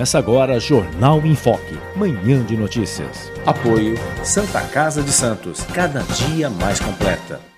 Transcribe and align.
Começa 0.00 0.18
agora 0.18 0.58
Jornal 0.58 1.20
em 1.26 1.34
Foque, 1.34 1.78
manhã 1.94 2.42
de 2.42 2.56
notícias. 2.56 3.30
Apoio 3.44 3.96
Santa 4.24 4.62
Casa 4.62 5.02
de 5.02 5.12
Santos, 5.12 5.60
cada 5.74 6.00
dia 6.04 6.48
mais 6.48 6.80
completa. 6.80 7.49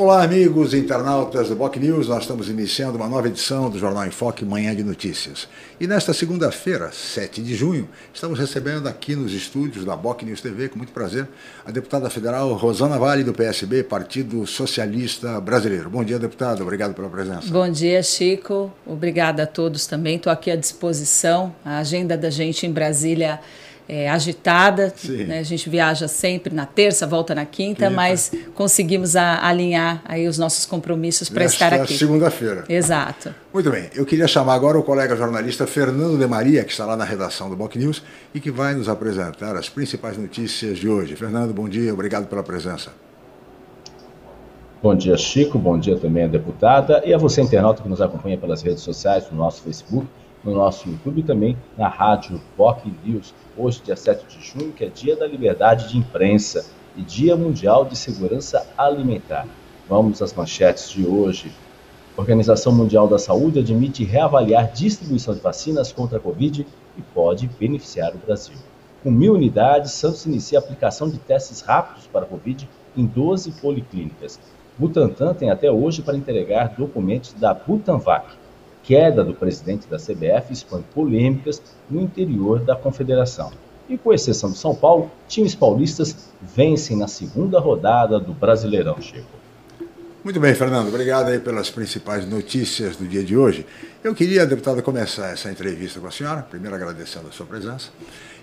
Olá, 0.00 0.22
amigos 0.22 0.72
internautas 0.72 1.50
do 1.50 1.54
Boc 1.54 1.76
News. 1.76 2.08
Nós 2.08 2.22
estamos 2.22 2.48
iniciando 2.48 2.96
uma 2.96 3.06
nova 3.06 3.28
edição 3.28 3.68
do 3.68 3.78
Jornal 3.78 4.06
em 4.06 4.10
Foque 4.10 4.46
Manhã 4.46 4.74
de 4.74 4.82
Notícias. 4.82 5.46
E 5.78 5.86
nesta 5.86 6.14
segunda-feira, 6.14 6.90
7 6.90 7.42
de 7.42 7.54
junho, 7.54 7.86
estamos 8.10 8.38
recebendo 8.38 8.88
aqui 8.88 9.14
nos 9.14 9.34
estúdios 9.34 9.84
da 9.84 9.94
Boc 9.94 10.22
News 10.22 10.40
TV, 10.40 10.70
com 10.70 10.78
muito 10.78 10.90
prazer, 10.90 11.28
a 11.66 11.70
deputada 11.70 12.08
federal 12.08 12.50
Rosana 12.54 12.98
Vale, 12.98 13.22
do 13.22 13.34
PSB, 13.34 13.82
Partido 13.82 14.46
Socialista 14.46 15.38
Brasileiro. 15.38 15.90
Bom 15.90 16.02
dia, 16.02 16.18
deputada. 16.18 16.62
Obrigado 16.62 16.94
pela 16.94 17.10
presença. 17.10 17.52
Bom 17.52 17.70
dia, 17.70 18.02
Chico. 18.02 18.72
Obrigada 18.86 19.42
a 19.42 19.46
todos 19.46 19.86
também. 19.86 20.16
Estou 20.16 20.32
aqui 20.32 20.50
à 20.50 20.56
disposição. 20.56 21.54
A 21.62 21.76
agenda 21.76 22.16
da 22.16 22.30
gente 22.30 22.66
em 22.66 22.72
Brasília 22.72 23.38
é, 23.90 24.08
agitada. 24.08 24.94
Né? 25.26 25.40
A 25.40 25.42
gente 25.42 25.68
viaja 25.68 26.06
sempre 26.06 26.54
na 26.54 26.64
terça, 26.64 27.08
volta 27.08 27.34
na 27.34 27.44
quinta, 27.44 27.86
quinta. 27.86 27.90
mas 27.90 28.30
conseguimos 28.54 29.16
a, 29.16 29.44
alinhar 29.44 30.00
aí 30.04 30.28
os 30.28 30.38
nossos 30.38 30.64
compromissos 30.64 31.28
para 31.28 31.44
estar 31.44 31.74
aqui. 31.74 31.98
segunda-feira. 31.98 32.64
Exato. 32.68 33.34
Muito 33.52 33.68
bem. 33.68 33.90
Eu 33.92 34.06
queria 34.06 34.28
chamar 34.28 34.54
agora 34.54 34.78
o 34.78 34.84
colega 34.84 35.16
jornalista 35.16 35.66
Fernando 35.66 36.16
de 36.16 36.26
Maria, 36.28 36.62
que 36.62 36.70
está 36.70 36.86
lá 36.86 36.96
na 36.96 37.04
redação 37.04 37.50
do 37.50 37.56
Boc 37.56 37.74
News 37.74 38.00
e 38.32 38.38
que 38.38 38.48
vai 38.48 38.74
nos 38.74 38.88
apresentar 38.88 39.56
as 39.56 39.68
principais 39.68 40.16
notícias 40.16 40.78
de 40.78 40.88
hoje. 40.88 41.16
Fernando, 41.16 41.52
bom 41.52 41.68
dia. 41.68 41.92
Obrigado 41.92 42.28
pela 42.28 42.44
presença. 42.44 42.92
Bom 44.80 44.94
dia, 44.94 45.16
Chico. 45.16 45.58
Bom 45.58 45.76
dia 45.76 45.98
também 45.98 46.24
a 46.24 46.28
deputada 46.28 47.02
e 47.04 47.12
a 47.12 47.18
você, 47.18 47.42
internauta, 47.42 47.82
que 47.82 47.88
nos 47.88 48.00
acompanha 48.00 48.38
pelas 48.38 48.62
redes 48.62 48.84
sociais, 48.84 49.26
no 49.32 49.36
nosso 49.36 49.62
Facebook, 49.62 50.06
no 50.42 50.54
nosso 50.54 50.88
YouTube 50.88 51.20
e 51.20 51.24
também 51.24 51.56
na 51.76 51.88
rádio 51.88 52.40
Boc 52.56 52.84
News 53.04 53.34
hoje, 53.56 53.82
dia 53.84 53.96
7 53.96 54.26
de 54.26 54.44
junho, 54.44 54.72
que 54.72 54.84
é 54.84 54.88
Dia 54.88 55.16
da 55.16 55.26
Liberdade 55.26 55.88
de 55.88 55.98
Imprensa 55.98 56.64
e 56.96 57.02
Dia 57.02 57.36
Mundial 57.36 57.84
de 57.84 57.96
Segurança 57.96 58.66
Alimentar. 58.76 59.46
Vamos 59.88 60.22
às 60.22 60.32
manchetes 60.32 60.90
de 60.90 61.06
hoje. 61.06 61.52
A 62.16 62.20
Organização 62.20 62.72
Mundial 62.72 63.06
da 63.06 63.18
Saúde 63.18 63.58
admite 63.58 64.04
reavaliar 64.04 64.72
distribuição 64.72 65.34
de 65.34 65.40
vacinas 65.40 65.92
contra 65.92 66.18
a 66.18 66.20
Covid 66.20 66.66
e 66.96 67.02
pode 67.14 67.48
beneficiar 67.58 68.14
o 68.14 68.18
Brasil. 68.18 68.56
Com 69.02 69.10
mil 69.10 69.34
unidades, 69.34 69.92
Santos 69.92 70.26
inicia 70.26 70.58
a 70.58 70.62
aplicação 70.62 71.08
de 71.08 71.18
testes 71.18 71.60
rápidos 71.60 72.06
para 72.06 72.24
a 72.24 72.28
Covid 72.28 72.68
em 72.96 73.06
12 73.06 73.52
policlínicas. 73.52 74.38
Butantan 74.76 75.34
tem 75.34 75.50
até 75.50 75.70
hoje 75.70 76.02
para 76.02 76.16
entregar 76.16 76.74
documentos 76.76 77.32
da 77.34 77.54
Butanvac, 77.54 78.26
queda 78.90 79.22
do 79.22 79.32
presidente 79.32 79.86
da 79.86 79.98
CBF 79.98 80.52
expõe 80.52 80.82
polêmicas 80.92 81.62
no 81.88 82.00
interior 82.00 82.58
da 82.58 82.74
confederação. 82.74 83.52
E 83.88 83.96
com 83.96 84.12
exceção 84.12 84.50
de 84.50 84.58
São 84.58 84.74
Paulo, 84.74 85.08
times 85.28 85.54
paulistas 85.54 86.16
vencem 86.42 86.96
na 86.96 87.06
segunda 87.06 87.60
rodada 87.60 88.18
do 88.18 88.32
Brasileirão, 88.32 89.00
Chico. 89.00 89.28
Muito 90.24 90.40
bem, 90.40 90.56
Fernando. 90.56 90.88
Obrigado 90.88 91.28
aí 91.28 91.38
pelas 91.38 91.70
principais 91.70 92.28
notícias 92.28 92.96
do 92.96 93.06
dia 93.06 93.22
de 93.22 93.36
hoje. 93.36 93.64
Eu 94.02 94.12
queria, 94.12 94.44
deputada, 94.44 94.82
começar 94.82 95.28
essa 95.28 95.52
entrevista 95.52 96.00
com 96.00 96.08
a 96.08 96.10
senhora, 96.10 96.42
primeiro 96.42 96.74
agradecendo 96.74 97.28
a 97.28 97.32
sua 97.32 97.46
presença, 97.46 97.90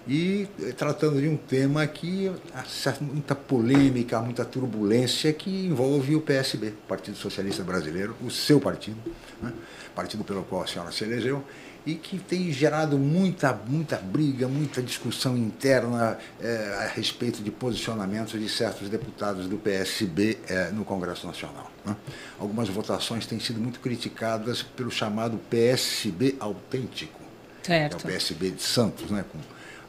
e 0.07 0.47
eh, 0.63 0.71
tratando 0.71 1.19
de 1.19 1.27
um 1.27 1.35
tema 1.35 1.85
que 1.85 2.31
há 2.53 2.63
muita 3.01 3.35
polêmica, 3.35 4.19
muita 4.21 4.45
turbulência 4.45 5.33
que 5.33 5.67
envolve 5.67 6.15
o 6.15 6.21
PSB, 6.21 6.73
Partido 6.87 7.17
Socialista 7.17 7.63
Brasileiro, 7.63 8.15
o 8.25 8.31
seu 8.31 8.61
partido. 8.61 8.97
Né? 9.41 9.51
Partido 9.97 10.23
pelo 10.23 10.43
qual 10.43 10.61
a 10.61 10.67
senhora 10.67 10.91
se 10.91 11.03
elegeu, 11.03 11.43
e 11.83 11.95
que 11.95 12.19
tem 12.19 12.51
gerado 12.51 12.99
muita, 12.99 13.51
muita 13.53 13.97
briga, 13.97 14.47
muita 14.47 14.79
discussão 14.79 15.35
interna 15.35 16.19
é, 16.39 16.83
a 16.83 16.87
respeito 16.87 17.41
de 17.41 17.49
posicionamentos 17.49 18.39
de 18.39 18.47
certos 18.47 18.89
deputados 18.89 19.47
do 19.47 19.57
PSB 19.57 20.37
eh, 20.49 20.69
no 20.71 20.83
Congresso 20.85 21.25
Nacional. 21.25 21.71
Né? 21.83 21.95
Algumas 22.37 22.67
votações 22.67 23.25
têm 23.25 23.39
sido 23.39 23.59
muito 23.59 23.79
criticadas 23.79 24.61
pelo 24.61 24.91
chamado 24.91 25.39
PSB 25.49 26.35
autêntico. 26.39 27.19
Certo. 27.63 27.95
É 27.95 27.97
o 27.97 28.01
PSB 28.01 28.51
de 28.51 28.61
Santos, 28.61 29.09
né? 29.09 29.25
Com, 29.31 29.39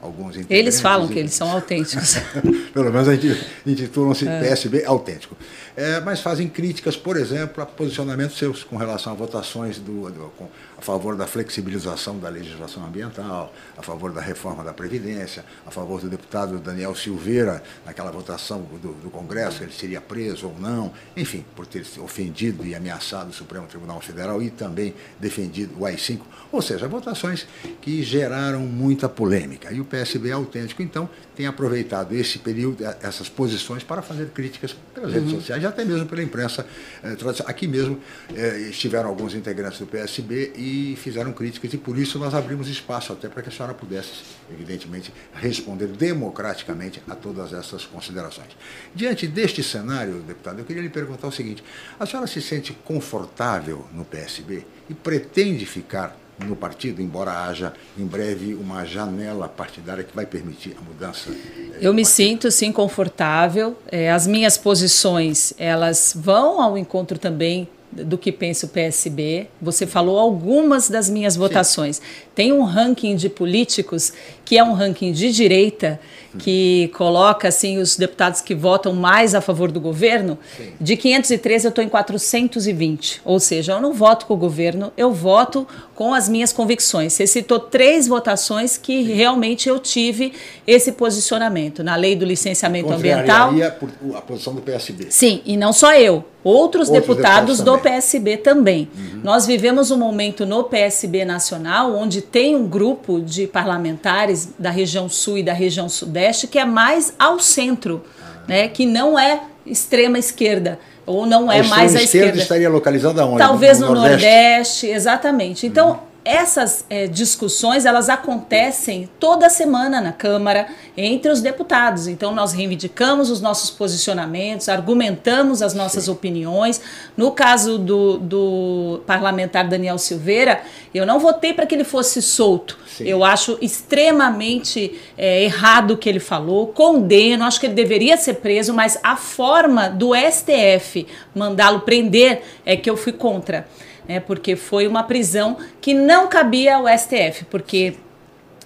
alguns 0.01 0.37
Eles 0.49 0.81
falam 0.81 1.09
que 1.09 1.19
eles 1.19 1.35
são 1.35 1.51
autênticos. 1.51 2.17
Pelo 2.73 2.93
menos 2.93 3.09
a 3.09 3.15
gente 3.15 3.47
intitulam-se 3.67 4.27
é. 4.27 4.41
PSB 4.41 4.85
autêntico. 4.85 5.37
É, 5.77 6.01
mas 6.01 6.21
fazem 6.21 6.49
críticas, 6.49 6.97
por 6.97 7.17
exemplo, 7.17 7.63
a 7.63 7.67
posicionamentos 7.67 8.37
seus 8.37 8.65
com 8.65 8.77
relação 8.77 9.13
a 9.13 9.17
votações 9.17 9.79
do, 9.79 10.11
do 10.11 10.33
a 10.78 10.81
favor 10.81 11.16
da 11.16 11.27
flexibilização 11.27 12.21
da 12.21 12.28
legislação 12.28 12.87
ambiental, 12.87 13.53
a 13.77 13.83
favor 13.83 14.12
da 14.12 14.21
reforma 14.21 14.62
da 14.62 14.72
Previdência, 14.72 15.44
a 15.66 15.72
favor 15.72 16.00
do 16.00 16.09
deputado 16.09 16.56
Daniel 16.61 16.94
Silveira, 16.94 17.61
naquela 17.84 18.12
votação 18.12 18.62
do, 18.62 18.93
do 18.93 19.11
Congresso, 19.11 19.65
ele 19.65 19.72
seria 19.72 20.00
preso 20.00 20.47
ou 20.47 20.56
não, 20.56 20.93
enfim, 21.17 21.44
por 21.56 21.67
ter 21.67 21.84
ofendido 21.99 22.65
e 22.65 22.77
ameaçado 22.77 23.31
o 23.31 23.32
Supremo 23.32 23.67
Tribunal 23.67 24.00
Federal 24.00 24.41
e 24.41 24.50
também 24.50 24.94
defendido 25.19 25.81
o 25.81 25.85
AI-5. 25.85 26.20
Ou 26.53 26.62
seja, 26.62 26.87
votações 26.87 27.47
que 27.82 28.00
geraram 28.05 28.61
muita 28.61 29.08
polêmica. 29.08 29.73
E 29.73 29.81
o 29.81 29.85
PSB 29.85 30.29
é 30.29 30.32
autêntico, 30.32 30.81
então, 30.81 31.11
tem 31.35 31.47
aproveitado 31.47 32.14
esse 32.14 32.38
período, 32.38 32.85
essas 33.03 33.29
posições, 33.29 33.82
para 33.82 34.00
fazer 34.00 34.29
críticas 34.29 34.76
pelas 34.94 35.11
uhum. 35.11 35.19
redes 35.19 35.32
sociais 35.32 35.62
e 35.62 35.67
até 35.67 35.85
mesmo 35.85 36.06
pela 36.06 36.23
imprensa 36.23 36.64
eh, 37.03 37.17
tradicional. 37.17 37.50
Aqui 37.50 37.67
mesmo 37.67 38.00
eh, 38.35 38.69
estiveram 38.70 39.08
alguns 39.08 39.35
integrantes 39.35 39.81
do 39.81 39.87
PSB 39.87 40.53
e 40.56 40.68
e 40.69 40.97
fizeram 40.97 41.32
críticas, 41.32 41.73
e 41.73 41.79
por 41.79 41.99
isso 41.99 42.19
nós 42.19 42.35
abrimos 42.35 42.69
espaço 42.69 43.12
até 43.12 43.29
para 43.29 43.43
que 43.43 43.49
a 43.49 43.53
senhora 43.53 43.73
pudesse, 43.73 44.11
evidentemente, 44.53 45.12
responder 45.32 45.87
democraticamente 45.87 47.03
a 47.09 47.15
todas 47.15 47.53
essas 47.53 47.87
considerações. 47.87 48.49
Diante 48.94 49.26
deste 49.26 49.62
cenário, 49.62 50.20
deputado, 50.20 50.59
eu 50.59 50.65
queria 50.65 50.82
lhe 50.82 50.91
perguntar 50.91 51.26
o 51.26 51.32
seguinte: 51.32 51.65
a 51.99 52.05
senhora 52.05 52.26
se 52.26 52.43
sente 52.43 52.73
confortável 52.85 53.87
no 53.93 54.05
PSB 54.05 54.67
e 54.91 54.94
pretende 54.94 55.65
ficar 55.65 56.17
no 56.47 56.55
partido, 56.55 57.03
embora 57.03 57.32
haja 57.32 57.73
em 57.97 58.06
breve 58.06 58.55
uma 58.55 58.85
janela 58.85 59.49
partidária 59.49 60.05
que 60.05 60.15
vai 60.15 60.25
permitir 60.25 60.76
a 60.79 60.81
mudança? 60.81 61.31
Eh, 61.31 61.79
eu 61.81 61.93
me 61.93 62.05
sinto 62.05 62.50
sim 62.50 62.70
confortável. 62.70 63.76
É, 63.91 64.12
as 64.12 64.26
minhas 64.26 64.56
posições 64.56 65.53
elas 65.59 66.12
vão 66.17 66.61
ao 66.61 66.79
encontro 66.79 67.19
também 67.19 67.69
do 67.90 68.19
que 68.19 68.31
pensa 68.31 68.67
o 68.67 68.69
PSB. 68.69 69.46
Você 69.61 69.87
falou 69.87 70.19
algumas 70.19 70.88
das 70.88 71.08
minhas 71.08 71.37
votações. 71.37 71.96
Sim. 71.96 72.02
Tem 72.35 72.52
um 72.52 72.62
ranking 72.62 73.17
de 73.17 73.29
políticos 73.29 74.12
que 74.44 74.58
é 74.58 74.64
um 74.64 74.73
ranking 74.73 75.12
de 75.12 75.32
direita 75.32 76.00
que 76.38 76.90
coloca 76.94 77.49
assim 77.49 77.79
os 77.79 77.96
deputados 77.96 78.40
que 78.40 78.55
votam 78.55 78.94
mais 78.94 79.35
a 79.35 79.40
favor 79.40 79.70
do 79.70 79.81
governo. 79.81 80.38
Sim. 80.56 80.73
De 80.81 80.96
513 80.96 81.67
eu 81.67 81.69
estou 81.70 81.85
em 81.85 81.88
420, 81.88 83.20
ou 83.25 83.40
seja, 83.40 83.73
eu 83.73 83.81
não 83.81 83.93
voto 83.93 84.26
com 84.26 84.35
o 84.35 84.37
governo, 84.37 84.93
eu 84.96 85.12
voto 85.12 85.67
com 85.94 86.14
as 86.14 86.29
minhas 86.29 86.52
convicções. 86.52 87.12
Você 87.12 87.26
citou 87.26 87.58
três 87.58 88.06
votações 88.06 88.76
que 88.76 89.05
Sim. 89.05 89.12
realmente 89.14 89.69
eu 89.69 89.79
tive 89.79 90.32
esse 90.67 90.93
posicionamento 90.93 91.82
na 91.82 91.96
lei 91.96 92.14
do 92.14 92.25
licenciamento 92.25 92.93
ambiental. 92.93 93.52
Por 93.81 94.17
a 94.17 94.20
posição 94.20 94.55
do 94.55 94.62
PSB. 94.62 95.06
Sim, 95.11 95.43
e 95.44 95.56
não 95.56 95.73
só 95.73 95.94
eu. 95.94 96.25
Outros, 96.44 96.88
Outros 96.88 96.88
deputados, 96.88 97.58
deputados 97.58 97.61
do 97.61 97.79
PSB 97.79 98.37
também. 98.37 98.88
Uhum. 98.96 99.20
Nós 99.25 99.44
vivemos 99.44 99.91
um 99.91 99.99
momento 99.99 100.46
no 100.46 100.62
PSB 100.62 101.25
nacional 101.25 101.94
onde 101.94 102.23
tem 102.23 102.55
um 102.55 102.67
grupo 102.67 103.20
de 103.20 103.49
parlamentares 103.49 104.50
da 104.56 104.70
região 104.70 105.08
sul 105.08 105.38
e 105.38 105.43
da 105.43 105.52
região 105.52 105.88
sudeste 105.88 106.28
que 106.47 106.59
é 106.59 106.65
mais 106.65 107.13
ao 107.19 107.39
centro, 107.39 108.05
ah. 108.21 108.41
né, 108.47 108.69
que 108.69 108.85
não 108.85 109.19
é 109.19 109.41
extrema 109.65 110.19
esquerda 110.19 110.79
ou 111.09 111.25
não 111.25 111.51
é 111.51 111.63
mais 111.63 111.97
a 111.97 112.03
esquerda. 112.03 112.39
estaria 112.39 112.69
localizada 112.69 113.25
onde? 113.25 113.39
Talvez 113.39 113.81
no, 113.81 113.89
no 113.89 113.95
Nordeste? 113.95 114.27
Nordeste? 114.27 114.87
exatamente. 114.89 115.67
Então, 115.67 115.91
uhum. 115.91 115.99
Essas 116.29 116.85
é, 116.91 117.07
discussões 117.07 117.87
elas 117.87 118.11
acontecem 118.11 119.09
toda 119.19 119.49
semana 119.49 119.99
na 119.99 120.13
Câmara 120.13 120.69
entre 120.95 121.31
os 121.31 121.41
deputados. 121.41 122.07
Então 122.07 122.35
nós 122.35 122.53
reivindicamos 122.53 123.31
os 123.31 123.41
nossos 123.41 123.71
posicionamentos, 123.71 124.69
argumentamos 124.69 125.63
as 125.63 125.73
nossas 125.73 126.05
Sim. 126.05 126.11
opiniões. 126.11 126.83
No 127.17 127.33
caso 127.33 127.79
do, 127.79 128.19
do 128.19 129.01
parlamentar 129.07 129.67
Daniel 129.67 129.97
Silveira, 129.97 130.61
eu 130.93 131.07
não 131.07 131.19
votei 131.19 131.55
para 131.55 131.65
que 131.65 131.75
ele 131.75 131.85
fosse 131.85 132.21
solto. 132.21 132.77
Sim. 132.87 133.05
Eu 133.05 133.25
acho 133.25 133.57
extremamente 133.63 135.01
é, 135.17 135.43
errado 135.45 135.93
o 135.93 135.97
que 135.97 136.11
ele 136.11 136.21
falou, 136.21 136.67
condeno, 136.67 137.45
acho 137.45 137.59
que 137.59 137.65
ele 137.65 137.75
deveria 137.75 138.19
ser 138.19 138.35
preso, 138.35 138.75
mas 138.75 138.99
a 139.03 139.17
forma 139.17 139.89
do 139.89 140.11
STF 140.15 141.07
mandá-lo 141.35 141.81
prender 141.81 142.43
é 142.67 142.77
que 142.77 142.91
eu 142.91 142.99
fui 142.99 143.13
contra 143.13 143.67
né, 144.08 144.19
porque 144.19 144.56
foi 144.56 144.88
uma 144.88 145.02
prisão 145.02 145.58
que 145.81 145.93
não 145.93 146.26
cabia 146.26 146.76
ao 146.76 146.87
STF, 146.88 147.44
porque 147.50 147.94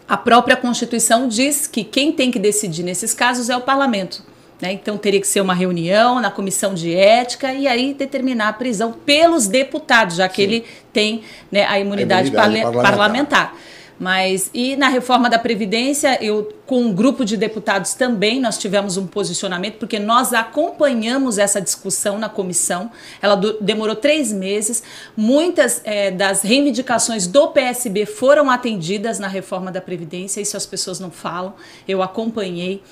a 0.08 0.16
própria 0.16 0.56
Constituição 0.56 1.26
diz 1.26 1.66
que 1.66 1.82
quem 1.82 2.12
tem 2.12 2.30
que 2.30 2.38
decidir 2.38 2.84
nesses 2.84 3.12
casos 3.12 3.50
é 3.50 3.56
o 3.56 3.60
parlamento. 3.60 4.22
Né? 4.60 4.72
Então 4.72 4.96
teria 4.96 5.20
que 5.20 5.26
ser 5.26 5.40
uma 5.40 5.54
reunião 5.54 6.20
na 6.20 6.30
comissão 6.30 6.72
de 6.72 6.94
ética 6.94 7.52
e 7.52 7.66
aí 7.66 7.92
determinar 7.92 8.48
a 8.48 8.52
prisão 8.52 8.92
pelos 8.92 9.48
deputados, 9.48 10.16
já 10.16 10.28
que 10.28 10.36
Sim. 10.36 10.42
ele 10.42 10.64
tem 10.92 11.22
né, 11.50 11.64
a 11.64 11.80
imunidade, 11.80 12.28
a 12.28 12.28
imunidade 12.28 12.30
parlamentar. 12.30 12.82
parlamentar. 12.82 13.56
Mas 14.02 14.50
e 14.52 14.74
na 14.74 14.88
reforma 14.88 15.30
da 15.30 15.38
Previdência, 15.38 16.18
eu 16.20 16.52
com 16.66 16.80
um 16.80 16.92
grupo 16.92 17.24
de 17.24 17.36
deputados 17.36 17.94
também 17.94 18.40
nós 18.40 18.58
tivemos 18.58 18.96
um 18.96 19.06
posicionamento, 19.06 19.76
porque 19.76 20.00
nós 20.00 20.32
acompanhamos 20.32 21.38
essa 21.38 21.60
discussão 21.60 22.18
na 22.18 22.28
comissão. 22.28 22.90
Ela 23.20 23.36
do, 23.36 23.60
demorou 23.60 23.94
três 23.94 24.32
meses. 24.32 24.82
Muitas 25.16 25.80
é, 25.84 26.10
das 26.10 26.42
reivindicações 26.42 27.28
do 27.28 27.46
PSB 27.46 28.04
foram 28.04 28.50
atendidas 28.50 29.20
na 29.20 29.28
reforma 29.28 29.70
da 29.70 29.80
Previdência, 29.80 30.40
isso 30.40 30.56
as 30.56 30.66
pessoas 30.66 30.98
não 30.98 31.12
falam. 31.12 31.54
Eu 31.86 32.02
acompanhei. 32.02 32.82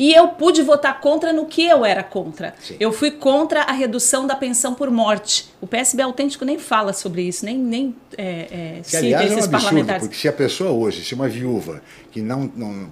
E 0.00 0.14
eu 0.14 0.28
pude 0.28 0.62
votar 0.62 0.98
contra 0.98 1.30
no 1.30 1.44
que 1.44 1.62
eu 1.66 1.84
era 1.84 2.02
contra. 2.02 2.54
Sim. 2.58 2.74
Eu 2.80 2.90
fui 2.90 3.10
contra 3.10 3.64
a 3.64 3.72
redução 3.72 4.26
da 4.26 4.34
pensão 4.34 4.74
por 4.74 4.90
morte. 4.90 5.50
O 5.60 5.66
PSB 5.66 6.02
autêntico 6.02 6.42
nem 6.42 6.58
fala 6.58 6.94
sobre 6.94 7.20
isso, 7.20 7.44
nem, 7.44 7.58
nem 7.58 7.94
é, 8.16 8.78
é, 8.78 8.80
que, 8.82 8.96
aliás, 8.96 9.26
esses 9.26 9.36
é 9.36 9.40
um 9.42 9.44
absurdo, 9.44 9.50
parlamentares. 9.50 10.02
Porque 10.04 10.16
se 10.16 10.26
a 10.26 10.32
pessoa 10.32 10.70
hoje, 10.70 11.04
se 11.04 11.14
uma 11.14 11.28
viúva 11.28 11.82
que 12.10 12.22
não, 12.22 12.50
não 12.56 12.90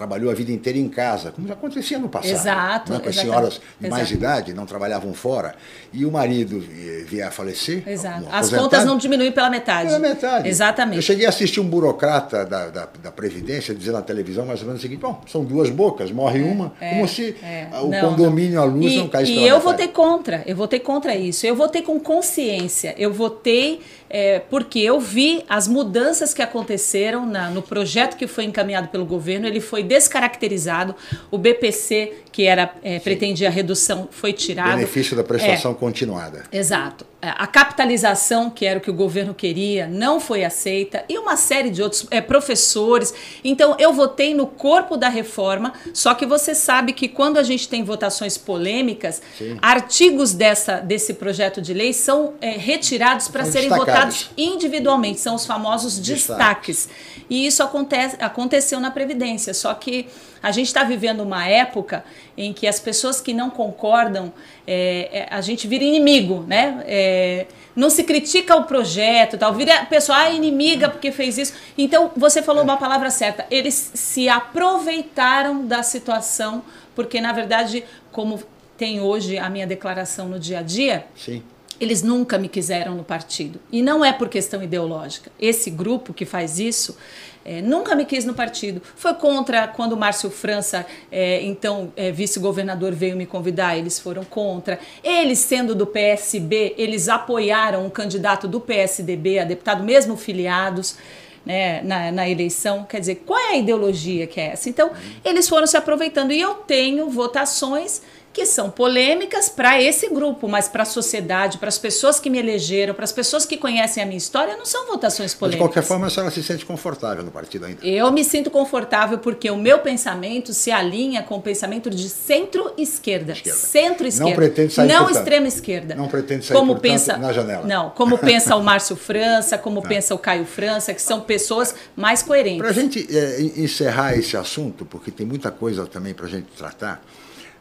trabalhou 0.00 0.30
a 0.30 0.34
vida 0.34 0.50
inteira 0.50 0.78
em 0.78 0.88
casa, 0.88 1.30
como 1.30 1.46
já 1.46 1.52
acontecia 1.52 1.98
no 1.98 2.08
passado. 2.08 2.32
Exato. 2.32 2.92
Né? 2.92 3.00
Com 3.00 3.08
as 3.10 3.16
senhoras 3.16 3.60
de 3.78 3.90
mais 3.90 4.10
idade, 4.10 4.54
não 4.54 4.64
trabalhavam 4.64 5.12
fora, 5.12 5.54
e 5.92 6.06
o 6.06 6.10
marido 6.10 6.58
vier 7.06 7.28
a 7.28 7.30
falecer. 7.30 7.86
Exato. 7.86 8.24
As 8.32 8.48
contas 8.48 8.86
não 8.86 8.96
diminuem 8.96 9.30
pela 9.30 9.50
metade. 9.50 9.88
Pela 9.88 9.98
metade. 9.98 10.48
Exatamente. 10.48 10.96
Eu 10.96 11.02
cheguei 11.02 11.26
a 11.26 11.28
assistir 11.28 11.60
um 11.60 11.68
burocrata 11.68 12.46
da, 12.46 12.68
da, 12.68 12.88
da 13.02 13.12
Previdência 13.12 13.74
dizer 13.74 13.92
na 13.92 14.00
televisão 14.00 14.46
mais 14.46 14.60
ou 14.60 14.66
menos 14.68 14.80
o 14.80 14.82
seguinte: 14.82 15.00
bom, 15.00 15.20
são 15.26 15.44
duas 15.44 15.68
bocas, 15.68 16.10
morre 16.10 16.40
é, 16.40 16.50
uma, 16.50 16.72
é, 16.80 16.90
como 16.94 17.06
se 17.06 17.36
é. 17.42 17.68
o 17.82 17.88
não, 17.88 18.00
condomínio, 18.00 18.54
não. 18.54 18.62
a 18.62 18.64
luz 18.64 18.92
e, 18.92 18.96
não 18.96 19.08
caísse 19.08 19.32
E 19.32 19.46
eu 19.46 19.60
votei 19.60 19.88
contra, 19.88 20.42
eu 20.46 20.56
votei 20.56 20.80
contra 20.80 21.14
isso. 21.14 21.46
Eu 21.46 21.54
votei 21.54 21.82
com 21.82 22.00
consciência, 22.00 22.94
eu 22.96 23.12
votei 23.12 23.82
é, 24.10 24.40
porque 24.50 24.80
eu 24.80 25.00
vi 25.00 25.44
as 25.48 25.68
mudanças 25.68 26.34
que 26.34 26.42
aconteceram 26.42 27.24
na, 27.24 27.48
no 27.48 27.62
projeto 27.62 28.16
que 28.16 28.26
foi 28.26 28.44
encaminhado 28.44 28.88
pelo 28.88 29.06
governo, 29.06 29.46
ele 29.46 29.60
foi 29.60 29.84
descaracterizado, 29.84 30.96
o 31.30 31.38
BPC, 31.38 32.24
que 32.32 32.44
era 32.44 32.74
é, 32.82 32.98
pretendia 32.98 33.46
a 33.46 33.50
redução, 33.50 34.08
foi 34.10 34.32
tirado. 34.32 34.74
Benefício 34.74 35.16
da 35.16 35.22
prestação 35.22 35.70
é, 35.70 35.74
continuada. 35.74 36.44
Exato. 36.52 37.09
É, 37.22 37.34
a 37.36 37.46
capitalização, 37.46 38.48
que 38.48 38.64
era 38.64 38.78
o 38.78 38.82
que 38.82 38.90
o 38.90 38.94
governo 38.94 39.34
queria, 39.34 39.86
não 39.86 40.18
foi 40.18 40.42
aceita, 40.42 41.04
e 41.06 41.18
uma 41.18 41.36
série 41.36 41.68
de 41.68 41.82
outros 41.82 42.06
é, 42.10 42.18
professores. 42.18 43.12
Então, 43.44 43.76
eu 43.78 43.92
votei 43.92 44.32
no 44.34 44.46
corpo 44.46 44.96
da 44.96 45.10
reforma, 45.10 45.74
só 45.92 46.14
que 46.14 46.24
você 46.24 46.54
sabe 46.54 46.94
que 46.94 47.08
quando 47.08 47.36
a 47.36 47.42
gente 47.42 47.68
tem 47.68 47.84
votações 47.84 48.38
polêmicas, 48.38 49.20
Sim. 49.36 49.58
artigos 49.60 50.32
dessa, 50.32 50.80
desse 50.80 51.12
projeto 51.12 51.60
de 51.60 51.74
lei 51.74 51.92
são 51.92 52.32
é, 52.40 52.52
retirados 52.52 53.28
para 53.28 53.44
serem 53.44 53.68
votados 53.68 54.30
individualmente, 54.34 55.20
são 55.20 55.34
os 55.34 55.44
famosos 55.44 55.98
destaques. 55.98 56.86
destaques. 56.86 56.88
E 57.28 57.46
isso 57.46 57.62
acontece, 57.62 58.16
aconteceu 58.18 58.80
na 58.80 58.90
Previdência, 58.90 59.52
só 59.52 59.74
que 59.74 60.08
a 60.42 60.50
gente 60.50 60.68
está 60.68 60.82
vivendo 60.84 61.20
uma 61.20 61.46
época 61.46 62.04
em 62.36 62.52
que 62.52 62.66
as 62.66 62.80
pessoas 62.80 63.20
que 63.20 63.32
não 63.32 63.50
concordam, 63.50 64.32
é, 64.66 65.08
é, 65.12 65.28
a 65.30 65.40
gente 65.40 65.66
vira 65.66 65.84
inimigo, 65.84 66.44
né? 66.46 66.82
É, 66.86 67.46
não 67.76 67.90
se 67.90 68.04
critica 68.04 68.56
o 68.56 68.64
projeto, 68.64 69.38
tal, 69.38 69.54
vira 69.54 69.80
a 69.80 69.86
pessoa 69.86 70.18
ah, 70.18 70.30
inimiga 70.30 70.88
porque 70.88 71.12
fez 71.12 71.38
isso. 71.38 71.54
Então, 71.76 72.10
você 72.16 72.42
falou 72.42 72.62
uma 72.62 72.76
palavra 72.76 73.10
certa, 73.10 73.46
eles 73.50 73.92
se 73.94 74.28
aproveitaram 74.28 75.66
da 75.66 75.82
situação, 75.82 76.62
porque 76.94 77.20
na 77.20 77.32
verdade, 77.32 77.84
como 78.10 78.40
tem 78.76 79.00
hoje 79.00 79.38
a 79.38 79.50
minha 79.50 79.66
declaração 79.66 80.28
no 80.28 80.38
dia 80.38 80.60
a 80.60 80.62
dia, 80.62 81.06
Sim. 81.14 81.42
Eles 81.80 82.02
nunca 82.02 82.36
me 82.36 82.46
quiseram 82.46 82.94
no 82.94 83.02
partido. 83.02 83.58
E 83.72 83.80
não 83.80 84.04
é 84.04 84.12
por 84.12 84.28
questão 84.28 84.62
ideológica. 84.62 85.32
Esse 85.40 85.70
grupo 85.70 86.12
que 86.12 86.26
faz 86.26 86.58
isso 86.58 86.98
é, 87.44 87.62
nunca 87.62 87.94
me 87.94 88.04
quis 88.04 88.24
no 88.24 88.34
partido. 88.34 88.82
Foi 88.96 89.14
contra 89.14 89.66
quando 89.66 89.92
o 89.92 89.96
Márcio 89.96 90.30
França, 90.30 90.86
é, 91.10 91.42
então 91.42 91.92
é, 91.96 92.12
vice-governador, 92.12 92.92
veio 92.92 93.16
me 93.16 93.26
convidar, 93.26 93.76
eles 93.76 93.98
foram 93.98 94.24
contra. 94.24 94.78
Eles, 95.02 95.38
sendo 95.38 95.74
do 95.74 95.86
PSB, 95.86 96.74
eles 96.76 97.08
apoiaram 97.08 97.86
o 97.86 97.90
candidato 97.90 98.46
do 98.46 98.60
PSDB, 98.60 99.38
a 99.38 99.44
deputado, 99.44 99.82
mesmo 99.82 100.16
filiados. 100.16 100.96
Né, 101.42 101.80
na, 101.82 102.12
na, 102.12 102.28
eleição. 102.28 102.84
Quer 102.84 103.00
dizer, 103.00 103.22
qual 103.24 103.38
é 103.38 103.52
a 103.52 103.56
ideologia 103.56 104.26
que 104.26 104.38
é 104.38 104.48
essa? 104.48 104.68
Então, 104.68 104.90
eles 105.24 105.48
foram 105.48 105.66
se 105.66 105.74
aproveitando. 105.74 106.32
E 106.32 106.40
eu 106.40 106.52
tenho 106.52 107.08
votações 107.08 108.02
que 108.32 108.46
são 108.46 108.70
polêmicas 108.70 109.48
para 109.48 109.82
esse 109.82 110.08
grupo, 110.08 110.46
mas 110.48 110.68
para 110.68 110.84
a 110.84 110.86
sociedade, 110.86 111.58
para 111.58 111.68
as 111.68 111.78
pessoas 111.78 112.20
que 112.20 112.30
me 112.30 112.38
elegeram, 112.38 112.94
para 112.94 113.04
as 113.04 113.12
pessoas 113.12 113.44
que 113.44 113.56
conhecem 113.56 114.02
a 114.02 114.06
minha 114.06 114.18
história, 114.18 114.56
não 114.56 114.64
são 114.64 114.86
votações 114.86 115.34
polêmicas. 115.34 115.60
Mas 115.60 115.68
de 115.68 115.74
qualquer 115.74 115.86
forma, 115.86 116.06
a 116.06 116.10
senhora 116.10 116.30
se 116.30 116.42
sente 116.42 116.64
confortável 116.64 117.24
no 117.24 117.30
partido 117.30 117.66
ainda? 117.66 117.84
Eu 117.84 118.10
me 118.12 118.22
sinto 118.22 118.50
confortável 118.50 119.18
porque 119.18 119.50
o 119.50 119.56
meu 119.56 119.80
pensamento 119.80 120.54
se 120.54 120.70
alinha 120.70 121.22
com 121.22 121.36
o 121.36 121.42
pensamento 121.42 121.90
de 121.90 122.08
centro-esquerda. 122.08 123.34
Centro-esquerda. 123.34 124.30
Não 124.30 124.36
pretende 124.36 124.72
sair 124.72 124.88
Não 124.88 125.10
extrema-esquerda. 125.10 125.94
Não 125.96 126.08
pretende 126.08 126.44
sair 126.44 126.56
como 126.56 126.78
pensa, 126.78 127.16
na 127.16 127.32
janela. 127.32 127.66
Não, 127.66 127.90
como 127.90 128.16
pensa 128.18 128.54
o 128.54 128.62
Márcio 128.62 128.94
França, 128.94 129.58
como 129.58 129.80
não. 129.80 129.88
pensa 129.88 130.14
o 130.14 130.18
Caio 130.18 130.46
França, 130.46 130.94
que 130.94 131.02
são 131.02 131.20
pessoas 131.20 131.74
mais 131.96 132.22
coerentes. 132.22 132.58
Para 132.58 132.70
a 132.70 132.72
gente 132.72 133.06
é, 133.10 133.40
encerrar 133.40 134.16
esse 134.16 134.36
assunto, 134.36 134.84
porque 134.84 135.10
tem 135.10 135.26
muita 135.26 135.50
coisa 135.50 135.84
também 135.86 136.14
para 136.14 136.26
a 136.26 136.28
gente 136.28 136.46
tratar, 136.56 137.02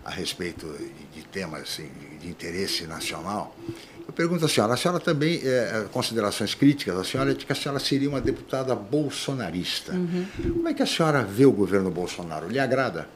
a 0.03 0.09
respeito 0.09 0.65
de 1.13 1.23
temas 1.23 1.61
assim, 1.61 1.89
de 2.19 2.27
interesse 2.27 2.85
nacional. 2.85 3.55
Eu 4.07 4.13
pergunto 4.13 4.45
à 4.45 4.49
senhora, 4.49 4.73
a 4.73 4.77
senhora 4.77 4.99
também, 4.99 5.39
é, 5.43 5.85
considerações 5.91 6.55
críticas, 6.55 6.97
a 6.97 7.03
senhora 7.03 7.35
de 7.35 7.45
que 7.45 7.51
a 7.51 7.55
senhora 7.55 7.79
seria 7.79 8.09
uma 8.09 8.19
deputada 8.19 8.73
bolsonarista. 8.73 9.93
Uhum. 9.93 10.25
Como 10.55 10.67
é 10.67 10.73
que 10.73 10.81
a 10.81 10.87
senhora 10.87 11.23
vê 11.23 11.45
o 11.45 11.51
governo 11.51 11.91
Bolsonaro? 11.91 12.47
Lhe 12.47 12.57
agrada? 12.57 13.07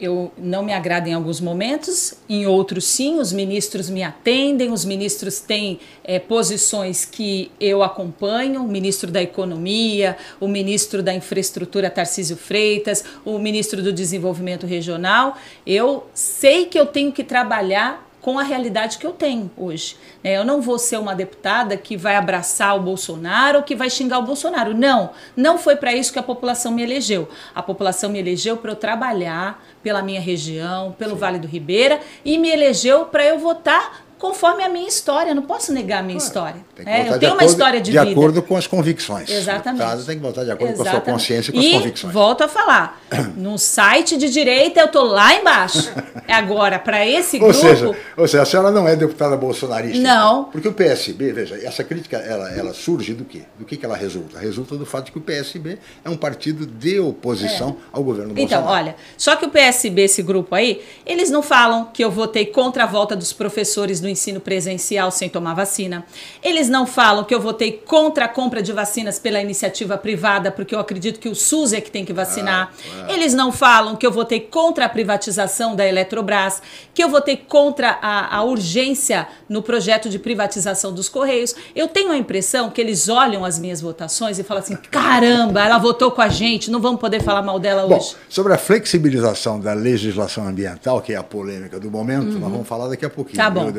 Eu 0.00 0.32
não 0.36 0.62
me 0.62 0.72
agrada 0.72 1.08
em 1.08 1.14
alguns 1.14 1.40
momentos, 1.40 2.14
em 2.28 2.46
outros 2.46 2.84
sim, 2.84 3.18
os 3.18 3.32
ministros 3.32 3.88
me 3.88 4.02
atendem, 4.02 4.70
os 4.70 4.84
ministros 4.84 5.40
têm 5.40 5.80
é, 6.04 6.18
posições 6.18 7.04
que 7.04 7.50
eu 7.58 7.82
acompanho, 7.82 8.62
o 8.62 8.68
ministro 8.68 9.10
da 9.10 9.22
Economia, 9.22 10.16
o 10.38 10.46
ministro 10.46 11.02
da 11.02 11.14
Infraestrutura 11.14 11.90
Tarcísio 11.90 12.36
Freitas, 12.36 13.04
o 13.24 13.38
ministro 13.38 13.82
do 13.82 13.92
Desenvolvimento 13.92 14.66
Regional. 14.66 15.36
Eu 15.66 16.06
sei 16.14 16.66
que 16.66 16.78
eu 16.78 16.86
tenho 16.86 17.10
que 17.10 17.24
trabalhar 17.24 18.05
com 18.26 18.40
a 18.40 18.42
realidade 18.42 18.98
que 18.98 19.06
eu 19.06 19.12
tenho 19.12 19.48
hoje. 19.56 19.96
Né? 20.20 20.36
Eu 20.36 20.44
não 20.44 20.60
vou 20.60 20.80
ser 20.80 20.98
uma 20.98 21.14
deputada 21.14 21.76
que 21.76 21.96
vai 21.96 22.16
abraçar 22.16 22.76
o 22.76 22.80
Bolsonaro 22.80 23.58
ou 23.58 23.62
que 23.62 23.76
vai 23.76 23.88
xingar 23.88 24.18
o 24.18 24.22
Bolsonaro. 24.22 24.74
Não, 24.74 25.10
não 25.36 25.56
foi 25.56 25.76
para 25.76 25.94
isso 25.94 26.12
que 26.12 26.18
a 26.18 26.24
população 26.24 26.72
me 26.72 26.82
elegeu. 26.82 27.28
A 27.54 27.62
população 27.62 28.10
me 28.10 28.18
elegeu 28.18 28.56
para 28.56 28.72
eu 28.72 28.74
trabalhar 28.74 29.64
pela 29.80 30.02
minha 30.02 30.20
região, 30.20 30.90
pelo 30.98 31.12
Sim. 31.12 31.20
Vale 31.20 31.38
do 31.38 31.46
Ribeira 31.46 32.00
e 32.24 32.36
me 32.36 32.50
elegeu 32.50 33.04
para 33.04 33.24
eu 33.24 33.38
votar 33.38 34.04
conforme 34.18 34.62
a 34.62 34.68
minha 34.68 34.88
história. 34.88 35.34
não 35.34 35.42
posso 35.42 35.72
negar 35.72 36.00
a 36.00 36.02
minha 36.02 36.18
história. 36.18 36.64
É, 36.84 37.08
eu 37.08 37.18
tenho 37.18 37.32
uma 37.32 37.42
acordo, 37.42 37.50
história 37.50 37.80
de, 37.80 37.90
de 37.90 37.98
vida. 37.98 38.04
De 38.04 38.12
acordo 38.12 38.42
com 38.42 38.56
as 38.56 38.66
convicções. 38.66 39.30
Exatamente. 39.30 39.82
O 39.82 39.86
caso 39.86 40.06
tem 40.06 40.16
que 40.16 40.22
votar 40.22 40.44
de 40.44 40.50
acordo 40.50 40.72
Exatamente. 40.72 40.92
com 40.92 40.98
a 40.98 41.04
sua 41.04 41.12
consciência 41.12 41.50
e 41.50 41.52
com 41.52 41.60
as 41.60 41.72
convicções. 41.82 42.12
volto 42.12 42.42
a 42.42 42.48
falar, 42.48 43.00
no 43.36 43.58
site 43.58 44.16
de 44.16 44.28
direita 44.28 44.80
eu 44.80 44.86
estou 44.86 45.04
lá 45.04 45.34
embaixo. 45.34 45.92
Agora, 46.28 46.78
para 46.78 47.06
esse 47.06 47.36
ou 47.40 47.48
grupo... 47.48 47.60
Seja, 47.60 47.96
ou 48.16 48.28
seja, 48.28 48.42
a 48.42 48.46
senhora 48.46 48.70
não 48.70 48.88
é 48.88 48.96
deputada 48.96 49.36
bolsonarista. 49.36 49.98
Não. 49.98 50.40
Então, 50.40 50.48
porque 50.52 50.68
o 50.68 50.72
PSB, 50.72 51.32
veja, 51.32 51.58
essa 51.62 51.84
crítica, 51.84 52.16
ela, 52.16 52.50
ela 52.50 52.74
surge 52.74 53.14
do 53.14 53.24
quê? 53.24 53.42
Do 53.58 53.64
que, 53.64 53.76
que 53.76 53.84
ela 53.84 53.96
resulta? 53.96 54.38
Resulta 54.38 54.76
do 54.76 54.86
fato 54.86 55.06
de 55.06 55.12
que 55.12 55.18
o 55.18 55.20
PSB 55.20 55.78
é 56.04 56.10
um 56.10 56.16
partido 56.16 56.66
de 56.66 56.98
oposição 56.98 57.70
é. 57.70 57.96
ao 57.96 58.02
governo 58.02 58.32
então, 58.32 58.42
Bolsonaro. 58.42 58.64
Então, 58.64 58.90
olha, 58.90 58.96
só 59.16 59.36
que 59.36 59.44
o 59.44 59.50
PSB, 59.50 60.02
esse 60.02 60.22
grupo 60.22 60.54
aí, 60.54 60.82
eles 61.04 61.30
não 61.30 61.42
falam 61.42 61.86
que 61.92 62.02
eu 62.02 62.10
votei 62.10 62.46
contra 62.46 62.84
a 62.84 62.86
volta 62.86 63.14
dos 63.14 63.32
professores 63.32 64.00
do 64.00 64.05
do 64.06 64.08
ensino 64.08 64.40
presencial 64.40 65.10
sem 65.10 65.28
tomar 65.28 65.54
vacina. 65.54 66.04
Eles 66.42 66.68
não 66.68 66.86
falam 66.86 67.24
que 67.24 67.34
eu 67.34 67.40
votei 67.40 67.72
contra 67.72 68.26
a 68.26 68.28
compra 68.28 68.62
de 68.62 68.72
vacinas 68.72 69.18
pela 69.18 69.40
iniciativa 69.40 69.98
privada, 69.98 70.52
porque 70.52 70.74
eu 70.74 70.78
acredito 70.78 71.18
que 71.18 71.28
o 71.28 71.34
SUS 71.34 71.72
é 71.72 71.80
que 71.80 71.90
tem 71.90 72.04
que 72.04 72.12
vacinar. 72.12 72.72
Ah, 72.72 73.06
ah. 73.08 73.12
Eles 73.12 73.34
não 73.34 73.50
falam 73.50 73.96
que 73.96 74.06
eu 74.06 74.12
votei 74.12 74.40
contra 74.40 74.84
a 74.84 74.88
privatização 74.88 75.74
da 75.74 75.84
Eletrobras, 75.84 76.62
que 76.94 77.02
eu 77.02 77.08
votei 77.08 77.36
contra 77.36 77.98
a, 78.00 78.36
a 78.36 78.42
urgência 78.44 79.26
no 79.48 79.60
projeto 79.60 80.08
de 80.08 80.18
privatização 80.18 80.92
dos 80.92 81.08
Correios. 81.08 81.54
Eu 81.74 81.88
tenho 81.88 82.12
a 82.12 82.16
impressão 82.16 82.70
que 82.70 82.80
eles 82.80 83.08
olham 83.08 83.44
as 83.44 83.58
minhas 83.58 83.80
votações 83.80 84.38
e 84.38 84.44
falam 84.44 84.62
assim: 84.62 84.76
caramba, 84.90 85.64
ela 85.64 85.78
votou 85.78 86.12
com 86.12 86.22
a 86.22 86.28
gente, 86.28 86.70
não 86.70 86.80
vamos 86.80 87.00
poder 87.00 87.22
falar 87.22 87.42
mal 87.42 87.58
dela 87.58 87.86
Bom, 87.86 87.96
hoje. 87.96 88.14
Sobre 88.28 88.52
a 88.52 88.58
flexibilização 88.58 89.58
da 89.58 89.72
legislação 89.72 90.46
ambiental, 90.46 91.00
que 91.00 91.12
é 91.12 91.16
a 91.16 91.24
polêmica 91.24 91.80
do 91.80 91.90
momento, 91.90 92.34
uhum. 92.34 92.38
nós 92.38 92.52
vamos 92.52 92.68
falar 92.68 92.88
daqui 92.88 93.04
a 93.04 93.10
pouquinho, 93.10 93.38
tá 93.38 93.50
bom. 93.50 93.72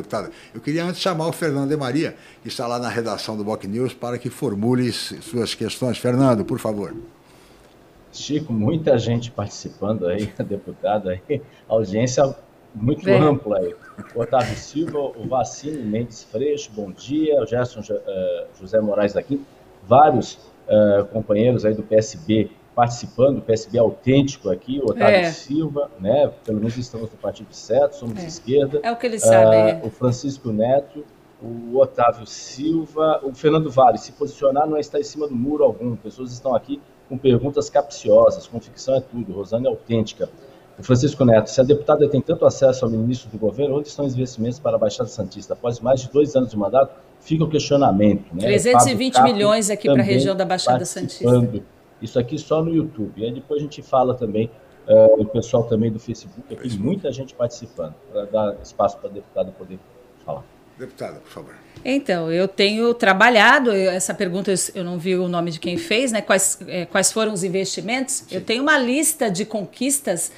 Eu 0.53 0.61
queria 0.61 0.83
antes 0.83 1.01
chamar 1.01 1.27
o 1.27 1.31
Fernando 1.31 1.69
de 1.69 1.77
Maria, 1.77 2.15
que 2.41 2.47
está 2.47 2.67
lá 2.67 2.79
na 2.79 2.89
redação 2.89 3.37
do 3.37 3.43
Boc 3.43 3.63
News, 3.65 3.93
para 3.93 4.17
que 4.17 4.29
formule 4.29 4.91
suas 4.91 5.53
questões. 5.53 5.97
Fernando, 5.97 6.43
por 6.43 6.59
favor. 6.59 6.95
Chico, 8.11 8.51
muita 8.51 8.97
gente 8.97 9.29
participando 9.31 10.07
aí, 10.07 10.31
deputada 10.47 11.11
aí, 11.11 11.41
audiência 11.67 12.35
muito 12.73 13.03
Bem. 13.03 13.21
ampla 13.21 13.59
aí. 13.59 13.75
O 14.15 14.21
Otávio 14.21 14.55
Silva, 14.55 14.99
o 14.99 15.27
Vacine 15.27 15.83
Mendes 15.83 16.23
Freixo, 16.23 16.71
bom 16.73 16.91
dia. 16.91 17.41
O 17.41 17.45
Gerson 17.45 17.79
uh, 17.79 18.47
José 18.59 18.79
Moraes 18.79 19.13
daqui. 19.13 19.41
Vários 19.87 20.33
uh, 20.67 21.05
companheiros 21.11 21.65
aí 21.65 21.73
do 21.73 21.83
PSB 21.83 22.51
participando, 22.77 23.39
o 23.39 23.41
PSB 23.41 23.79
autêntico 23.79 24.51
aqui, 24.51 24.79
o 24.79 24.91
Otávio 24.91 25.15
é. 25.15 25.31
Silva, 25.31 25.89
né? 25.99 26.31
Pelo 26.45 26.59
menos 26.59 26.77
estamos 26.77 27.09
no 27.09 27.17
partido 27.17 27.51
certo, 27.51 27.95
somos 27.95 28.23
é. 28.23 28.27
esquerda. 28.27 28.79
É 28.83 28.91
o 28.91 28.95
que 28.95 29.07
eles 29.07 29.23
uh, 29.23 29.29
sabem. 29.29 29.81
O 29.83 29.89
Francisco 29.89 30.51
Neto, 30.51 31.03
o 31.41 31.75
Otávio 31.79 32.27
Silva, 32.27 33.19
o 33.23 33.33
Fernando 33.33 33.71
Vale, 33.71 33.97
se 33.97 34.11
posicionar 34.11 34.67
não 34.67 34.77
é 34.77 34.79
estar 34.79 34.99
em 34.99 35.03
cima 35.03 35.27
do 35.27 35.35
muro 35.35 35.63
algum. 35.63 35.95
Pessoas 35.95 36.31
estão 36.31 36.55
aqui 36.55 36.79
com 37.09 37.17
perguntas 37.17 37.67
capciosas, 37.67 38.45
com 38.45 38.59
ficção 38.59 38.93
é 38.93 39.01
tudo. 39.01 39.33
Rosane 39.33 39.65
é 39.65 39.69
autêntica. 39.69 40.29
O 40.77 40.83
Francisco 40.83 41.25
Neto, 41.25 41.49
se 41.49 41.59
a 41.59 41.63
deputada 41.63 42.07
tem 42.07 42.21
tanto 42.21 42.45
acesso 42.45 42.85
ao 42.85 42.91
ministro 42.91 43.27
do 43.31 43.39
governo, 43.39 43.79
onde 43.79 43.87
estão 43.87 44.05
os 44.05 44.13
investimentos 44.13 44.59
para 44.59 44.75
a 44.75 44.79
Baixada 44.79 45.09
Santista? 45.09 45.53
Após 45.53 45.79
mais 45.79 46.01
de 46.01 46.11
dois 46.11 46.35
anos 46.35 46.51
de 46.51 46.57
mandato, 46.57 46.93
fica 47.21 47.43
o 47.43 47.49
questionamento. 47.49 48.31
Né? 48.35 48.43
320 48.43 49.23
milhões 49.23 49.71
aqui 49.71 49.91
para 49.91 50.03
a 50.03 50.05
região 50.05 50.35
da 50.35 50.45
Baixada 50.45 50.85
Santista. 50.85 51.25
Isso 52.01 52.19
aqui 52.19 52.37
só 52.37 52.63
no 52.63 52.73
YouTube. 52.73 53.13
E 53.21 53.25
aí 53.25 53.33
depois 53.33 53.59
a 53.59 53.63
gente 53.63 53.81
fala 53.81 54.13
também, 54.13 54.49
uh, 54.87 55.21
o 55.21 55.25
pessoal 55.25 55.63
também 55.63 55.91
do 55.91 55.99
Facebook, 55.99 56.53
aqui, 56.53 56.77
muita 56.77 57.11
gente 57.11 57.33
participando, 57.33 57.95
para 58.11 58.25
dar 58.25 58.57
espaço 58.61 58.97
para 58.97 59.09
a 59.09 59.13
deputada 59.13 59.51
poder 59.51 59.79
falar. 60.25 60.43
Deputada, 60.77 61.19
por 61.19 61.29
favor. 61.29 61.55
Então, 61.83 62.31
eu 62.31 62.47
tenho 62.47 62.93
trabalhado, 62.93 63.71
essa 63.71 64.13
pergunta 64.13 64.53
eu 64.75 64.83
não 64.83 64.99
vi 64.99 65.15
o 65.15 65.27
nome 65.27 65.49
de 65.49 65.59
quem 65.59 65.75
fez, 65.75 66.11
né? 66.11 66.21
Quais, 66.21 66.59
é, 66.67 66.85
quais 66.85 67.11
foram 67.11 67.33
os 67.33 67.43
investimentos? 67.43 68.25
Sim. 68.27 68.35
Eu 68.35 68.41
tenho 68.41 68.61
uma 68.61 68.77
lista 68.77 69.29
de 69.29 69.43
conquistas 69.43 70.31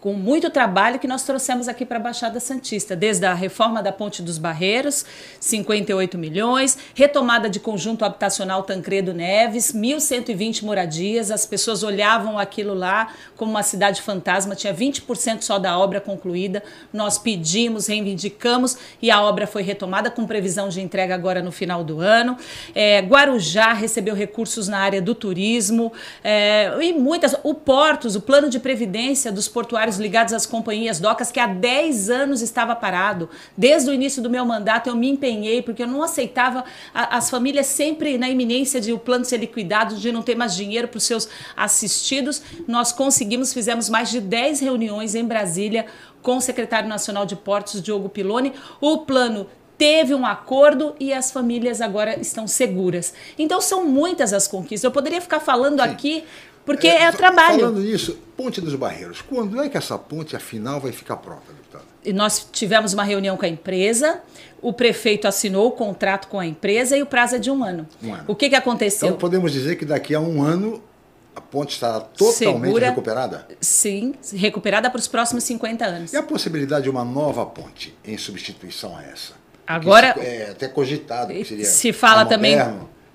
com 0.00 0.14
muito 0.14 0.48
trabalho 0.48 0.98
que 0.98 1.06
nós 1.06 1.24
trouxemos 1.24 1.68
aqui 1.68 1.84
para 1.84 1.98
a 1.98 2.00
Baixada 2.00 2.40
Santista, 2.40 2.96
desde 2.96 3.26
a 3.26 3.34
reforma 3.34 3.82
da 3.82 3.92
Ponte 3.92 4.22
dos 4.22 4.38
Barreiros, 4.38 5.04
58 5.38 6.16
milhões, 6.16 6.78
retomada 6.94 7.50
de 7.50 7.60
conjunto 7.60 8.04
habitacional 8.04 8.62
Tancredo 8.62 9.12
Neves, 9.12 9.72
1.120 9.72 10.62
moradias, 10.62 11.30
as 11.30 11.44
pessoas 11.44 11.82
olhavam 11.82 12.38
aquilo 12.38 12.72
lá 12.72 13.12
como 13.36 13.50
uma 13.50 13.62
cidade 13.62 14.00
fantasma, 14.00 14.54
tinha 14.54 14.72
20% 14.72 15.42
só 15.42 15.58
da 15.58 15.78
obra 15.78 16.00
concluída, 16.00 16.62
nós 16.92 17.18
pedimos, 17.18 17.86
reivindicamos 17.86 18.78
e 19.02 19.10
a 19.10 19.20
obra 19.22 19.46
foi 19.46 19.62
retomada 19.62 20.10
com 20.10 20.26
previsão 20.26 20.70
de 20.70 20.80
entrega 20.80 21.14
agora 21.14 21.42
no 21.42 21.52
final 21.52 21.84
do 21.84 22.00
ano. 22.00 22.38
É, 22.74 23.00
Guarujá 23.00 23.74
recebeu 23.74 24.14
recursos 24.14 24.66
na 24.66 24.78
área 24.78 25.02
do 25.02 25.14
turismo 25.14 25.92
é, 26.24 26.72
e 26.80 26.94
muitas, 26.94 27.36
o 27.42 27.52
Portos, 27.52 28.16
o 28.16 28.20
plano 28.22 28.48
de 28.48 28.58
previdência 28.58 29.30
dos 29.30 29.46
portuários 29.46 29.89
ligados 29.96 30.32
às 30.32 30.46
companhias 30.46 31.00
docas 31.00 31.30
que 31.30 31.40
há 31.40 31.46
10 31.46 32.10
anos 32.10 32.42
estava 32.42 32.74
parado. 32.74 33.28
Desde 33.56 33.90
o 33.90 33.94
início 33.94 34.22
do 34.22 34.30
meu 34.30 34.44
mandato 34.44 34.88
eu 34.88 34.96
me 34.96 35.08
empenhei 35.08 35.62
porque 35.62 35.82
eu 35.82 35.86
não 35.86 36.02
aceitava 36.02 36.64
a, 36.94 37.16
as 37.16 37.30
famílias 37.30 37.66
sempre 37.66 38.18
na 38.18 38.28
iminência 38.28 38.80
de 38.80 38.92
o 38.92 38.98
plano 38.98 39.24
ser 39.24 39.38
liquidado, 39.38 39.96
de 39.96 40.12
não 40.12 40.22
ter 40.22 40.34
mais 40.34 40.54
dinheiro 40.54 40.88
para 40.88 40.98
os 40.98 41.04
seus 41.04 41.28
assistidos. 41.56 42.42
Nós 42.66 42.92
conseguimos, 42.92 43.52
fizemos 43.52 43.88
mais 43.88 44.10
de 44.10 44.20
10 44.20 44.60
reuniões 44.60 45.14
em 45.14 45.24
Brasília 45.24 45.86
com 46.22 46.36
o 46.36 46.40
secretário 46.40 46.88
nacional 46.88 47.24
de 47.24 47.36
Portos, 47.36 47.82
Diogo 47.82 48.08
Piloni. 48.08 48.52
O 48.80 48.98
plano 48.98 49.46
teve 49.80 50.14
um 50.14 50.26
acordo 50.26 50.94
e 51.00 51.10
as 51.10 51.32
famílias 51.32 51.80
agora 51.80 52.20
estão 52.20 52.46
seguras. 52.46 53.14
Então 53.38 53.62
são 53.62 53.86
muitas 53.86 54.34
as 54.34 54.46
conquistas. 54.46 54.84
Eu 54.84 54.90
poderia 54.90 55.22
ficar 55.22 55.40
falando 55.40 55.82
Sim. 55.82 55.88
aqui 55.88 56.24
porque 56.64 56.86
é, 56.86 57.04
é 57.04 57.12
trabalho. 57.12 57.60
Falando 57.60 57.80
nisso, 57.80 58.18
Ponte 58.36 58.60
dos 58.60 58.74
Barreiros, 58.74 59.20
quando 59.20 59.60
é 59.60 59.68
que 59.68 59.76
essa 59.76 59.98
ponte, 59.98 60.34
afinal, 60.34 60.80
vai 60.80 60.92
ficar 60.92 61.16
pronta, 61.16 61.52
deputado? 61.52 61.84
E 62.02 62.10
nós 62.10 62.48
tivemos 62.50 62.94
uma 62.94 63.04
reunião 63.04 63.36
com 63.36 63.44
a 63.44 63.48
empresa, 63.48 64.20
o 64.62 64.72
prefeito 64.72 65.28
assinou 65.28 65.68
o 65.68 65.72
contrato 65.72 66.26
com 66.28 66.40
a 66.40 66.46
empresa 66.46 66.96
e 66.96 67.02
o 67.02 67.06
prazo 67.06 67.36
é 67.36 67.38
de 67.38 67.50
um 67.50 67.62
ano. 67.62 67.86
Um 68.02 68.14
ano. 68.14 68.24
O 68.26 68.34
que, 68.34 68.48
que 68.48 68.56
aconteceu? 68.56 69.08
Então 69.08 69.18
podemos 69.18 69.52
dizer 69.52 69.76
que 69.76 69.84
daqui 69.84 70.14
a 70.14 70.20
um 70.20 70.42
ano 70.42 70.82
a 71.36 71.40
ponte 71.40 71.74
estará 71.74 72.00
totalmente 72.00 72.64
Segura, 72.64 72.88
recuperada? 72.88 73.46
Sim, 73.60 74.14
recuperada 74.34 74.88
para 74.88 74.98
os 74.98 75.06
próximos 75.06 75.44
50 75.44 75.84
anos. 75.84 76.12
E 76.12 76.16
a 76.16 76.22
possibilidade 76.22 76.84
de 76.84 76.90
uma 76.90 77.04
nova 77.04 77.44
ponte 77.44 77.94
em 78.02 78.16
substituição 78.16 78.96
a 78.96 79.02
essa? 79.02 79.34
Agora. 79.66 80.14
é 80.18 80.50
até 80.50 80.66
cogitado 80.66 81.32
que 81.32 81.44
seria. 81.44 81.64
Se 81.64 81.92
fala 81.92 82.24
também. 82.24 82.56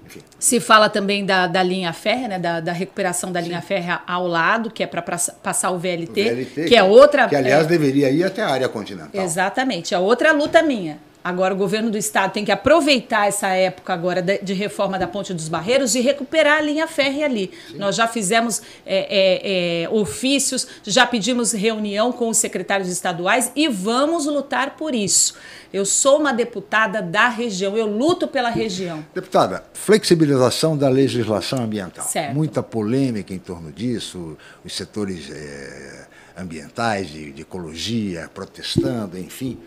Enfim. 0.06 0.22
Se 0.38 0.60
fala 0.60 0.90
também 0.90 1.26
da, 1.26 1.48
da 1.48 1.64
linha 1.64 1.92
férrea, 1.92 2.28
né, 2.28 2.40
da, 2.40 2.60
da 2.60 2.72
recuperação 2.72 3.32
da 3.32 3.42
Sim. 3.42 3.50
linha 3.50 3.62
férrea 3.62 4.02
ao 4.06 4.28
lado, 4.28 4.70
que 4.70 4.84
é 4.84 4.88
para 4.88 5.02
passar 5.02 5.72
o 5.72 5.80
VLT, 5.80 6.22
o 6.22 6.36
VLT 6.36 6.46
que, 6.46 6.66
que, 6.66 6.76
é 6.76 6.84
outra. 6.84 7.28
Que, 7.28 7.36
aliás, 7.36 7.66
é, 7.66 7.68
deveria 7.68 8.10
ir 8.10 8.24
até 8.24 8.42
a 8.42 8.50
área 8.50 8.70
continental. 8.70 9.22
Exatamente. 9.22 9.94
É 9.94 10.00
outra 10.00 10.32
luta 10.32 10.62
minha. 10.62 11.00
Agora, 11.26 11.56
o 11.56 11.58
governo 11.58 11.90
do 11.90 11.98
estado 11.98 12.34
tem 12.34 12.46
que 12.46 12.52
aproveitar 12.52 13.28
essa 13.28 13.48
época 13.48 13.92
agora 13.92 14.22
de, 14.22 14.54
reforma 14.54 15.00
da 15.00 15.08
Ponte 15.08 15.34
dos 15.34 15.50
Barreiros 15.50 15.96
e 15.96 16.00
recuperar 16.00 16.60
a 16.60 16.62
linha 16.62 16.86
férrea 16.86 17.26
ali. 17.26 17.50
Sim. 17.68 17.80
Nós 17.80 17.96
já 17.96 18.08
fizemos 18.08 18.62
é, 18.86 19.08
é, 19.10 19.86
é, 19.86 19.90
ofícios, 19.90 20.68
já 20.84 21.08
pedimos 21.08 21.52
reunião 21.52 22.12
com 22.12 22.30
os 22.30 22.38
secretários 22.38 22.90
estaduais 22.90 23.52
e 23.56 23.68
vamos 23.68 24.28
lutar 24.28 24.76
por 24.76 24.94
isso. 24.94 25.34
Eu 25.74 25.84
sou 25.84 26.20
uma 26.20 26.32
deputada 26.32 27.02
da 27.02 27.28
região, 27.28 27.76
eu 27.76 27.88
luto 27.88 28.28
pela 28.28 28.52
região. 28.52 29.04
Deputada, 29.12 29.64
flexibilização 29.74 30.78
da 30.78 30.90
legislação 30.90 31.64
ambiental. 31.64 32.06
Certo. 32.06 32.36
Muita 32.36 32.62
polêmica 32.62 33.34
em 33.34 33.40
torno 33.40 33.72
disso, 33.72 34.38
os 34.64 34.76
setores 34.76 35.32
é, 35.32 36.06
ambientais, 36.38 37.10
de, 37.10 37.32
de 37.32 37.42
ecologia, 37.42 38.30
protestando, 38.32 39.18
enfim. 39.18 39.58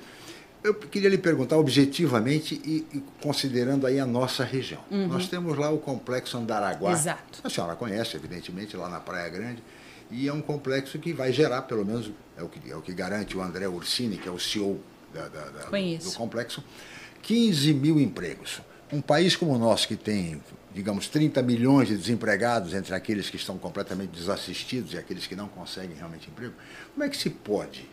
Eu 0.63 0.75
queria 0.75 1.09
lhe 1.09 1.19
perguntar 1.19 1.57
objetivamente 1.57 2.61
e, 2.65 2.85
e, 2.93 3.03
considerando 3.23 3.87
aí 3.87 4.01
a 4.01 4.07
nossa 4.07 4.45
região. 4.45 4.83
Uhum. 4.91 5.07
Nós 5.07 5.29
temos 5.29 5.57
lá 5.57 5.71
o 5.71 5.79
complexo 5.79 6.37
Andaraguá. 6.37 6.93
Exato. 6.93 7.41
A 7.45 7.49
senhora 7.49 7.77
conhece, 7.77 8.17
evidentemente, 8.17 8.77
lá 8.77 8.89
na 8.89 8.99
Praia 8.99 9.29
Grande. 9.29 9.63
E 10.11 10.27
é 10.27 10.33
um 10.33 10.41
complexo 10.41 10.99
que 10.99 11.13
vai 11.13 11.33
gerar, 11.33 11.63
pelo 11.63 11.85
menos, 11.85 12.11
é 12.37 12.43
o 12.43 12.49
que, 12.49 12.71
é 12.71 12.75
o 12.75 12.83
que 12.83 12.93
garante 12.93 13.37
o 13.37 13.43
André 13.43 13.69
Ursini, 13.69 14.17
que 14.17 14.29
é 14.29 14.33
o 14.33 14.39
CEO 14.39 14.81
da, 15.13 15.29
da, 15.29 15.45
da, 15.45 15.65
do, 15.65 15.99
do 16.05 16.13
complexo, 16.13 16.65
15 17.23 17.75
mil 17.75 18.01
empregos. 18.01 18.61
Um 18.93 19.01
país 19.01 19.37
como 19.37 19.53
o 19.53 19.59
nosso, 19.59 19.87
que 19.87 19.97
tem, 19.97 20.43
digamos, 20.75 21.09
30 21.09 21.43
milhões 21.43 21.89
de 21.89 21.97
desempregados 21.97 22.73
entre 22.73 22.95
aqueles 22.95 23.29
que 23.29 23.37
estão 23.37 23.59
completamente 23.59 24.11
desassistidos 24.11 24.95
e 24.95 24.99
aqueles 24.99 25.27
que 25.27 25.37
não 25.37 25.47
conseguem 25.47 25.95
realmente 25.95 26.31
emprego, 26.31 26.55
como 26.95 27.05
é 27.05 27.09
que 27.09 27.17
se 27.17 27.29
pode 27.29 27.87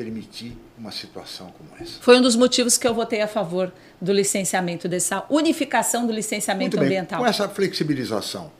permitir 0.00 0.56
uma 0.78 0.90
situação 0.90 1.52
como 1.58 1.68
essa. 1.78 2.00
Foi 2.00 2.16
um 2.16 2.22
dos 2.22 2.34
motivos 2.34 2.78
que 2.78 2.88
eu 2.88 2.94
votei 2.94 3.20
a 3.20 3.28
favor 3.28 3.70
do 4.00 4.14
licenciamento, 4.14 4.88
dessa 4.88 5.26
unificação 5.28 6.06
do 6.06 6.12
licenciamento 6.12 6.78
Muito 6.78 6.86
ambiental. 6.86 7.18
Bem. 7.18 7.26
Com 7.26 7.30
essa 7.30 7.46
flexibilização, 7.50 8.50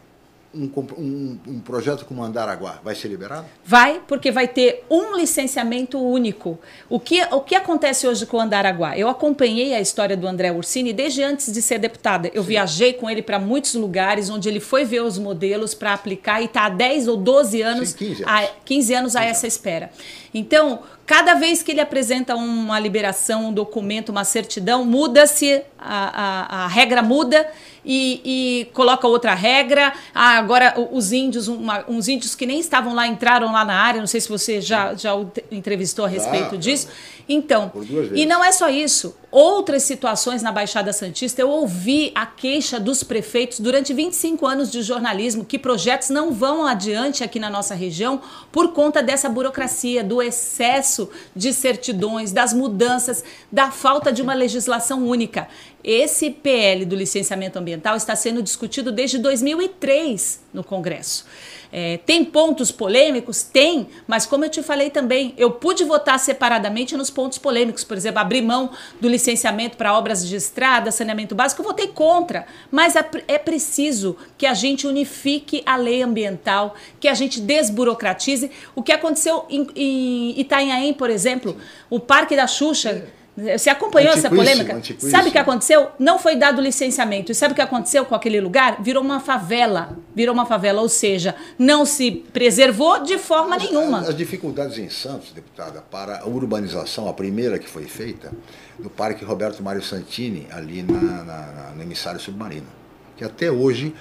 um, 0.52 0.68
um, 0.98 1.38
um, 1.46 1.60
projeto 1.60 2.04
como 2.04 2.22
Andaraguá 2.22 2.80
vai 2.82 2.94
ser 2.94 3.08
liberado? 3.08 3.46
Vai, 3.64 4.02
porque 4.06 4.32
vai 4.32 4.48
ter 4.48 4.84
um 4.90 5.16
licenciamento 5.16 5.98
único. 5.98 6.58
O 6.88 6.98
que, 6.98 7.22
o 7.30 7.40
que 7.40 7.54
acontece 7.54 8.06
hoje 8.06 8.26
com 8.26 8.36
o 8.36 8.40
Andaraguá? 8.40 8.98
Eu 8.98 9.08
acompanhei 9.08 9.74
a 9.74 9.80
história 9.80 10.16
do 10.16 10.26
André 10.26 10.50
Ursini 10.50 10.92
desde 10.92 11.22
antes 11.22 11.52
de 11.52 11.62
ser 11.62 11.78
deputada. 11.78 12.30
Eu 12.34 12.42
Sim. 12.42 12.48
viajei 12.48 12.92
com 12.92 13.08
ele 13.08 13.22
para 13.22 13.38
muitos 13.38 13.74
lugares 13.74 14.28
onde 14.28 14.48
ele 14.48 14.60
foi 14.60 14.84
ver 14.84 15.02
os 15.02 15.18
modelos 15.18 15.72
para 15.72 15.94
aplicar 15.94 16.42
e 16.42 16.46
está 16.46 16.66
há 16.66 16.68
10 16.68 17.06
ou 17.06 17.16
12 17.16 17.62
anos, 17.62 17.90
Sim, 17.90 17.96
15 17.96 18.24
anos. 18.24 18.26
A, 18.26 18.48
15 18.64 18.94
anos 18.94 19.16
a 19.16 19.24
essa 19.24 19.46
espera. 19.46 19.90
Então, 20.32 20.80
cada 21.04 21.34
vez 21.34 21.62
que 21.62 21.72
ele 21.72 21.80
apresenta 21.80 22.36
uma 22.36 22.78
liberação, 22.78 23.48
um 23.48 23.52
documento, 23.52 24.10
uma 24.10 24.22
certidão, 24.22 24.84
muda-se, 24.84 25.62
a, 25.76 26.58
a, 26.58 26.64
a 26.64 26.66
regra 26.68 27.02
muda 27.02 27.48
e, 27.84 28.20
e, 28.24 28.64
coloca 28.72 29.08
outra 29.08 29.34
regra. 29.34 29.92
Ah, 30.14 30.38
agora 30.38 30.74
os 30.92 31.10
índios, 31.12 31.48
uma, 31.48 31.84
uns 31.88 32.06
índios 32.06 32.34
que 32.36 32.46
nem 32.46 32.60
estavam 32.60 32.94
lá, 32.94 33.08
entraram 33.08 33.50
lá 33.50 33.64
na 33.64 33.74
área, 33.74 34.00
não 34.00 34.06
sei 34.06 34.20
se 34.20 34.28
você 34.28 34.60
já, 34.60 34.94
já 34.94 35.14
o 35.16 35.30
entrevistou 35.50 36.04
a 36.04 36.08
respeito 36.08 36.56
disso. 36.56 36.88
Então, 37.32 37.70
e 38.12 38.26
não 38.26 38.44
é 38.44 38.50
só 38.50 38.68
isso. 38.68 39.14
Outras 39.30 39.84
situações 39.84 40.42
na 40.42 40.50
Baixada 40.50 40.92
Santista, 40.92 41.40
eu 41.40 41.48
ouvi 41.48 42.10
a 42.12 42.26
queixa 42.26 42.80
dos 42.80 43.04
prefeitos 43.04 43.60
durante 43.60 43.94
25 43.94 44.44
anos 44.44 44.68
de 44.68 44.82
jornalismo 44.82 45.44
que 45.44 45.56
projetos 45.56 46.10
não 46.10 46.32
vão 46.32 46.66
adiante 46.66 47.22
aqui 47.22 47.38
na 47.38 47.48
nossa 47.48 47.72
região 47.72 48.20
por 48.50 48.72
conta 48.72 49.00
dessa 49.00 49.28
burocracia, 49.28 50.02
do 50.02 50.20
excesso 50.20 51.08
de 51.36 51.52
certidões, 51.52 52.32
das 52.32 52.52
mudanças, 52.52 53.22
da 53.52 53.70
falta 53.70 54.12
de 54.12 54.22
uma 54.22 54.34
legislação 54.34 55.06
única. 55.06 55.46
Esse 55.84 56.30
PL 56.30 56.84
do 56.84 56.96
licenciamento 56.96 57.60
ambiental 57.60 57.94
está 57.96 58.16
sendo 58.16 58.42
discutido 58.42 58.90
desde 58.90 59.18
2003 59.18 60.40
no 60.52 60.64
Congresso. 60.64 61.24
É, 61.72 61.98
tem 61.98 62.24
pontos 62.24 62.72
polêmicos? 62.72 63.42
Tem, 63.42 63.88
mas 64.06 64.26
como 64.26 64.44
eu 64.44 64.50
te 64.50 64.62
falei 64.62 64.90
também, 64.90 65.34
eu 65.36 65.52
pude 65.52 65.84
votar 65.84 66.18
separadamente 66.18 66.96
nos 66.96 67.10
pontos 67.10 67.38
polêmicos. 67.38 67.84
Por 67.84 67.96
exemplo, 67.96 68.20
abrir 68.20 68.42
mão 68.42 68.70
do 69.00 69.08
licenciamento 69.08 69.76
para 69.76 69.96
obras 69.96 70.26
de 70.26 70.34
estrada, 70.34 70.90
saneamento 70.90 71.34
básico, 71.34 71.62
eu 71.62 71.66
votei 71.66 71.88
contra. 71.88 72.46
Mas 72.70 72.96
é, 72.96 73.08
é 73.28 73.38
preciso 73.38 74.16
que 74.36 74.46
a 74.46 74.54
gente 74.54 74.86
unifique 74.86 75.62
a 75.64 75.76
lei 75.76 76.02
ambiental, 76.02 76.74
que 76.98 77.06
a 77.06 77.14
gente 77.14 77.40
desburocratize. 77.40 78.50
O 78.74 78.82
que 78.82 78.92
aconteceu 78.92 79.44
em, 79.48 79.66
em 79.76 80.40
Itanhaém, 80.40 80.92
por 80.92 81.08
exemplo, 81.08 81.56
o 81.88 82.00
Parque 82.00 82.34
da 82.34 82.46
Xuxa 82.46 83.06
você 83.36 83.70
acompanhou 83.70 84.12
essa 84.12 84.28
polêmica? 84.28 84.80
Sabe 84.98 85.28
o 85.28 85.32
que 85.32 85.38
aconteceu? 85.38 85.88
Não 85.98 86.18
foi 86.18 86.36
dado 86.36 86.60
licenciamento. 86.60 87.30
E 87.30 87.34
sabe 87.34 87.52
o 87.52 87.54
que 87.54 87.62
aconteceu 87.62 88.04
com 88.04 88.14
aquele 88.14 88.40
lugar? 88.40 88.82
Virou 88.82 89.02
uma 89.02 89.20
favela. 89.20 89.96
Virou 90.14 90.34
uma 90.34 90.44
favela, 90.44 90.82
ou 90.82 90.88
seja, 90.88 91.34
não 91.58 91.86
se 91.86 92.10
preservou 92.10 93.02
de 93.02 93.18
forma 93.18 93.56
as, 93.56 93.62
nenhuma. 93.62 94.00
As 94.00 94.16
dificuldades 94.16 94.78
em 94.78 94.90
Santos, 94.90 95.32
deputada, 95.32 95.80
para 95.80 96.20
a 96.20 96.26
urbanização, 96.26 97.08
a 97.08 97.12
primeira 97.12 97.58
que 97.58 97.68
foi 97.68 97.84
feita, 97.84 98.32
do 98.78 98.90
Parque 98.90 99.24
Roberto 99.24 99.62
Mário 99.62 99.82
Santini, 99.82 100.46
ali 100.50 100.82
na, 100.82 101.00
na, 101.00 101.24
na, 101.24 101.70
no 101.76 101.82
emissário 101.82 102.20
submarino, 102.20 102.66
que 103.16 103.24
até 103.24 103.50
hoje 103.50 103.94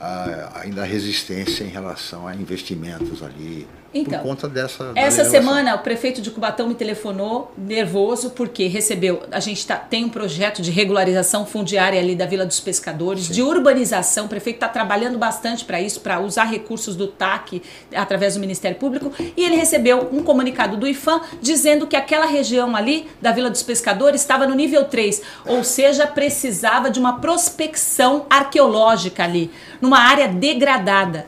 ah, 0.00 0.60
ainda 0.62 0.82
há 0.82 0.84
resistência 0.84 1.64
em 1.64 1.68
relação 1.68 2.26
a 2.26 2.34
investimentos 2.34 3.22
ali, 3.22 3.66
então, 4.00 4.20
por 4.20 4.28
conta 4.28 4.48
dessa. 4.48 4.92
Essa 4.94 5.24
semana 5.24 5.74
o 5.74 5.78
prefeito 5.78 6.20
de 6.20 6.30
Cubatão 6.30 6.68
me 6.68 6.74
telefonou 6.74 7.52
nervoso 7.56 8.30
porque 8.30 8.66
recebeu. 8.66 9.22
A 9.30 9.40
gente 9.40 9.66
tá, 9.66 9.76
tem 9.76 10.04
um 10.04 10.08
projeto 10.08 10.62
de 10.62 10.70
regularização 10.70 11.46
fundiária 11.46 11.98
ali 11.98 12.14
da 12.14 12.26
Vila 12.26 12.44
dos 12.44 12.60
Pescadores, 12.60 13.24
Sim. 13.24 13.32
de 13.34 13.42
urbanização. 13.42 14.26
O 14.26 14.28
prefeito 14.28 14.56
está 14.56 14.68
trabalhando 14.68 15.18
bastante 15.18 15.64
para 15.64 15.80
isso, 15.80 16.00
para 16.00 16.20
usar 16.20 16.44
recursos 16.44 16.96
do 16.96 17.06
TAC 17.06 17.62
através 17.94 18.34
do 18.34 18.40
Ministério 18.40 18.76
Público. 18.76 19.12
E 19.36 19.44
ele 19.44 19.56
recebeu 19.56 20.08
um 20.12 20.22
comunicado 20.22 20.76
do 20.76 20.86
IFAM 20.86 21.20
dizendo 21.40 21.86
que 21.86 21.96
aquela 21.96 22.26
região 22.26 22.74
ali 22.74 23.08
da 23.20 23.32
Vila 23.32 23.50
dos 23.50 23.62
Pescadores 23.62 24.20
estava 24.20 24.46
no 24.46 24.54
nível 24.54 24.84
3, 24.84 25.22
ou 25.46 25.64
seja, 25.64 26.06
precisava 26.06 26.90
de 26.90 26.98
uma 26.98 27.20
prospecção 27.20 28.26
arqueológica 28.28 29.24
ali, 29.24 29.50
numa 29.80 29.98
área 29.98 30.28
degradada. 30.28 31.26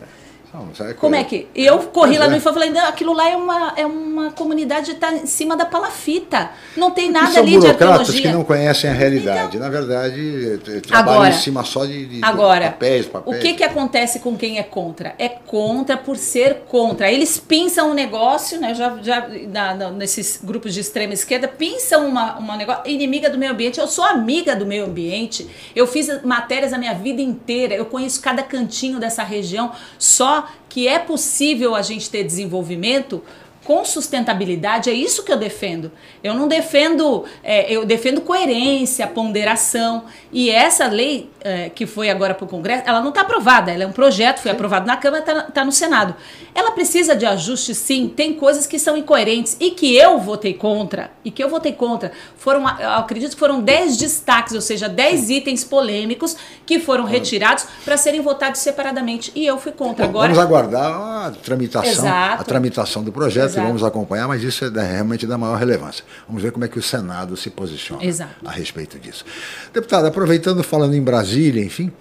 Não, 0.52 0.86
é 0.86 0.94
Como 0.94 1.14
é 1.14 1.22
que. 1.24 1.46
Eu 1.54 1.78
corri 1.78 2.16
lá 2.16 2.26
no 2.26 2.34
é. 2.34 2.38
Info 2.38 2.48
e 2.48 2.52
falei, 2.54 2.70
não, 2.70 2.86
aquilo 2.86 3.12
lá 3.12 3.28
é 3.28 3.36
uma, 3.36 3.74
é 3.76 3.84
uma 3.84 4.30
comunidade 4.32 4.86
que 4.86 4.92
está 4.92 5.12
em 5.12 5.26
cima 5.26 5.54
da 5.54 5.66
palafita. 5.66 6.50
Não 6.74 6.90
tem 6.90 7.10
nada 7.10 7.32
são 7.32 7.42
ali 7.42 7.58
de 7.58 7.66
arqueologia. 7.66 8.22
que 8.22 8.28
não 8.28 8.42
conhecem 8.44 8.88
a 8.88 8.94
realidade. 8.94 9.56
Então, 9.56 9.60
Na 9.60 9.68
verdade, 9.68 10.58
trabalham 10.86 11.20
agora, 11.20 11.34
em 11.34 11.38
cima 11.38 11.64
só 11.64 11.84
de, 11.84 12.06
de 12.06 12.24
agora, 12.24 12.70
papéis, 12.70 13.06
papéis. 13.06 13.36
O 13.36 13.40
que, 13.40 13.54
que 13.54 13.62
acontece 13.62 14.20
com 14.20 14.38
quem 14.38 14.58
é 14.58 14.62
contra? 14.62 15.14
É 15.18 15.28
contra 15.28 15.98
por 15.98 16.16
ser 16.16 16.62
contra. 16.66 17.12
Eles 17.12 17.38
pinçam 17.38 17.90
um 17.90 17.94
negócio, 17.94 18.58
né? 18.58 18.74
Já, 18.74 18.96
já 19.02 19.28
na, 19.48 19.74
na, 19.74 19.90
nesses 19.90 20.40
grupos 20.42 20.72
de 20.72 20.80
extrema 20.80 21.12
esquerda, 21.12 21.46
pinçam 21.46 22.08
uma, 22.08 22.38
uma 22.38 22.56
negócio, 22.56 22.90
inimiga 22.90 23.28
do 23.28 23.36
meio 23.36 23.52
ambiente. 23.52 23.78
Eu 23.78 23.86
sou 23.86 24.04
amiga 24.04 24.56
do 24.56 24.64
meio 24.64 24.86
ambiente. 24.86 25.46
Eu 25.76 25.86
fiz 25.86 26.22
matérias 26.22 26.72
a 26.72 26.78
minha 26.78 26.94
vida 26.94 27.20
inteira. 27.20 27.74
Eu 27.74 27.84
conheço 27.84 28.22
cada 28.22 28.42
cantinho 28.42 28.98
dessa 28.98 29.22
região. 29.22 29.72
Só 29.98 30.37
que 30.68 30.88
é 30.88 30.98
possível 30.98 31.74
a 31.74 31.82
gente 31.82 32.10
ter 32.10 32.24
desenvolvimento 32.24 33.22
com 33.64 33.84
sustentabilidade, 33.84 34.88
é 34.88 34.94
isso 34.94 35.22
que 35.22 35.30
eu 35.30 35.36
defendo. 35.36 35.92
Eu 36.22 36.34
não 36.34 36.48
defendo, 36.48 37.24
é, 37.42 37.72
eu 37.72 37.84
defendo 37.84 38.20
coerência, 38.20 39.06
ponderação. 39.06 40.04
E 40.32 40.50
essa 40.50 40.86
lei 40.86 41.30
é, 41.40 41.68
que 41.68 41.86
foi 41.86 42.10
agora 42.10 42.34
para 42.34 42.44
o 42.44 42.48
Congresso, 42.48 42.82
ela 42.86 43.00
não 43.00 43.10
está 43.10 43.22
aprovada, 43.22 43.70
ela 43.70 43.84
é 43.84 43.86
um 43.86 43.92
projeto, 43.92 44.40
foi 44.40 44.50
aprovado 44.50 44.86
na 44.86 44.96
Câmara, 44.96 45.20
está 45.20 45.42
tá 45.42 45.64
no 45.64 45.72
Senado. 45.72 46.14
Ela 46.54 46.72
precisa 46.72 47.14
de 47.14 47.24
ajuste, 47.24 47.74
sim, 47.74 48.12
tem 48.14 48.34
coisas 48.34 48.66
que 48.66 48.78
são 48.78 48.96
incoerentes 48.96 49.56
e 49.60 49.70
que 49.70 49.96
eu 49.96 50.18
votei 50.18 50.54
contra, 50.54 51.10
e 51.24 51.30
que 51.30 51.42
eu 51.42 51.48
votei 51.48 51.72
contra. 51.72 52.12
Foram, 52.36 52.66
acredito 52.66 53.32
que 53.32 53.38
foram 53.38 53.60
10 53.60 53.96
destaques, 53.96 54.54
ou 54.54 54.60
seja, 54.60 54.88
10 54.88 55.30
itens 55.30 55.64
polêmicos 55.64 56.36
que 56.66 56.80
foram 56.80 57.04
retirados 57.04 57.66
para 57.84 57.96
serem 57.96 58.20
votados 58.20 58.60
separadamente. 58.60 59.30
E 59.34 59.46
eu 59.46 59.58
fui 59.58 59.72
contra. 59.72 60.04
Agora, 60.04 60.32
vamos 60.32 60.42
aguardar 60.42 61.26
a 61.26 61.30
tramitação, 61.30 61.90
Exato. 61.90 62.42
a 62.42 62.44
tramitação 62.44 63.02
do 63.04 63.12
projeto 63.12 63.50
Exato. 63.50 63.66
vamos 63.66 63.84
acompanhar, 63.84 64.26
mas 64.26 64.42
isso 64.42 64.64
é 64.64 64.82
realmente 64.82 65.26
da 65.26 65.38
maior 65.38 65.56
relevância. 65.56 66.04
Vamos 66.26 66.42
ver 66.42 66.52
como 66.52 66.64
é 66.64 66.68
que 66.68 66.78
o 66.78 66.82
Senado 66.82 67.36
se 67.36 67.50
posiciona 67.50 68.04
Exato. 68.04 68.46
a 68.46 68.50
respeito 68.50 68.98
disso. 68.98 69.24
Deputado, 69.72 70.06
aproveitando, 70.06 70.62
falando 70.62 70.94
em 70.94 71.02
Brasília, 71.02 71.64
enfim, 71.64 71.92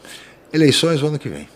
eleições 0.52 1.02
no 1.02 1.08
ano 1.08 1.20
que 1.20 1.30
vem. 1.30 1.48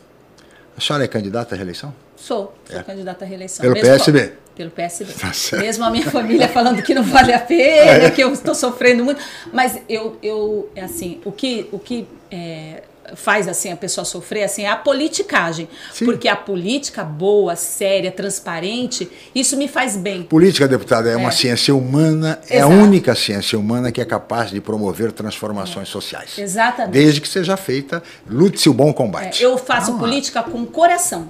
A 0.78 0.82
senhora 0.82 1.04
é 1.04 1.08
candidata 1.08 1.56
à 1.56 1.58
reeleição? 1.58 1.94
Sou, 2.16 2.56
sou 2.70 2.80
é. 2.80 2.84
candidata 2.84 3.26
à 3.26 3.28
reeleição. 3.28 3.62
Pelo 3.62 3.74
Mesmo 3.74 3.90
PSB? 3.90 4.34
Pelo 4.56 4.72
PSB. 4.72 5.14
Tá 5.14 5.58
Mesmo 5.58 5.84
a 5.86 5.90
minha 5.90 6.10
família 6.10 6.48
falando 6.50 6.82
que 6.84 6.94
não 6.94 7.04
vale 7.04 7.34
a 7.34 7.40
pena, 7.40 8.06
é. 8.06 8.12
que 8.12 8.22
eu 8.22 8.32
estou 8.32 8.54
sofrendo 8.54 9.04
muito. 9.04 9.22
Mas 9.52 9.82
eu, 9.90 10.18
eu 10.22 10.70
assim, 10.78 11.20
o 11.26 11.32
que, 11.32 11.68
o 11.72 11.80
que 11.80 12.08
é, 12.30 12.84
faz 13.16 13.48
assim 13.48 13.72
a 13.72 13.76
pessoa 13.76 14.06
sofrer 14.06 14.44
assim 14.44 14.64
é 14.64 14.70
a 14.70 14.76
politicagem. 14.76 15.68
Sim. 15.94 16.06
Porque 16.06 16.28
a 16.28 16.36
política 16.36 17.04
boa, 17.04 17.56
séria, 17.56 18.12
transparente, 18.12 19.10
isso 19.34 19.58
me 19.58 19.68
faz 19.68 19.96
bem. 19.96 20.24
Política, 20.24 20.68
deputada, 20.68 21.10
é, 21.10 21.14
é. 21.14 21.18
uma 21.18 21.32
ciência 21.32 21.76
humana, 21.76 22.40
Exato. 22.44 22.54
é 22.54 22.62
a 22.62 22.68
única 22.68 23.16
ciência 23.16 23.58
humana 23.58 23.92
que 23.92 24.02
é 24.02 24.06
capaz 24.06 24.52
de 24.52 24.62
promover 24.62 25.12
transformações 25.12 25.88
é. 25.88 25.92
sociais. 25.92 26.38
Exatamente. 26.38 26.94
Desde 26.94 27.22
que 27.22 27.28
seja 27.28 27.58
feita, 27.58 28.02
lute-se 28.30 28.70
o 28.70 28.74
bom 28.74 28.94
combate. 28.94 29.44
É, 29.44 29.46
eu 29.46 29.58
faço 29.58 29.94
ah. 29.94 29.98
política 29.98 30.44
com 30.44 30.66
coração. 30.66 31.30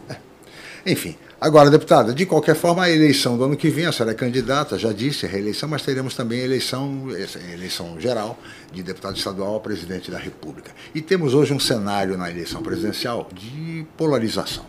Enfim, 0.86 1.16
Agora, 1.42 1.72
deputada, 1.72 2.14
de 2.14 2.24
qualquer 2.28 2.56
forma, 2.56 2.84
a 2.84 2.92
eleição 2.92 3.36
do 3.36 3.46
ano 3.46 3.58
que 3.58 3.68
vem, 3.68 3.88
a 3.88 3.92
senhora 3.92 4.12
é 4.12 4.16
candidata, 4.16 4.78
já 4.78 4.94
disse, 4.94 5.26
a 5.26 5.30
reeleição, 5.30 5.68
mas 5.68 5.82
teremos 5.82 6.14
também 6.14 6.40
a 6.40 6.44
eleição, 6.44 7.08
a 7.10 7.52
eleição 7.52 8.00
geral 8.00 8.38
de 8.72 8.84
deputado 8.84 9.18
estadual 9.18 9.56
a 9.56 9.60
presidente 9.60 10.12
da 10.12 10.20
República. 10.20 10.72
E 10.94 11.02
temos 11.02 11.34
hoje 11.34 11.52
um 11.52 11.60
cenário 11.60 12.16
na 12.16 12.30
eleição 12.30 12.62
presidencial 12.62 13.28
de 13.34 13.84
polarização 13.98 14.68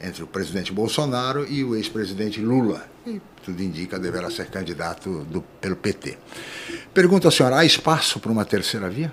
entre 0.00 0.22
o 0.22 0.26
presidente 0.28 0.72
Bolsonaro 0.72 1.44
e 1.50 1.64
o 1.64 1.74
ex-presidente 1.74 2.40
Lula. 2.40 2.86
E 3.04 3.20
tudo 3.44 3.60
indica 3.60 3.98
deverá 3.98 4.30
ser 4.30 4.46
candidato 4.46 5.24
do, 5.24 5.42
pelo 5.60 5.74
PT. 5.74 6.16
Pergunta 6.94 7.26
a 7.26 7.30
senhora, 7.32 7.58
há 7.58 7.64
espaço 7.64 8.20
para 8.20 8.30
uma 8.30 8.44
terceira 8.44 8.88
via? 8.88 9.12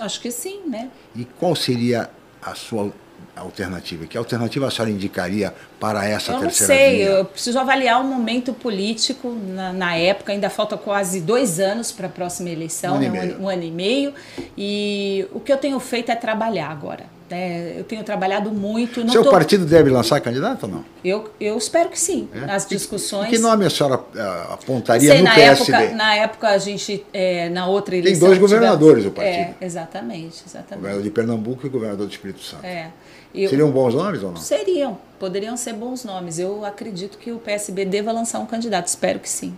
Acho 0.00 0.20
que 0.20 0.32
sim, 0.32 0.68
né? 0.68 0.90
E 1.14 1.24
qual 1.24 1.54
seria 1.54 2.10
a 2.42 2.56
sua 2.56 2.92
alternativa? 3.36 4.06
Que 4.06 4.18
alternativa 4.18 4.66
a 4.66 4.70
senhora 4.72 4.90
indicaria 4.90 5.54
para 5.80 6.06
essa 6.06 6.32
eu 6.32 6.40
terceira 6.40 6.74
via? 6.74 6.84
Eu 6.84 6.88
não 6.88 6.90
sei, 6.90 6.96
via? 6.98 7.06
eu 7.06 7.24
preciso 7.24 7.58
avaliar 7.58 8.00
o 8.00 8.04
momento 8.04 8.52
político 8.52 9.34
na, 9.48 9.72
na 9.72 9.96
época, 9.96 10.32
ainda 10.32 10.50
falta 10.50 10.76
quase 10.76 11.20
dois 11.20 11.58
anos 11.58 11.90
para 11.90 12.06
a 12.06 12.10
próxima 12.10 12.50
eleição, 12.50 12.96
um, 12.96 12.98
né? 13.00 13.36
um, 13.38 13.44
um 13.44 13.48
ano 13.48 13.62
e 13.62 13.70
meio, 13.70 14.14
e 14.56 15.26
o 15.32 15.40
que 15.40 15.52
eu 15.52 15.56
tenho 15.56 15.80
feito 15.80 16.12
é 16.12 16.14
trabalhar 16.14 16.68
agora. 16.68 17.04
É, 17.30 17.74
eu 17.78 17.84
tenho 17.84 18.02
trabalhado 18.02 18.50
muito. 18.50 19.08
Seu 19.08 19.22
tô... 19.22 19.30
partido 19.30 19.64
deve 19.64 19.88
lançar 19.88 20.20
candidato 20.20 20.64
ou 20.64 20.68
não? 20.68 20.84
Eu, 21.04 21.30
eu 21.40 21.56
espero 21.56 21.88
que 21.88 21.98
sim. 21.98 22.28
É? 22.34 22.52
As 22.52 22.66
discussões. 22.66 23.28
E 23.28 23.30
que 23.30 23.38
nome 23.38 23.64
a 23.64 23.70
senhora 23.70 23.98
uh, 23.98 24.52
apontaria 24.52 25.12
Sei, 25.12 25.18
no 25.18 25.24
na 25.24 25.34
PSB? 25.34 25.72
Época, 25.72 25.94
na 25.94 26.14
época, 26.16 26.48
a 26.48 26.58
gente, 26.58 27.06
é, 27.12 27.48
na 27.48 27.68
outra 27.68 27.94
eleição. 27.94 28.18
Tem 28.18 28.28
dois 28.28 28.38
governadores 28.38 29.04
tivemos... 29.04 29.12
o 29.12 29.12
partido. 29.12 29.56
É, 29.60 29.64
exatamente, 29.64 30.42
exatamente. 30.44 30.72
O 30.72 30.76
governador 30.76 31.02
de 31.04 31.10
Pernambuco 31.10 31.60
e 31.64 31.68
o 31.68 31.70
governador 31.70 32.06
do 32.06 32.12
Espírito 32.12 32.40
Santo. 32.40 32.64
É. 32.64 32.90
Eu, 33.32 33.48
Seriam 33.48 33.70
bons 33.70 33.94
nomes 33.94 34.22
ou 34.24 34.32
não? 34.32 34.36
Seriam, 34.36 34.98
poderiam 35.20 35.56
ser 35.56 35.74
bons 35.74 36.02
nomes. 36.02 36.38
Eu 36.38 36.64
acredito 36.64 37.18
que 37.18 37.30
o 37.30 37.38
PSB 37.38 37.84
deva 37.84 38.10
lançar 38.10 38.40
um 38.40 38.46
candidato, 38.46 38.86
espero 38.86 39.20
que 39.20 39.28
sim. 39.28 39.54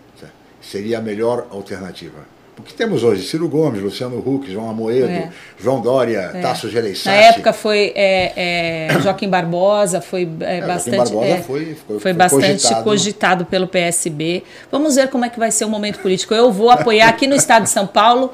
Seria 0.61 0.99
a 0.99 1.01
melhor 1.01 1.47
alternativa. 1.51 2.19
O 2.59 2.63
que 2.63 2.75
temos 2.75 3.03
hoje? 3.03 3.27
Ciro 3.27 3.49
Gomes, 3.49 3.81
Luciano 3.81 4.19
Huck, 4.19 4.53
João 4.53 4.69
Amoedo, 4.69 5.11
é. 5.11 5.31
João 5.59 5.81
Dória, 5.81 6.31
é. 6.35 6.41
Tasso 6.41 6.69
Gereissati. 6.69 7.09
Na 7.09 7.15
época 7.15 7.53
foi 7.53 7.93
é, 7.97 8.89
é 8.91 8.99
Joaquim 9.01 9.29
Barbosa, 9.29 10.01
foi 10.01 10.29
é, 10.41 10.59
é, 10.59 10.67
bastante, 10.67 10.97
Barbosa 10.99 11.37
foi, 11.39 11.65
foi, 11.65 11.75
foi, 11.75 12.01
foi, 12.01 12.13
bastante 12.13 12.63
cogitado. 12.63 12.85
cogitado. 12.85 13.47
pelo 13.47 13.67
PSB. 13.67 14.45
Vamos 14.71 14.97
ver 14.97 15.09
como 15.09 15.25
é 15.25 15.31
que 15.31 15.39
vai 15.39 15.51
ser 15.51 15.65
o 15.65 15.69
momento 15.69 16.01
político. 16.01 16.35
Eu 16.35 16.53
vou 16.53 16.71
apoiar 16.71 17.09
aqui 17.09 17.27
no 17.27 17.35
estado 17.35 17.63
de 17.63 17.71
São 17.71 17.87
Paulo 17.87 18.31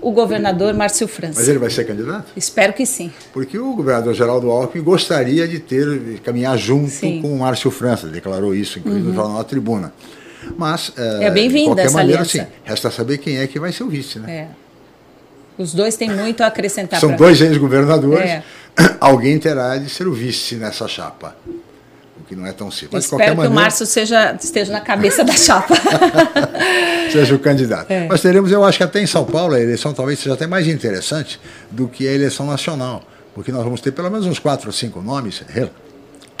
o 0.00 0.12
governador 0.12 0.74
Márcio 0.74 1.08
França. 1.08 1.40
Mas 1.40 1.48
ele 1.48 1.58
vai 1.58 1.70
ser 1.70 1.84
candidato? 1.84 2.32
Espero 2.36 2.72
que 2.72 2.86
sim. 2.86 3.12
Porque 3.32 3.58
o 3.58 3.74
governador 3.74 4.14
Geraldo 4.14 4.50
Alckmin 4.50 4.82
gostaria 4.82 5.46
de 5.46 5.58
ter, 5.58 5.98
de 5.98 6.20
caminhar 6.20 6.56
junto 6.56 6.90
sim. 6.90 7.20
com 7.20 7.32
o 7.32 7.38
Márcio 7.38 7.70
França, 7.70 8.06
declarou 8.06 8.54
isso, 8.54 8.78
inclusive 8.78 9.04
uhum. 9.04 9.10
no 9.10 9.14
jornal 9.14 9.44
Tribuna. 9.44 9.92
Mas, 10.56 10.92
é, 10.96 11.24
é 11.24 11.30
bem-vinda 11.30 11.82
essa 11.82 11.94
maneira, 11.94 12.22
aliança. 12.22 12.38
Sim, 12.38 12.46
resta 12.64 12.90
saber 12.90 13.18
quem 13.18 13.38
é 13.38 13.46
que 13.46 13.58
vai 13.58 13.72
ser 13.72 13.82
o 13.82 13.88
vice, 13.88 14.18
né? 14.18 14.32
É. 14.32 14.48
Os 15.58 15.74
dois 15.74 15.96
têm 15.96 16.10
muito 16.10 16.42
a 16.42 16.46
acrescentar. 16.46 17.00
São 17.00 17.16
dois 17.16 17.40
ex-governadores. 17.40 18.30
É. 18.30 18.42
Alguém 19.00 19.38
terá 19.38 19.76
de 19.76 19.90
ser 19.90 20.06
o 20.06 20.12
vice 20.12 20.54
nessa 20.54 20.86
chapa. 20.86 21.36
O 22.20 22.24
que 22.24 22.34
não 22.34 22.46
é 22.46 22.52
tão 22.52 22.70
simples. 22.70 23.04
Espero 23.04 23.22
que 23.22 23.28
maneira... 23.30 23.50
o 23.50 23.54
Márcio 23.54 23.86
seja, 23.86 24.36
esteja 24.40 24.72
na 24.72 24.80
cabeça 24.80 25.24
da 25.24 25.32
chapa. 25.32 25.74
seja 27.12 27.34
o 27.34 27.38
candidato. 27.38 27.90
É. 27.90 28.06
Mas 28.06 28.20
teremos, 28.20 28.50
eu 28.50 28.64
acho 28.64 28.78
que 28.78 28.84
até 28.84 29.00
em 29.00 29.06
São 29.06 29.24
Paulo 29.24 29.54
a 29.54 29.60
eleição 29.60 29.94
talvez 29.94 30.18
seja 30.18 30.34
até 30.34 30.46
mais 30.46 30.66
interessante 30.66 31.40
do 31.70 31.88
que 31.88 32.06
a 32.06 32.12
eleição 32.12 32.46
nacional. 32.46 33.02
Porque 33.34 33.52
nós 33.52 33.62
vamos 33.62 33.80
ter 33.80 33.92
pelo 33.92 34.10
menos 34.10 34.26
uns 34.26 34.38
quatro 34.38 34.68
ou 34.68 34.72
cinco 34.72 35.00
nomes 35.00 35.42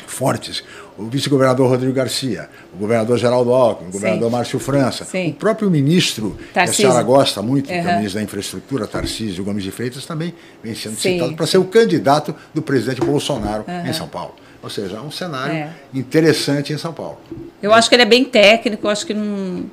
fortes. 0.08 0.64
O 0.96 1.04
vice-governador 1.04 1.68
Rodrigo 1.68 1.92
Garcia, 1.92 2.48
o 2.74 2.78
governador 2.78 3.16
Geraldo 3.18 3.52
Alckmin, 3.52 3.88
o 3.88 3.92
governador 3.92 4.28
Sim. 4.28 4.36
Márcio 4.36 4.58
França, 4.58 5.04
Sim. 5.04 5.30
o 5.30 5.34
próprio 5.34 5.70
ministro, 5.70 6.36
Tarcísio. 6.52 6.82
que 6.82 6.86
a 6.86 6.90
senhora 6.90 7.04
gosta 7.04 7.40
muito, 7.40 7.70
uhum. 7.70 7.82
que 7.82 7.88
é 7.88 7.92
o 7.92 7.96
ministro 7.98 8.18
da 8.18 8.24
Infraestrutura, 8.24 8.86
Tarcísio 8.88 9.44
Gomes 9.44 9.62
de 9.62 9.70
Freitas, 9.70 10.04
também 10.04 10.34
vem 10.60 10.74
sendo 10.74 10.96
Sim. 10.96 11.14
citado 11.14 11.36
para 11.36 11.46
ser 11.46 11.58
o 11.58 11.64
candidato 11.66 12.34
do 12.52 12.60
presidente 12.60 13.00
Bolsonaro 13.00 13.64
uhum. 13.68 13.86
em 13.86 13.92
São 13.92 14.08
Paulo. 14.08 14.34
Ou 14.62 14.68
seja, 14.68 14.96
é 14.96 15.00
um 15.00 15.10
cenário 15.10 15.54
é. 15.54 15.72
interessante 15.94 16.72
em 16.72 16.78
São 16.78 16.92
Paulo. 16.92 17.18
Eu 17.62 17.72
acho 17.72 17.88
que 17.88 17.94
ele 17.94 18.02
é 18.02 18.06
bem 18.06 18.24
técnico, 18.24 18.86
eu 18.86 18.90
acho 18.90 19.06
que 19.06 19.14
não 19.14 19.70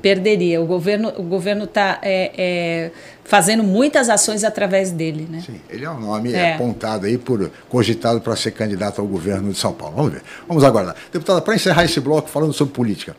perderia. 0.00 0.60
O 0.60 0.66
governo 0.66 1.12
o 1.16 1.22
governo 1.22 1.64
está 1.64 1.98
é, 2.02 2.32
é, 2.36 2.90
fazendo 3.24 3.62
muitas 3.62 4.08
ações 4.08 4.44
através 4.44 4.90
dele, 4.90 5.28
né? 5.30 5.42
Sim, 5.44 5.60
ele 5.68 5.84
é 5.84 5.90
um 5.90 6.00
nome 6.00 6.32
é. 6.32 6.54
apontado 6.54 7.06
aí 7.06 7.18
por 7.18 7.50
cogitado 7.68 8.20
para 8.20 8.34
ser 8.34 8.52
candidato 8.52 9.00
ao 9.00 9.06
governo 9.06 9.52
de 9.52 9.58
São 9.58 9.72
Paulo. 9.72 9.96
Vamos 9.96 10.12
ver, 10.12 10.22
vamos 10.46 10.64
aguardar. 10.64 10.96
Deputada, 11.12 11.40
para 11.42 11.54
encerrar 11.54 11.84
esse 11.84 12.00
bloco 12.00 12.28
falando 12.28 12.52
sobre 12.52 12.72
política. 12.72 13.14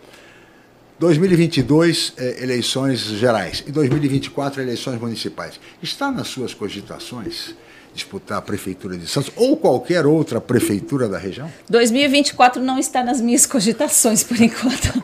2022, 0.99 2.13
é, 2.17 2.43
eleições 2.43 2.99
gerais. 2.99 3.63
E 3.65 3.71
2024, 3.71 4.62
eleições 4.62 4.99
municipais. 4.99 5.60
Está 5.82 6.12
nas 6.12 6.28
suas 6.28 6.54
cogitações 6.54 7.56
disputar 7.93 8.38
a 8.38 8.41
prefeitura 8.41 8.97
de 8.97 9.08
Santos 9.08 9.32
ou 9.36 9.58
qualquer 9.58 10.06
outra 10.06 10.39
prefeitura 10.39 11.08
da 11.08 11.17
região? 11.17 11.52
2024 11.69 12.62
não 12.62 12.78
está 12.78 13.04
nas 13.04 13.19
minhas 13.21 13.45
cogitações 13.45 14.23
por 14.23 14.39
enquanto. 14.39 15.04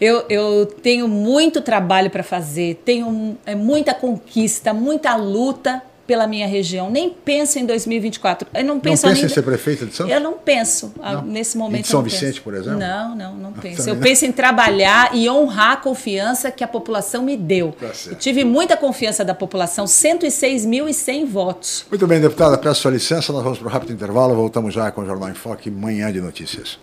Eu, 0.00 0.24
eu 0.28 0.66
tenho 0.66 1.08
muito 1.08 1.60
trabalho 1.60 2.10
para 2.10 2.22
fazer, 2.22 2.82
tenho 2.84 3.38
é, 3.46 3.54
muita 3.54 3.94
conquista, 3.94 4.74
muita 4.74 5.16
luta 5.16 5.82
pela 6.06 6.26
minha 6.26 6.46
região. 6.46 6.90
Nem 6.90 7.10
penso 7.10 7.58
em 7.58 7.66
2024. 7.66 8.48
Eu 8.54 8.64
não 8.64 8.78
penso 8.78 9.06
não 9.06 9.12
pensa 9.14 9.26
em 9.26 9.28
ser 9.28 9.42
prefeita 9.42 9.86
de 9.86 9.94
Santos? 9.94 10.12
Eu 10.12 10.20
não 10.20 10.34
penso 10.34 10.92
ah, 11.02 11.14
não. 11.14 11.22
nesse 11.22 11.58
momento. 11.58 11.80
E 11.80 11.82
de 11.82 11.88
São 11.88 12.02
Vicente, 12.02 12.34
penso. 12.34 12.42
por 12.42 12.54
exemplo? 12.54 12.78
Não, 12.78 13.16
não, 13.16 13.34
não 13.34 13.52
penso. 13.52 13.88
Eu 13.88 13.96
penso 13.96 14.24
em 14.24 14.32
trabalhar 14.32 15.14
e 15.14 15.28
honrar 15.28 15.72
a 15.72 15.76
confiança 15.76 16.50
que 16.50 16.62
a 16.62 16.68
população 16.68 17.22
me 17.22 17.36
deu. 17.36 17.74
Tá 17.78 17.90
eu 18.06 18.14
tive 18.14 18.44
muita 18.44 18.76
confiança 18.76 19.24
da 19.24 19.34
população, 19.34 19.84
106.100 19.84 21.26
votos. 21.26 21.86
Muito 21.90 22.06
bem, 22.06 22.20
deputada, 22.20 22.56
peço 22.56 22.82
sua 22.82 22.90
licença, 22.90 23.32
nós 23.32 23.42
vamos 23.42 23.58
para 23.58 23.68
um 23.68 23.70
rápido 23.70 23.92
intervalo, 23.92 24.34
voltamos 24.34 24.72
já 24.72 24.90
com 24.90 25.00
o 25.00 25.06
Jornal 25.06 25.30
em 25.30 25.34
Foque, 25.34 25.70
manhã 25.70 26.12
de 26.12 26.20
notícias. 26.20 26.78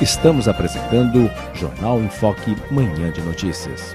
Estamos 0.00 0.46
apresentando 0.46 1.30
Jornal 1.54 1.98
em 2.00 2.08
Foque, 2.08 2.54
manhã 2.70 3.10
de 3.10 3.20
notícias. 3.22 3.94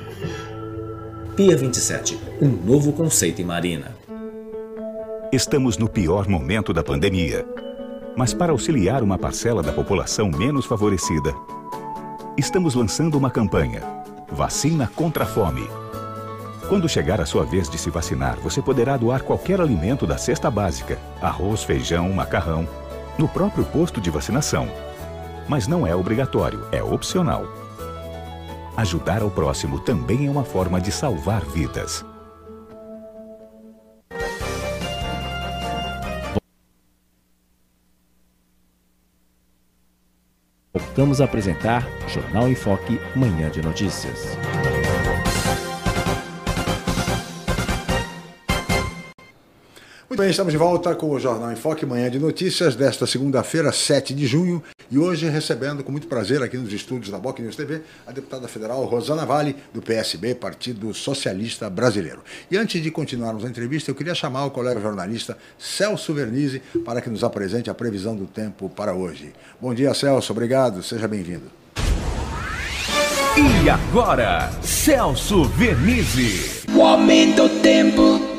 Pia 1.43 1.57
27, 1.57 2.19
um 2.39 2.49
novo 2.49 2.93
conceito 2.93 3.41
em 3.41 3.45
marina. 3.45 3.97
Estamos 5.33 5.75
no 5.75 5.89
pior 5.89 6.27
momento 6.27 6.71
da 6.71 6.83
pandemia. 6.83 7.43
Mas 8.15 8.31
para 8.31 8.51
auxiliar 8.51 9.01
uma 9.01 9.17
parcela 9.17 9.63
da 9.63 9.73
população 9.73 10.29
menos 10.29 10.67
favorecida, 10.67 11.33
estamos 12.37 12.75
lançando 12.75 13.17
uma 13.17 13.31
campanha: 13.31 13.81
Vacina 14.31 14.87
contra 14.95 15.23
a 15.23 15.25
Fome. 15.25 15.67
Quando 16.69 16.87
chegar 16.87 17.19
a 17.19 17.25
sua 17.25 17.43
vez 17.43 17.67
de 17.67 17.79
se 17.79 17.89
vacinar, 17.89 18.37
você 18.39 18.61
poderá 18.61 18.95
doar 18.95 19.23
qualquer 19.23 19.59
alimento 19.59 20.05
da 20.05 20.19
cesta 20.19 20.51
básica, 20.51 20.99
arroz, 21.19 21.63
feijão, 21.63 22.07
macarrão, 22.13 22.67
no 23.17 23.27
próprio 23.27 23.65
posto 23.65 23.99
de 23.99 24.11
vacinação. 24.11 24.69
Mas 25.49 25.67
não 25.67 25.87
é 25.87 25.95
obrigatório, 25.95 26.67
é 26.71 26.83
opcional. 26.83 27.60
Ajudar 28.77 29.21
ao 29.21 29.29
próximo 29.29 29.79
também 29.79 30.27
é 30.27 30.29
uma 30.29 30.43
forma 30.43 30.79
de 30.79 30.91
salvar 30.91 31.43
vidas. 31.45 32.05
Voltamos 40.73 41.19
a 41.21 41.25
apresentar 41.25 41.87
Jornal 42.07 42.47
em 42.47 42.55
Foque, 42.55 42.99
Manhã 43.15 43.49
de 43.49 43.61
Notícias. 43.61 44.37
Muito 50.11 50.19
bem, 50.19 50.29
estamos 50.29 50.51
de 50.51 50.57
volta 50.57 50.93
com 50.93 51.09
o 51.11 51.17
Jornal 51.17 51.53
em 51.53 51.55
Foque, 51.55 51.85
manhã 51.85 52.11
de 52.11 52.19
notícias 52.19 52.75
desta 52.75 53.07
segunda-feira, 53.07 53.71
7 53.71 54.13
de 54.13 54.27
junho, 54.27 54.61
e 54.91 54.97
hoje 54.97 55.29
recebendo 55.29 55.85
com 55.85 55.91
muito 55.93 56.05
prazer 56.07 56.43
aqui 56.43 56.57
nos 56.57 56.73
estúdios 56.73 57.09
da 57.09 57.17
Boc 57.17 57.39
News 57.39 57.55
TV 57.55 57.79
a 58.05 58.11
deputada 58.11 58.45
federal 58.49 58.83
Rosana 58.83 59.25
Vale, 59.25 59.55
do 59.73 59.81
PSB, 59.81 60.35
Partido 60.35 60.93
Socialista 60.93 61.69
Brasileiro. 61.69 62.19
E 62.51 62.57
antes 62.57 62.83
de 62.83 62.91
continuarmos 62.91 63.45
a 63.45 63.47
entrevista, 63.47 63.89
eu 63.89 63.95
queria 63.95 64.13
chamar 64.13 64.43
o 64.43 64.51
colega 64.51 64.81
jornalista 64.81 65.37
Celso 65.57 66.13
Vernizzi 66.13 66.61
para 66.83 66.99
que 66.99 67.09
nos 67.09 67.23
apresente 67.23 67.69
a 67.69 67.73
previsão 67.73 68.13
do 68.13 68.25
tempo 68.25 68.67
para 68.67 68.93
hoje. 68.93 69.31
Bom 69.61 69.73
dia, 69.73 69.93
Celso, 69.93 70.33
obrigado, 70.33 70.83
seja 70.83 71.07
bem-vindo. 71.07 71.45
E 73.37 73.69
agora, 73.69 74.51
Celso 74.61 75.45
Vernizzi. 75.45 76.67
O 76.75 76.81
aumento 76.81 77.47
do 77.47 77.61
tempo. 77.61 78.30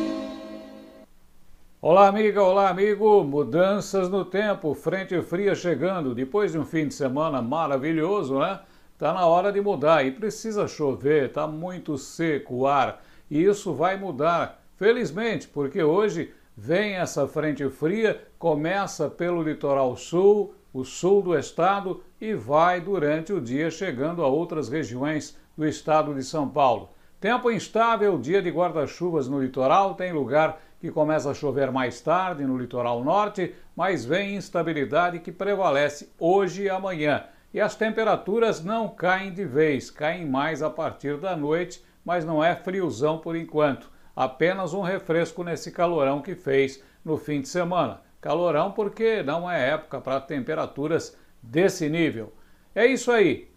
Olá, 1.84 2.06
amiga, 2.06 2.40
olá, 2.40 2.68
amigo. 2.68 3.24
Mudanças 3.24 4.08
no 4.08 4.24
tempo, 4.24 4.72
frente 4.72 5.20
fria 5.20 5.52
chegando. 5.52 6.14
Depois 6.14 6.52
de 6.52 6.58
um 6.58 6.64
fim 6.64 6.86
de 6.86 6.94
semana 6.94 7.42
maravilhoso, 7.42 8.38
né? 8.38 8.60
Tá 8.96 9.12
na 9.12 9.26
hora 9.26 9.50
de 9.50 9.60
mudar 9.60 10.06
e 10.06 10.12
precisa 10.12 10.68
chover, 10.68 11.32
tá 11.32 11.44
muito 11.44 11.98
seco 11.98 12.54
o 12.54 12.66
ar. 12.68 13.02
E 13.28 13.42
isso 13.42 13.74
vai 13.74 13.98
mudar, 13.98 14.62
felizmente, 14.76 15.48
porque 15.48 15.82
hoje 15.82 16.32
vem 16.56 16.94
essa 16.94 17.26
frente 17.26 17.68
fria, 17.68 18.22
começa 18.38 19.10
pelo 19.10 19.42
litoral 19.42 19.96
sul, 19.96 20.54
o 20.72 20.84
sul 20.84 21.20
do 21.20 21.36
estado 21.36 22.00
e 22.20 22.32
vai 22.32 22.80
durante 22.80 23.32
o 23.32 23.40
dia 23.40 23.72
chegando 23.72 24.22
a 24.22 24.28
outras 24.28 24.68
regiões 24.68 25.36
do 25.58 25.66
estado 25.66 26.14
de 26.14 26.22
São 26.22 26.48
Paulo. 26.48 26.90
Tempo 27.22 27.52
instável, 27.52 28.18
dia 28.18 28.42
de 28.42 28.50
guarda-chuvas 28.50 29.28
no 29.28 29.40
litoral, 29.40 29.94
tem 29.94 30.12
lugar 30.12 30.60
que 30.82 30.90
começa 30.90 31.30
a 31.30 31.34
chover 31.34 31.70
mais 31.70 32.00
tarde 32.00 32.44
no 32.44 32.58
litoral 32.58 33.04
norte, 33.04 33.54
mas 33.76 34.04
vem 34.04 34.34
instabilidade 34.34 35.20
que 35.20 35.30
prevalece 35.30 36.10
hoje 36.18 36.64
e 36.64 36.68
amanhã. 36.68 37.22
E 37.54 37.60
as 37.60 37.76
temperaturas 37.76 38.64
não 38.64 38.88
caem 38.88 39.32
de 39.32 39.44
vez, 39.44 39.92
caem 39.92 40.26
mais 40.26 40.60
a 40.60 40.68
partir 40.68 41.18
da 41.18 41.36
noite, 41.36 41.84
mas 42.04 42.24
não 42.24 42.42
é 42.42 42.56
friozão 42.56 43.16
por 43.16 43.36
enquanto. 43.36 43.88
Apenas 44.16 44.74
um 44.74 44.80
refresco 44.80 45.44
nesse 45.44 45.70
calorão 45.70 46.20
que 46.20 46.34
fez 46.34 46.82
no 47.04 47.16
fim 47.16 47.40
de 47.40 47.48
semana. 47.48 48.00
Calorão 48.20 48.72
porque 48.72 49.22
não 49.22 49.48
é 49.48 49.70
época 49.70 50.00
para 50.00 50.20
temperaturas 50.20 51.16
desse 51.40 51.88
nível. 51.88 52.32
É 52.74 52.84
isso 52.86 53.12
aí. 53.12 53.48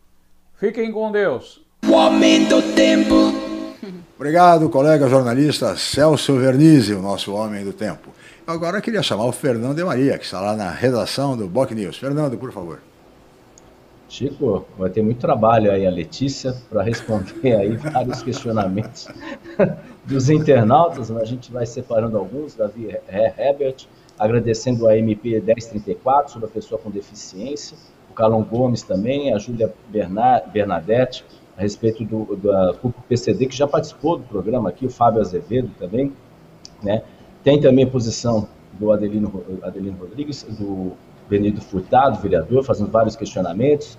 Fiquem 0.54 0.92
com 0.92 1.12
Deus. 1.12 1.66
O 1.90 1.96
aumento 1.96 2.62
do 2.62 2.76
tempo. 2.76 3.45
Obrigado, 4.16 4.70
colega 4.70 5.08
jornalista 5.08 5.76
Celso 5.76 6.38
Vernizzi, 6.38 6.94
o 6.94 7.02
nosso 7.02 7.34
homem 7.34 7.64
do 7.64 7.74
tempo. 7.74 8.10
Agora 8.48 8.82
queria 8.82 9.02
chamar 9.02 9.26
o 9.26 9.32
Fernando 9.32 9.76
de 9.76 9.84
Maria, 9.84 10.18
que 10.18 10.26
está 10.26 10.40
lá 10.40 10.56
na 10.56 10.70
redação 10.70 11.36
do 11.36 11.48
Boc 11.48 11.72
News. 11.72 11.98
Fernando, 11.98 12.38
por 12.38 12.52
favor. 12.52 12.80
Chico, 14.08 14.66
vai 14.78 14.90
ter 14.90 15.02
muito 15.02 15.20
trabalho 15.20 15.72
aí 15.72 15.86
a 15.86 15.90
Letícia 15.90 16.56
para 16.70 16.84
responder 16.84 17.56
aí 17.56 17.76
vários 17.76 18.22
questionamentos 18.22 19.08
dos 20.06 20.30
internautas. 20.30 21.10
A 21.12 21.26
gente 21.26 21.52
vai 21.52 21.66
separando 21.66 22.18
alguns, 22.18 22.56
Davi 22.56 22.96
Herbert, 23.10 23.88
agradecendo 24.18 24.88
a 24.88 24.98
MP 24.98 25.42
1034 25.42 26.34
sobre 26.34 26.48
a 26.48 26.52
pessoa 26.52 26.80
com 26.80 26.90
deficiência, 26.90 27.76
o 28.10 28.14
Calon 28.14 28.44
Gomes 28.44 28.84
também, 28.84 29.34
a 29.34 29.40
Júlia 29.40 29.74
Bernadette, 30.54 31.26
a 31.58 31.62
respeito 31.62 32.04
do, 32.04 32.36
da 32.36 32.74
CUP 32.82 32.96
PCD, 33.08 33.46
que 33.48 33.56
já 33.56 33.68
participou 33.68 34.18
do 34.18 34.24
programa 34.24 34.70
aqui, 34.70 34.86
o 34.86 34.90
Fábio 34.90 35.22
Azevedo 35.22 35.72
também, 35.80 36.12
né? 36.84 37.02
Tem 37.44 37.60
também 37.60 37.86
a 37.86 37.88
posição 37.88 38.48
do 38.74 38.92
Adelino, 38.92 39.44
Adelino 39.62 39.98
Rodrigues, 39.98 40.44
do 40.44 40.94
Benito 41.30 41.62
Furtado, 41.62 42.20
vereador, 42.20 42.64
fazendo 42.64 42.92
vários 42.92 43.16
questionamentos, 43.16 43.98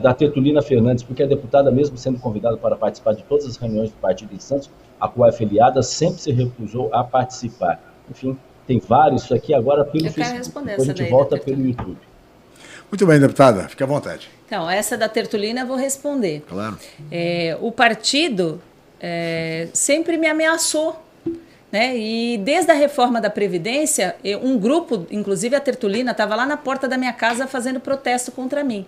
da 0.00 0.14
Tertulina 0.14 0.62
Fernandes, 0.62 1.02
porque 1.02 1.22
a 1.22 1.26
deputada, 1.26 1.70
mesmo 1.70 1.96
sendo 1.96 2.18
convidada 2.18 2.56
para 2.56 2.76
participar 2.76 3.14
de 3.14 3.22
todas 3.24 3.46
as 3.46 3.56
reuniões 3.56 3.90
do 3.90 3.96
partido 3.96 4.34
em 4.34 4.38
Santos, 4.38 4.70
a 5.00 5.08
qual 5.08 5.26
é 5.26 5.30
afiliada, 5.30 5.82
sempre 5.82 6.20
se 6.20 6.30
recusou 6.30 6.88
a 6.92 7.02
participar. 7.02 7.80
Enfim, 8.10 8.36
tem 8.66 8.78
vários, 8.78 9.24
isso 9.24 9.34
aqui 9.34 9.52
agora 9.54 9.84
pelo 9.84 10.06
Eu 10.06 10.12
Facebook, 10.12 10.66
depois 10.66 10.88
a 10.88 10.94
gente 10.94 11.10
volta 11.10 11.38
pelo 11.38 11.66
YouTube. 11.66 11.98
Muito 12.92 13.06
bem, 13.06 13.18
deputada, 13.18 13.70
fique 13.70 13.82
à 13.82 13.86
vontade. 13.86 14.28
Então, 14.46 14.70
essa 14.70 14.98
da 14.98 15.08
Tertulina 15.08 15.62
eu 15.62 15.66
vou 15.66 15.78
responder. 15.78 16.44
Claro. 16.46 16.78
É, 17.10 17.56
o 17.58 17.72
partido 17.72 18.60
é, 19.00 19.68
sempre 19.72 20.18
me 20.18 20.26
ameaçou 20.26 21.02
né? 21.72 21.96
E 21.96 22.36
desde 22.36 22.70
a 22.70 22.74
reforma 22.74 23.18
da 23.18 23.30
Previdência, 23.30 24.14
um 24.42 24.58
grupo, 24.58 25.06
inclusive 25.10 25.56
a 25.56 25.60
Tertulina, 25.60 26.10
estava 26.10 26.36
lá 26.36 26.44
na 26.44 26.58
porta 26.58 26.86
da 26.86 26.98
minha 26.98 27.14
casa 27.14 27.46
fazendo 27.46 27.80
protesto 27.80 28.30
contra 28.30 28.62
mim. 28.62 28.86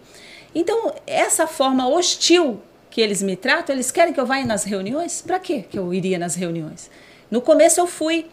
Então, 0.55 0.95
essa 1.07 1.47
forma 1.47 1.89
hostil 1.89 2.61
que 2.91 3.01
eles 3.01 3.23
me 3.23 3.37
tratam, 3.37 3.75
eles 3.75 3.91
querem 3.91 4.13
que 4.13 4.21
eu 4.21 4.27
vá 4.27 4.39
nas 4.45 4.65
reuniões? 4.65 5.23
Para 5.23 5.39
que 5.39 5.67
eu 5.73 5.95
iria 5.95 6.19
nas 6.19 6.35
reuniões? 6.35 6.91
No 7.31 7.41
começo 7.41 7.81
eu 7.81 7.87
fui, 7.87 8.27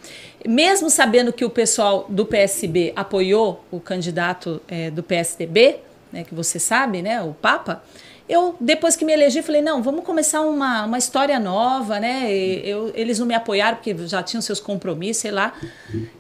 mesmo 0.48 0.90
sabendo 0.90 1.32
que 1.34 1.46
o 1.46 1.50
pessoal 1.50 2.06
do 2.10 2.26
PSB 2.26 2.94
apoiou 2.96 3.64
o 3.72 3.80
candidato 3.80 4.62
é, 4.68 4.92
do 4.92 5.02
PSDB, 5.02 5.78
né, 6.12 6.24
que 6.24 6.36
você 6.36 6.60
sabe, 6.60 7.02
né, 7.02 7.22
o 7.22 7.34
Papa, 7.34 7.84
eu, 8.32 8.56
depois 8.62 8.96
que 8.96 9.04
me 9.04 9.12
elegi, 9.12 9.42
falei, 9.42 9.62
não, 9.62 9.84
vamos 9.84 10.06
começar 10.06 10.42
uma, 10.42 10.86
uma 10.86 10.98
história 10.98 11.38
nova, 11.38 12.00
né? 12.00 12.32
Eu, 12.32 12.90
eles 12.96 13.20
não 13.20 13.26
me 13.26 13.36
apoiaram 13.36 13.76
porque 13.76 13.94
já 14.08 14.24
tinham 14.24 14.42
seus 14.42 14.58
compromissos, 14.58 15.22
sei 15.22 15.32
lá. 15.32 15.54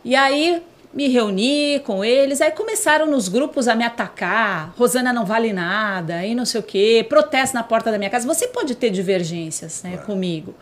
E 0.04 0.14
aí 0.14 0.62
me 0.94 1.08
reuni 1.08 1.80
com 1.86 2.04
eles, 2.04 2.42
aí 2.42 2.52
começaram 2.52 3.06
nos 3.06 3.30
grupos 3.30 3.68
a 3.68 3.76
me 3.76 3.86
atacar, 3.86 4.74
Rosana 4.78 5.14
não 5.14 5.26
vale 5.26 5.54
nada, 5.54 6.26
e 6.26 6.36
não 6.36 6.44
sei 6.44 6.60
o 6.60 6.64
quê, 6.64 7.06
protesto 7.08 7.56
na 7.56 7.64
porta 7.64 7.90
da 7.92 7.98
minha 7.98 8.10
casa. 8.10 8.28
Você 8.28 8.48
pode 8.48 8.76
ter 8.76 8.90
divergências 8.90 9.82
né, 9.84 9.96
comigo, 9.98 10.54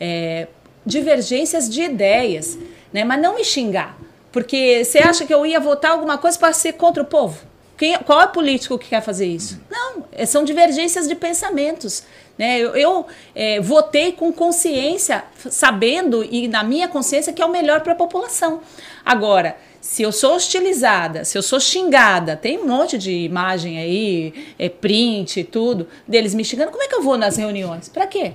é, 0.00 0.46
divergências 0.84 1.68
de 1.68 1.82
ideias, 1.82 2.58
né, 2.92 3.04
mas 3.04 3.20
não 3.20 3.36
me 3.36 3.44
xingar, 3.44 3.98
porque 4.30 4.84
você 4.84 4.98
acha 4.98 5.24
que 5.24 5.32
eu 5.32 5.44
ia 5.46 5.60
votar 5.60 5.92
alguma 5.92 6.18
coisa 6.18 6.38
para 6.38 6.52
ser 6.52 6.72
contra 6.74 7.02
o 7.02 7.06
povo? 7.06 7.38
Quem, 7.76 7.98
qual 7.98 8.20
é 8.20 8.26
político 8.26 8.78
que 8.78 8.88
quer 8.90 9.02
fazer 9.02 9.26
isso? 9.26 9.60
Não, 9.70 10.04
é, 10.12 10.24
são 10.24 10.44
divergências 10.44 11.08
de 11.08 11.14
pensamentos. 11.14 12.04
Né? 12.38 12.58
Eu, 12.58 12.76
eu 12.76 13.06
é, 13.34 13.60
votei 13.60 14.12
com 14.12 14.32
consciência, 14.32 15.24
sabendo 15.50 16.22
e 16.24 16.46
na 16.48 16.62
minha 16.62 16.86
consciência 16.86 17.32
que 17.32 17.42
é 17.42 17.44
o 17.44 17.50
melhor 17.50 17.80
para 17.80 17.92
a 17.92 17.96
população. 17.96 18.60
Agora, 19.04 19.56
se 19.80 20.02
eu 20.02 20.12
sou 20.12 20.36
hostilizada, 20.36 21.24
se 21.24 21.36
eu 21.36 21.42
sou 21.42 21.58
xingada, 21.58 22.36
tem 22.36 22.56
um 22.58 22.66
monte 22.66 22.96
de 22.96 23.10
imagem 23.10 23.78
aí, 23.78 24.54
é, 24.58 24.68
print 24.68 25.40
e 25.40 25.44
tudo, 25.44 25.88
deles 26.06 26.34
me 26.34 26.44
xingando, 26.44 26.70
como 26.70 26.84
é 26.84 26.88
que 26.88 26.94
eu 26.94 27.02
vou 27.02 27.16
nas 27.18 27.36
reuniões? 27.36 27.88
Para 27.88 28.06
quê? 28.06 28.32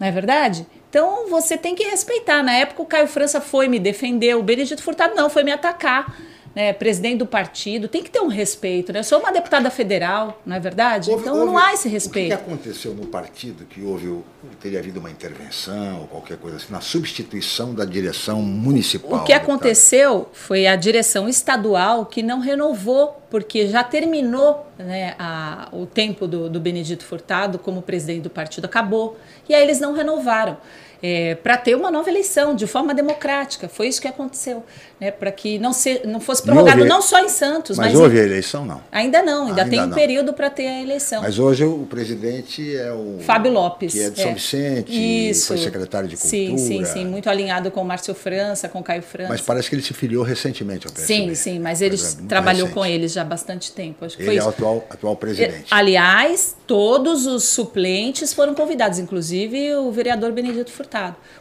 Não 0.00 0.06
é 0.06 0.10
verdade? 0.10 0.66
Então 0.96 1.28
você 1.28 1.58
tem 1.58 1.74
que 1.74 1.84
respeitar. 1.84 2.42
Na 2.42 2.54
época 2.54 2.80
o 2.80 2.86
Caio 2.86 3.06
França 3.06 3.38
foi 3.38 3.68
me 3.68 3.78
defender, 3.78 4.34
o 4.34 4.42
Benedito 4.42 4.82
Furtado 4.82 5.14
não, 5.14 5.28
foi 5.28 5.44
me 5.44 5.52
atacar 5.52 6.16
né, 6.54 6.72
presidente 6.72 7.18
do 7.18 7.26
partido, 7.26 7.86
tem 7.86 8.02
que 8.02 8.08
ter 8.08 8.20
um 8.20 8.28
respeito. 8.28 8.90
Né? 8.90 9.00
Eu 9.00 9.04
sou 9.04 9.18
uma 9.18 9.30
deputada 9.30 9.70
federal, 9.70 10.40
não 10.46 10.56
é 10.56 10.58
verdade? 10.58 11.10
Houve, 11.10 11.22
então 11.22 11.34
houve, 11.34 11.46
não 11.48 11.58
há 11.58 11.74
esse 11.74 11.86
respeito. 11.86 12.32
O 12.32 12.38
que 12.38 12.42
aconteceu 12.42 12.94
no 12.94 13.08
partido 13.08 13.66
que 13.66 13.82
houve, 13.82 14.22
teria 14.58 14.78
havido 14.78 14.98
uma 14.98 15.10
intervenção 15.10 16.00
ou 16.00 16.06
qualquer 16.06 16.38
coisa 16.38 16.56
assim, 16.56 16.72
na 16.72 16.80
substituição 16.80 17.74
da 17.74 17.84
direção 17.84 18.40
municipal? 18.40 19.20
O 19.20 19.24
que 19.24 19.34
aconteceu 19.34 20.30
foi 20.32 20.66
a 20.66 20.76
direção 20.76 21.28
estadual 21.28 22.06
que 22.06 22.22
não 22.22 22.40
renovou, 22.40 23.20
porque 23.28 23.66
já 23.66 23.84
terminou 23.84 24.66
né, 24.78 25.14
a, 25.18 25.68
o 25.72 25.84
tempo 25.84 26.26
do, 26.26 26.48
do 26.48 26.58
Benedito 26.58 27.04
Furtado 27.04 27.58
como 27.58 27.82
presidente 27.82 28.22
do 28.22 28.30
partido, 28.30 28.64
acabou. 28.64 29.18
E 29.46 29.54
aí 29.54 29.62
eles 29.62 29.78
não 29.78 29.92
renovaram 29.92 30.56
é, 31.02 31.34
para 31.34 31.56
ter 31.56 31.74
uma 31.74 31.90
nova 31.90 32.08
eleição 32.08 32.54
de 32.54 32.66
forma 32.66 32.94
democrática. 32.94 33.68
Foi 33.68 33.88
isso 33.88 34.00
que 34.00 34.08
aconteceu, 34.08 34.64
né? 35.00 35.10
para 35.10 35.30
que 35.30 35.58
não, 35.58 35.72
se, 35.72 36.02
não 36.04 36.20
fosse 36.20 36.42
prorrogado 36.42 36.78
houve, 36.78 36.88
não 36.88 37.02
só 37.02 37.20
em 37.20 37.28
Santos. 37.28 37.76
Mas, 37.76 37.92
mas 37.92 38.00
houve 38.00 38.16
em, 38.16 38.20
a 38.20 38.24
eleição, 38.24 38.64
não? 38.64 38.80
Ainda 38.90 39.22
não, 39.22 39.48
ainda, 39.48 39.62
ainda 39.62 39.70
tem 39.70 39.82
um 39.82 39.90
período 39.90 40.32
para 40.32 40.50
ter 40.50 40.66
a 40.66 40.82
eleição. 40.82 41.22
Mas 41.22 41.38
hoje 41.38 41.64
o 41.64 41.86
presidente 41.88 42.76
é 42.76 42.92
o. 42.92 43.18
Fábio 43.20 43.52
Lopes. 43.52 43.92
Que 43.92 44.00
é 44.00 44.10
de 44.10 44.20
São 44.20 44.30
é. 44.30 44.34
Vicente, 44.34 45.28
isso. 45.30 45.48
foi 45.48 45.58
secretário 45.58 46.08
de 46.08 46.16
Cultura. 46.16 46.30
Sim, 46.30 46.58
sim, 46.58 46.84
sim. 46.84 47.04
Muito 47.04 47.28
alinhado 47.28 47.70
com 47.70 47.82
o 47.82 47.84
Márcio 47.84 48.14
França, 48.14 48.68
com 48.68 48.80
o 48.80 48.82
Caio 48.82 49.02
França. 49.02 49.28
Mas 49.28 49.40
parece 49.40 49.68
que 49.68 49.76
ele 49.76 49.82
se 49.82 49.92
filiou 49.92 50.24
recentemente 50.24 50.86
ao 50.86 50.92
PSB. 50.92 51.14
Sim, 51.14 51.34
sim, 51.34 51.58
mas 51.58 51.82
ele 51.82 51.96
trabalhou 52.28 52.66
recente. 52.66 52.74
com 52.74 52.86
eles 52.86 53.12
já 53.12 53.22
há 53.22 53.24
bastante 53.24 53.72
tempo. 53.72 54.04
Acho 54.04 54.16
que 54.16 54.22
ele 54.22 54.30
foi 54.30 54.38
é 54.38 54.44
o 54.44 54.48
atual, 54.48 54.86
atual 54.90 55.16
presidente. 55.16 55.66
Aliás, 55.70 56.56
todos 56.66 57.26
os 57.26 57.44
suplentes 57.44 58.32
foram 58.32 58.54
convidados, 58.54 58.98
inclusive 58.98 59.74
o 59.74 59.90
vereador 59.92 60.32
Benedito 60.32 60.70
Furtado. 60.70 60.85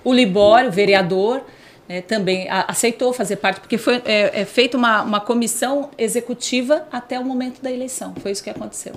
O 0.03 0.13
Libório, 0.13 0.71
vereador, 0.71 1.41
né, 1.87 2.01
também 2.01 2.49
a, 2.49 2.65
aceitou 2.67 3.13
fazer 3.13 3.37
parte, 3.37 3.59
porque 3.59 3.77
foi 3.77 4.01
é, 4.05 4.41
é 4.41 4.45
feita 4.45 4.77
uma, 4.77 5.03
uma 5.03 5.21
comissão 5.21 5.89
executiva 5.97 6.87
até 6.91 7.19
o 7.19 7.23
momento 7.23 7.61
da 7.61 7.71
eleição. 7.71 8.13
Foi 8.21 8.31
isso 8.31 8.43
que 8.43 8.49
aconteceu. 8.49 8.93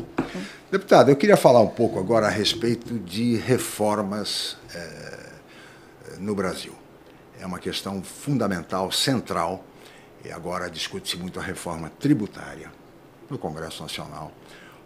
Deputado, 0.70 1.10
eu 1.10 1.16
queria 1.16 1.36
falar 1.36 1.60
um 1.60 1.68
pouco 1.68 1.98
agora 1.98 2.26
a 2.26 2.30
respeito 2.30 2.98
de 2.98 3.36
reformas 3.36 4.56
é, 4.74 6.18
no 6.18 6.34
Brasil. 6.34 6.72
É 7.40 7.46
uma 7.46 7.58
questão 7.58 8.02
fundamental, 8.02 8.90
central, 8.90 9.64
e 10.24 10.32
agora 10.32 10.68
discute-se 10.68 11.16
muito 11.16 11.38
a 11.38 11.42
reforma 11.42 11.90
tributária 12.00 12.70
no 13.30 13.38
Congresso 13.38 13.82
Nacional. 13.82 14.32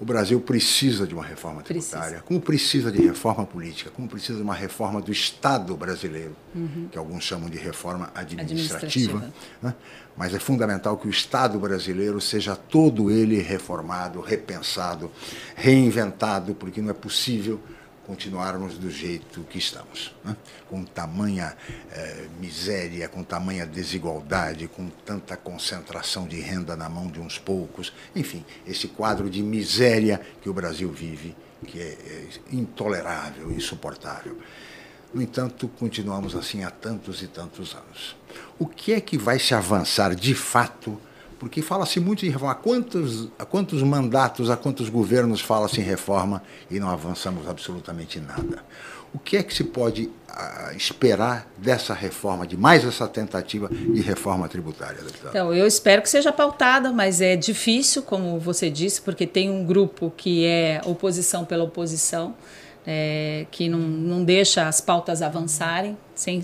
O 0.03 0.05
Brasil 0.05 0.41
precisa 0.41 1.07
de 1.07 1.15
uma 1.15 1.23
reforma 1.23 1.62
tributária, 1.62 2.01
precisa. 2.01 2.23
como 2.23 2.41
precisa 2.41 2.91
de 2.91 3.01
reforma 3.01 3.47
política, 3.47 3.88
como 3.88 4.09
precisa 4.09 4.35
de 4.35 4.43
uma 4.43 4.53
reforma 4.53 5.01
do 5.01 5.12
Estado 5.12 5.77
brasileiro, 5.77 6.35
uhum. 6.53 6.88
que 6.91 6.99
alguns 6.99 7.23
chamam 7.23 7.49
de 7.49 7.57
reforma 7.57 8.11
administrativa. 8.12 9.19
administrativa. 9.19 9.33
Né? 9.62 9.75
Mas 10.17 10.35
é 10.35 10.41
fundamental 10.41 10.97
que 10.97 11.07
o 11.07 11.11
Estado 11.11 11.57
brasileiro 11.57 12.21
seja 12.21 12.57
todo 12.57 13.12
ele 13.12 13.41
reformado, 13.41 14.21
repensado, 14.21 15.09
reinventado, 15.55 16.53
porque 16.53 16.83
não 16.83 16.91
é 16.91 16.95
possível 16.95 17.61
continuarmos 18.12 18.77
do 18.77 18.90
jeito 18.90 19.40
que 19.44 19.57
estamos, 19.57 20.14
né? 20.22 20.37
com 20.68 20.85
tamanha 20.85 21.57
eh, 21.90 22.27
miséria, 22.38 23.09
com 23.09 23.25
tamanha 23.25 23.64
desigualdade, 23.64 24.68
com 24.68 24.90
tanta 25.07 25.35
concentração 25.35 26.27
de 26.27 26.38
renda 26.38 26.77
na 26.77 26.90
mão 26.90 27.07
de 27.07 27.18
uns 27.18 27.38
poucos, 27.38 27.90
enfim, 28.14 28.44
esse 28.66 28.87
quadro 28.88 29.31
de 29.31 29.42
miséria 29.42 30.20
que 30.42 30.51
o 30.51 30.53
Brasil 30.53 30.92
vive, 30.92 31.35
que 31.66 31.81
é, 31.81 31.85
é 31.85 32.29
intolerável, 32.55 33.51
insuportável. 33.51 34.37
No 35.14 35.22
entanto, 35.22 35.66
continuamos 35.79 36.37
assim 36.37 36.64
há 36.64 36.70
tantos 36.70 37.22
e 37.22 37.27
tantos 37.27 37.75
anos. 37.75 38.14
O 38.59 38.66
que 38.66 38.92
é 38.92 39.01
que 39.01 39.16
vai 39.16 39.38
se 39.38 39.55
avançar 39.55 40.14
de 40.14 40.35
fato? 40.35 41.01
Porque 41.43 41.61
fala-se 41.61 41.99
muito 41.99 42.25
em 42.25 42.29
reforma. 42.29 42.53
Há 42.53 42.55
quantos, 42.55 43.29
há 43.37 43.45
quantos 43.45 43.83
mandatos, 43.83 44.49
há 44.49 44.57
quantos 44.57 44.89
governos 44.89 45.41
fala-se 45.41 45.81
em 45.81 45.83
reforma 45.83 46.41
e 46.71 46.79
não 46.79 46.89
avançamos 46.89 47.49
absolutamente 47.49 48.21
nada? 48.21 48.65
O 49.13 49.19
que 49.19 49.37
é 49.37 49.43
que 49.43 49.53
se 49.53 49.65
pode 49.65 50.05
uh, 50.05 50.77
esperar 50.77 51.51
dessa 51.59 51.95
reforma, 51.95 52.47
de 52.47 52.57
mais 52.57 52.85
essa 52.85 53.09
tentativa 53.09 53.69
de 53.69 54.01
reforma 54.01 54.49
tributária, 54.49 55.03
deputado? 55.03 55.31
Então, 55.31 55.53
eu 55.53 55.67
espero 55.67 56.01
que 56.01 56.09
seja 56.09 56.31
pautada, 56.31 56.93
mas 56.93 57.21
é 57.21 57.35
difícil, 57.35 58.05
como 58.05 58.39
você 58.39 58.71
disse, 58.71 59.03
porque 59.03 59.27
tem 59.27 59.51
um 59.51 59.67
grupo 59.67 60.13
que 60.17 60.47
é 60.47 60.81
oposição 60.85 61.45
pela 61.45 61.65
oposição, 61.65 62.37
é, 62.87 63.47
que 63.51 63.69
não, 63.69 63.81
não 63.81 64.25
deixa 64.25 64.69
as 64.69 64.81
pautas 64.81 65.23
avançarem 65.23 65.99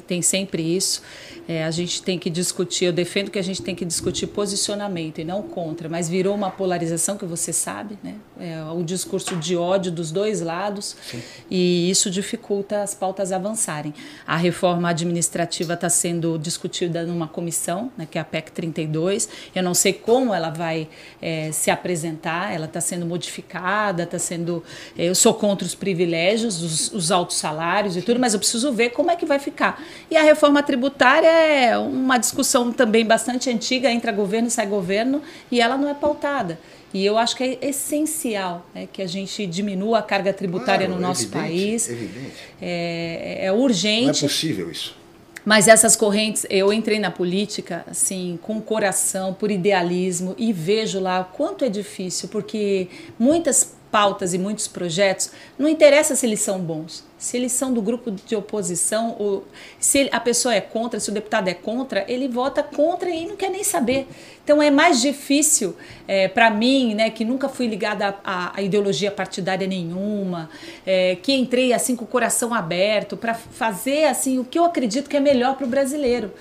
tem 0.06 0.22
sempre 0.22 0.62
isso. 0.62 1.02
É, 1.48 1.64
a 1.64 1.70
gente 1.70 2.02
tem 2.02 2.18
que 2.18 2.28
discutir, 2.28 2.84
eu 2.84 2.92
defendo 2.92 3.30
que 3.30 3.38
a 3.38 3.42
gente 3.42 3.62
tem 3.62 3.74
que 3.74 3.86
discutir 3.86 4.26
posicionamento 4.26 5.18
e 5.18 5.24
não 5.24 5.40
contra, 5.40 5.88
mas 5.88 6.06
virou 6.06 6.34
uma 6.34 6.50
polarização 6.50 7.16
que 7.16 7.24
você 7.24 7.54
sabe, 7.54 7.98
né? 8.04 8.16
É, 8.38 8.62
o 8.70 8.82
discurso 8.82 9.34
de 9.34 9.56
ódio 9.56 9.90
dos 9.90 10.12
dois 10.12 10.42
lados 10.42 10.94
Sim. 11.10 11.22
e 11.50 11.88
isso 11.88 12.10
dificulta 12.10 12.82
as 12.82 12.94
pautas 12.94 13.32
avançarem. 13.32 13.94
A 14.26 14.36
reforma 14.36 14.90
administrativa 14.90 15.72
está 15.72 15.88
sendo 15.88 16.38
discutida 16.38 17.04
numa 17.06 17.26
comissão, 17.26 17.90
né, 17.96 18.06
que 18.08 18.18
é 18.18 18.20
a 18.20 18.24
PEC 18.26 18.52
32. 18.52 19.26
Eu 19.54 19.62
não 19.62 19.72
sei 19.72 19.94
como 19.94 20.34
ela 20.34 20.50
vai 20.50 20.86
é, 21.22 21.50
se 21.50 21.70
apresentar, 21.70 22.54
ela 22.54 22.66
está 22.66 22.82
sendo 22.82 23.06
modificada, 23.06 24.02
está 24.02 24.18
sendo. 24.18 24.62
É, 24.98 25.08
eu 25.08 25.14
sou 25.14 25.32
contra 25.32 25.66
os 25.66 25.74
privilégios, 25.74 26.62
os, 26.62 26.92
os 26.92 27.10
altos 27.10 27.38
salários 27.38 27.96
e 27.96 28.02
tudo, 28.02 28.20
mas 28.20 28.34
eu 28.34 28.38
preciso 28.38 28.70
ver 28.70 28.90
como 28.90 29.10
é 29.10 29.16
que 29.16 29.24
vai 29.24 29.38
ficar. 29.38 29.82
E 30.10 30.16
a 30.16 30.22
reforma 30.22 30.62
tributária 30.62 31.37
é 31.38 31.78
uma 31.78 32.18
discussão 32.18 32.72
também 32.72 33.04
bastante 33.04 33.48
antiga, 33.50 33.90
entra 33.90 34.12
governo 34.12 34.48
e 34.48 34.50
sai 34.50 34.66
governo, 34.66 35.22
e 35.50 35.60
ela 35.60 35.76
não 35.76 35.88
é 35.88 35.94
pautada. 35.94 36.58
E 36.92 37.04
eu 37.04 37.18
acho 37.18 37.36
que 37.36 37.44
é 37.44 37.58
essencial 37.68 38.66
né, 38.74 38.88
que 38.90 39.02
a 39.02 39.06
gente 39.06 39.46
diminua 39.46 39.98
a 39.98 40.02
carga 40.02 40.32
tributária 40.32 40.86
claro, 40.86 41.00
no 41.00 41.06
nosso 41.06 41.24
evidente, 41.24 41.42
país. 41.42 41.88
Evidente. 41.88 42.34
É, 42.60 43.46
é 43.46 43.52
urgente. 43.52 44.04
Não 44.04 44.28
é 44.28 44.30
possível 44.30 44.70
isso. 44.70 44.96
Mas 45.44 45.66
essas 45.66 45.96
correntes, 45.96 46.46
eu 46.50 46.72
entrei 46.72 46.98
na 46.98 47.10
política 47.10 47.84
assim 47.86 48.38
com 48.42 48.60
coração, 48.60 49.32
por 49.32 49.50
idealismo 49.50 50.34
e 50.36 50.52
vejo 50.52 51.00
lá 51.00 51.20
o 51.20 51.36
quanto 51.36 51.64
é 51.64 51.70
difícil, 51.70 52.28
porque 52.28 52.88
muitas 53.18 53.74
pautas 53.90 54.34
e 54.34 54.38
muitos 54.38 54.68
projetos, 54.68 55.30
não 55.58 55.68
interessa 55.68 56.14
se 56.14 56.26
eles 56.26 56.40
são 56.40 56.58
bons, 56.58 57.04
se 57.18 57.36
eles 57.36 57.52
são 57.52 57.72
do 57.72 57.82
grupo 57.82 58.10
de 58.10 58.36
oposição, 58.36 59.16
ou 59.18 59.46
se 59.78 60.08
a 60.12 60.20
pessoa 60.20 60.54
é 60.54 60.60
contra, 60.60 61.00
se 61.00 61.10
o 61.10 61.12
deputado 61.12 61.48
é 61.48 61.54
contra, 61.54 62.04
ele 62.08 62.28
vota 62.28 62.62
contra 62.62 63.10
e 63.10 63.26
não 63.26 63.36
quer 63.36 63.50
nem 63.50 63.64
saber. 63.64 64.06
Então 64.44 64.62
é 64.62 64.70
mais 64.70 65.00
difícil 65.00 65.76
é, 66.06 66.28
para 66.28 66.50
mim, 66.50 66.94
né, 66.94 67.10
que 67.10 67.24
nunca 67.24 67.48
fui 67.48 67.66
ligada 67.66 68.14
a, 68.24 68.56
a 68.56 68.62
ideologia 68.62 69.10
partidária 69.10 69.66
nenhuma, 69.66 70.48
é, 70.86 71.16
que 71.16 71.32
entrei 71.32 71.72
assim 71.72 71.96
com 71.96 72.04
o 72.04 72.08
coração 72.08 72.54
aberto 72.54 73.16
para 73.16 73.34
fazer 73.34 74.04
assim 74.04 74.38
o 74.38 74.44
que 74.44 74.58
eu 74.58 74.64
acredito 74.64 75.08
que 75.08 75.16
é 75.16 75.20
melhor 75.20 75.56
para 75.56 75.66
o 75.66 75.68
brasileiro. 75.68 76.32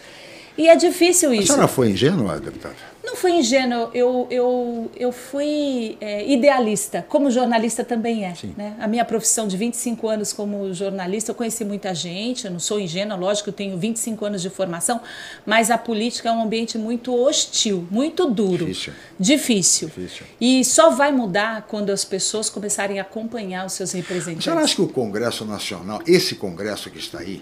E 0.57 0.67
é 0.67 0.75
difícil 0.75 1.33
isso. 1.33 1.51
A 1.51 1.55
senhora 1.55 1.67
foi 1.67 1.91
ingênua, 1.91 2.39
deputada? 2.39 2.75
Não 3.07 3.15
fui 3.15 3.31
ingênuo, 3.31 3.89
eu, 3.93 4.27
eu, 4.29 4.91
eu 4.93 5.11
fui 5.13 5.97
é, 6.01 6.29
idealista, 6.29 7.05
como 7.07 7.31
jornalista 7.31 7.81
também 7.85 8.25
é. 8.25 8.33
Né? 8.57 8.75
A 8.77 8.85
minha 8.85 9.05
profissão 9.05 9.47
de 9.47 9.55
25 9.55 10.09
anos 10.09 10.33
como 10.33 10.73
jornalista, 10.73 11.31
eu 11.31 11.35
conheci 11.35 11.63
muita 11.63 11.95
gente, 11.95 12.45
eu 12.45 12.51
não 12.51 12.59
sou 12.59 12.77
ingênua, 12.77 13.15
lógico, 13.15 13.47
eu 13.47 13.53
tenho 13.53 13.77
25 13.77 14.25
anos 14.25 14.41
de 14.41 14.49
formação, 14.49 14.99
mas 15.45 15.71
a 15.71 15.77
política 15.77 16.27
é 16.27 16.31
um 16.33 16.43
ambiente 16.43 16.77
muito 16.77 17.15
hostil, 17.15 17.87
muito 17.89 18.29
duro. 18.29 18.65
Difícil. 18.65 18.93
Difícil. 19.17 19.87
Difícil. 19.87 20.25
E 20.41 20.65
só 20.65 20.89
vai 20.89 21.13
mudar 21.13 21.61
quando 21.61 21.91
as 21.91 22.03
pessoas 22.03 22.49
começarem 22.49 22.99
a 22.99 23.03
acompanhar 23.03 23.65
os 23.65 23.71
seus 23.71 23.93
representantes. 23.93 24.43
Você 24.43 24.49
acha 24.49 24.75
que 24.75 24.81
o 24.81 24.89
Congresso 24.89 25.45
Nacional, 25.45 26.01
esse 26.05 26.35
Congresso 26.35 26.89
que 26.89 26.99
está 26.99 27.19
aí, 27.19 27.41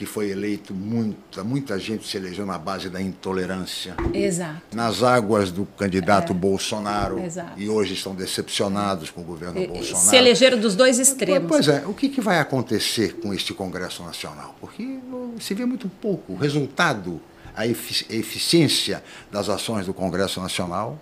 que 0.00 0.06
foi 0.06 0.30
eleito 0.30 0.72
muita, 0.72 1.44
muita 1.44 1.78
gente 1.78 2.08
se 2.08 2.16
elegeu 2.16 2.46
na 2.46 2.56
base 2.56 2.88
da 2.88 3.02
intolerância. 3.02 3.94
Exato. 4.14 4.74
Nas 4.74 5.02
águas 5.02 5.52
do 5.52 5.66
candidato 5.76 6.32
é. 6.32 6.34
Bolsonaro. 6.34 7.18
Exato. 7.22 7.60
E 7.60 7.68
hoje 7.68 7.92
estão 7.92 8.14
decepcionados 8.14 9.10
com 9.10 9.20
o 9.20 9.24
governo 9.24 9.60
e, 9.60 9.66
Bolsonaro. 9.66 10.08
Se 10.08 10.16
elegeram 10.16 10.58
dos 10.58 10.74
dois 10.74 10.98
extremos. 10.98 11.46
Pois 11.46 11.68
é, 11.68 11.84
o 11.86 11.92
que, 11.92 12.08
que 12.08 12.18
vai 12.18 12.38
acontecer 12.38 13.16
com 13.16 13.34
este 13.34 13.52
Congresso 13.52 14.02
Nacional? 14.02 14.56
Porque 14.58 15.00
se 15.38 15.52
vê 15.52 15.66
muito 15.66 15.86
pouco. 16.00 16.32
O 16.32 16.36
resultado, 16.36 17.20
a 17.54 17.66
eficiência 17.66 19.04
das 19.30 19.50
ações 19.50 19.84
do 19.84 19.92
Congresso 19.92 20.40
Nacional. 20.40 20.98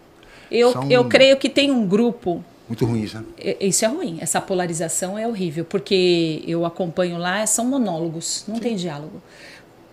Eu, 0.51 0.73
são... 0.73 0.91
eu 0.91 1.05
creio 1.05 1.37
que 1.37 1.49
tem 1.49 1.71
um 1.71 1.87
grupo 1.87 2.45
muito 2.69 2.85
ruins, 2.85 3.15
né? 3.15 3.25
Isso 3.61 3.85
é 3.85 3.89
ruim. 3.89 4.19
Essa 4.21 4.41
polarização 4.41 5.19
é 5.19 5.27
horrível, 5.27 5.65
porque 5.65 6.43
eu 6.47 6.67
acompanho 6.67 7.17
lá, 7.17 7.45
são 7.47 7.65
monólogos, 7.65 8.45
não 8.47 8.57
Sim. 8.57 8.61
tem 8.61 8.77
diálogo. 8.77 9.23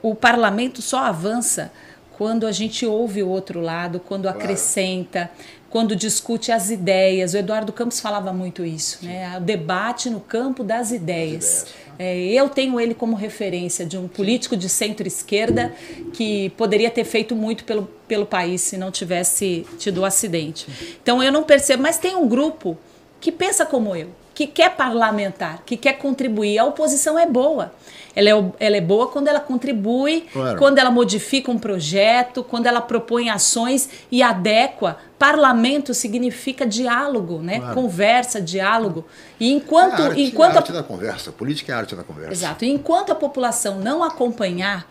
O 0.01 0.13
parlamento 0.13 0.81
só 0.81 0.99
avança 0.99 1.71
quando 2.17 2.45
a 2.45 2.51
gente 2.51 2.85
ouve 2.85 3.23
o 3.23 3.29
outro 3.29 3.61
lado, 3.61 3.99
quando 3.99 4.23
claro. 4.23 4.38
acrescenta, 4.38 5.31
quando 5.69 5.95
discute 5.95 6.51
as 6.51 6.69
ideias. 6.69 7.33
O 7.33 7.38
Eduardo 7.38 7.73
Campos 7.73 7.99
falava 7.99 8.31
muito 8.31 8.63
isso, 8.63 8.99
Sim. 8.99 9.07
né? 9.07 9.38
O 9.38 9.41
debate 9.41 10.09
no 10.09 10.19
campo 10.19 10.63
das 10.63 10.91
ideias. 10.91 11.61
ideias. 11.61 11.85
É, 11.97 12.17
eu 12.17 12.49
tenho 12.49 12.79
ele 12.79 12.93
como 12.93 13.15
referência 13.15 13.86
de 13.86 13.97
um 13.97 14.08
político 14.08 14.55
de 14.58 14.67
centro-esquerda 14.67 15.73
que 16.13 16.49
poderia 16.51 16.89
ter 16.89 17.03
feito 17.03 17.36
muito 17.36 17.63
pelo, 17.63 17.89
pelo 18.08 18.25
país 18.25 18.62
se 18.62 18.77
não 18.77 18.91
tivesse 18.91 19.65
tido 19.77 20.01
o 20.01 20.05
acidente. 20.05 20.67
Então 21.01 21.21
eu 21.23 21.31
não 21.31 21.43
percebo, 21.43 21.84
mas 21.84 21.97
tem 21.97 22.15
um 22.15 22.27
grupo 22.27 22.77
que 23.19 23.31
pensa 23.31 23.65
como 23.65 23.95
eu, 23.95 24.10
que 24.36 24.45
quer 24.45 24.76
parlamentar, 24.76 25.63
que 25.65 25.78
quer 25.78 25.93
contribuir. 25.93 26.60
A 26.60 26.65
oposição 26.65 27.17
é 27.17 27.26
boa. 27.26 27.74
Ela 28.13 28.30
é, 28.30 28.52
ela 28.60 28.78
é 28.78 28.82
boa 28.82 29.08
quando 29.08 29.28
ela 29.28 29.39
contribui, 29.39 30.26
claro. 30.32 30.58
quando 30.58 30.78
ela 30.78 30.91
modifica 30.91 31.50
um 31.50 31.58
projeto, 31.58 32.43
quando 32.43 32.67
ela 32.67 32.82
propõe 32.82 33.30
ações 33.30 33.89
e 34.12 34.21
adequa. 34.21 34.98
Parlamento 35.17 35.93
significa 35.93 36.65
diálogo, 36.65 37.39
né? 37.39 37.60
Claro. 37.60 37.74
Conversa, 37.74 38.41
diálogo. 38.41 39.06
E 39.39 39.52
enquanto, 39.52 40.00
é 40.00 40.04
a 40.04 40.06
arte, 40.08 40.21
enquanto 40.21 40.56
a 40.56 40.58
arte 40.58 40.71
da 40.71 40.84
conversa, 40.84 41.32
política 41.32 41.71
é 41.71 41.76
a 41.76 41.80
arte 41.80 41.95
da 41.95 42.04
conversa. 42.04 42.32
Exato. 42.34 42.65
E 42.65 42.69
enquanto 42.69 43.12
a 43.12 43.15
população 43.15 43.80
não 43.80 44.04
acompanhar 44.04 44.86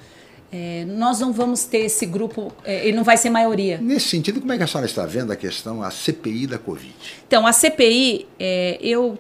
é, 0.53 0.85
nós 0.85 1.19
não 1.19 1.33
vamos 1.33 1.65
ter 1.65 1.79
esse 1.79 2.07
grupo, 2.07 2.53
é, 2.65 2.87
ele 2.87 2.97
não 2.97 3.03
vai 3.03 3.17
ser 3.17 3.29
maioria. 3.29 3.79
Nesse 3.79 4.09
sentido, 4.09 4.41
como 4.41 4.53
é 4.53 4.57
que 4.57 4.63
a 4.63 4.67
senhora 4.69 4.87
está 4.87 5.05
vendo 5.05 5.33
a 5.33 5.37
questão, 5.37 5.83
a 5.83 5.91
CPI 5.91 6.47
da 6.47 6.59
Covid? 6.59 6.95
Então, 7.27 7.45
a 7.45 7.53
CPI, 7.53 8.29
é, 8.39 8.79
eu 8.81 9.19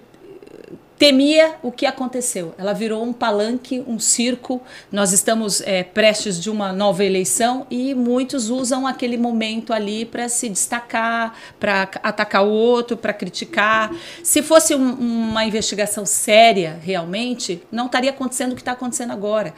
temia 0.98 1.56
o 1.62 1.72
que 1.72 1.86
aconteceu. 1.86 2.54
Ela 2.56 2.72
virou 2.72 3.02
um 3.02 3.12
palanque, 3.12 3.82
um 3.86 3.98
circo. 3.98 4.60
Nós 4.90 5.12
estamos 5.12 5.60
é, 5.62 5.82
prestes 5.82 6.40
de 6.40 6.48
uma 6.48 6.72
nova 6.72 7.04
eleição 7.04 7.66
e 7.70 7.94
muitos 7.94 8.48
usam 8.48 8.86
aquele 8.86 9.16
momento 9.16 9.72
ali 9.72 10.04
para 10.04 10.28
se 10.28 10.48
destacar, 10.48 11.36
para 11.58 11.82
atacar 12.02 12.44
o 12.44 12.50
outro, 12.50 12.96
para 12.96 13.12
criticar. 13.12 13.92
Se 14.22 14.42
fosse 14.42 14.74
um, 14.74 14.92
uma 14.92 15.44
investigação 15.44 16.06
séria, 16.06 16.78
realmente, 16.82 17.62
não 17.70 17.86
estaria 17.86 18.10
acontecendo 18.10 18.52
o 18.52 18.54
que 18.54 18.62
está 18.62 18.72
acontecendo 18.72 19.12
agora. 19.12 19.52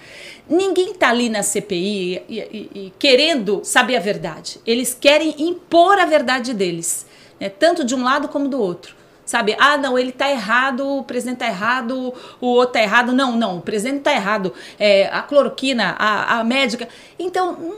Ninguém 0.48 0.92
está 0.92 1.10
ali 1.10 1.28
na 1.28 1.42
CPI 1.42 2.22
e, 2.28 2.38
e, 2.38 2.70
e, 2.74 2.92
querendo 2.98 3.60
saber 3.62 3.96
a 3.96 4.00
verdade. 4.00 4.58
Eles 4.66 4.94
querem 4.94 5.34
impor 5.38 5.98
a 5.98 6.06
verdade 6.06 6.54
deles, 6.54 7.04
né? 7.38 7.48
tanto 7.48 7.84
de 7.84 7.94
um 7.94 8.02
lado 8.02 8.28
como 8.28 8.48
do 8.48 8.60
outro 8.60 8.96
sabe? 9.26 9.54
Ah, 9.58 9.76
não, 9.76 9.98
ele 9.98 10.10
está 10.10 10.30
errado, 10.30 10.98
o 10.98 11.02
presidente 11.02 11.42
está 11.42 11.48
errado, 11.48 12.14
o 12.40 12.46
outro 12.46 12.78
está 12.78 12.82
errado. 12.82 13.12
Não, 13.12 13.36
não, 13.36 13.58
o 13.58 13.60
presidente 13.60 13.98
está 13.98 14.14
errado. 14.14 14.54
É, 14.78 15.08
a 15.08 15.20
cloroquina, 15.20 15.96
a, 15.98 16.38
a 16.38 16.44
médica. 16.44 16.88
Então, 17.18 17.52
hum, 17.54 17.74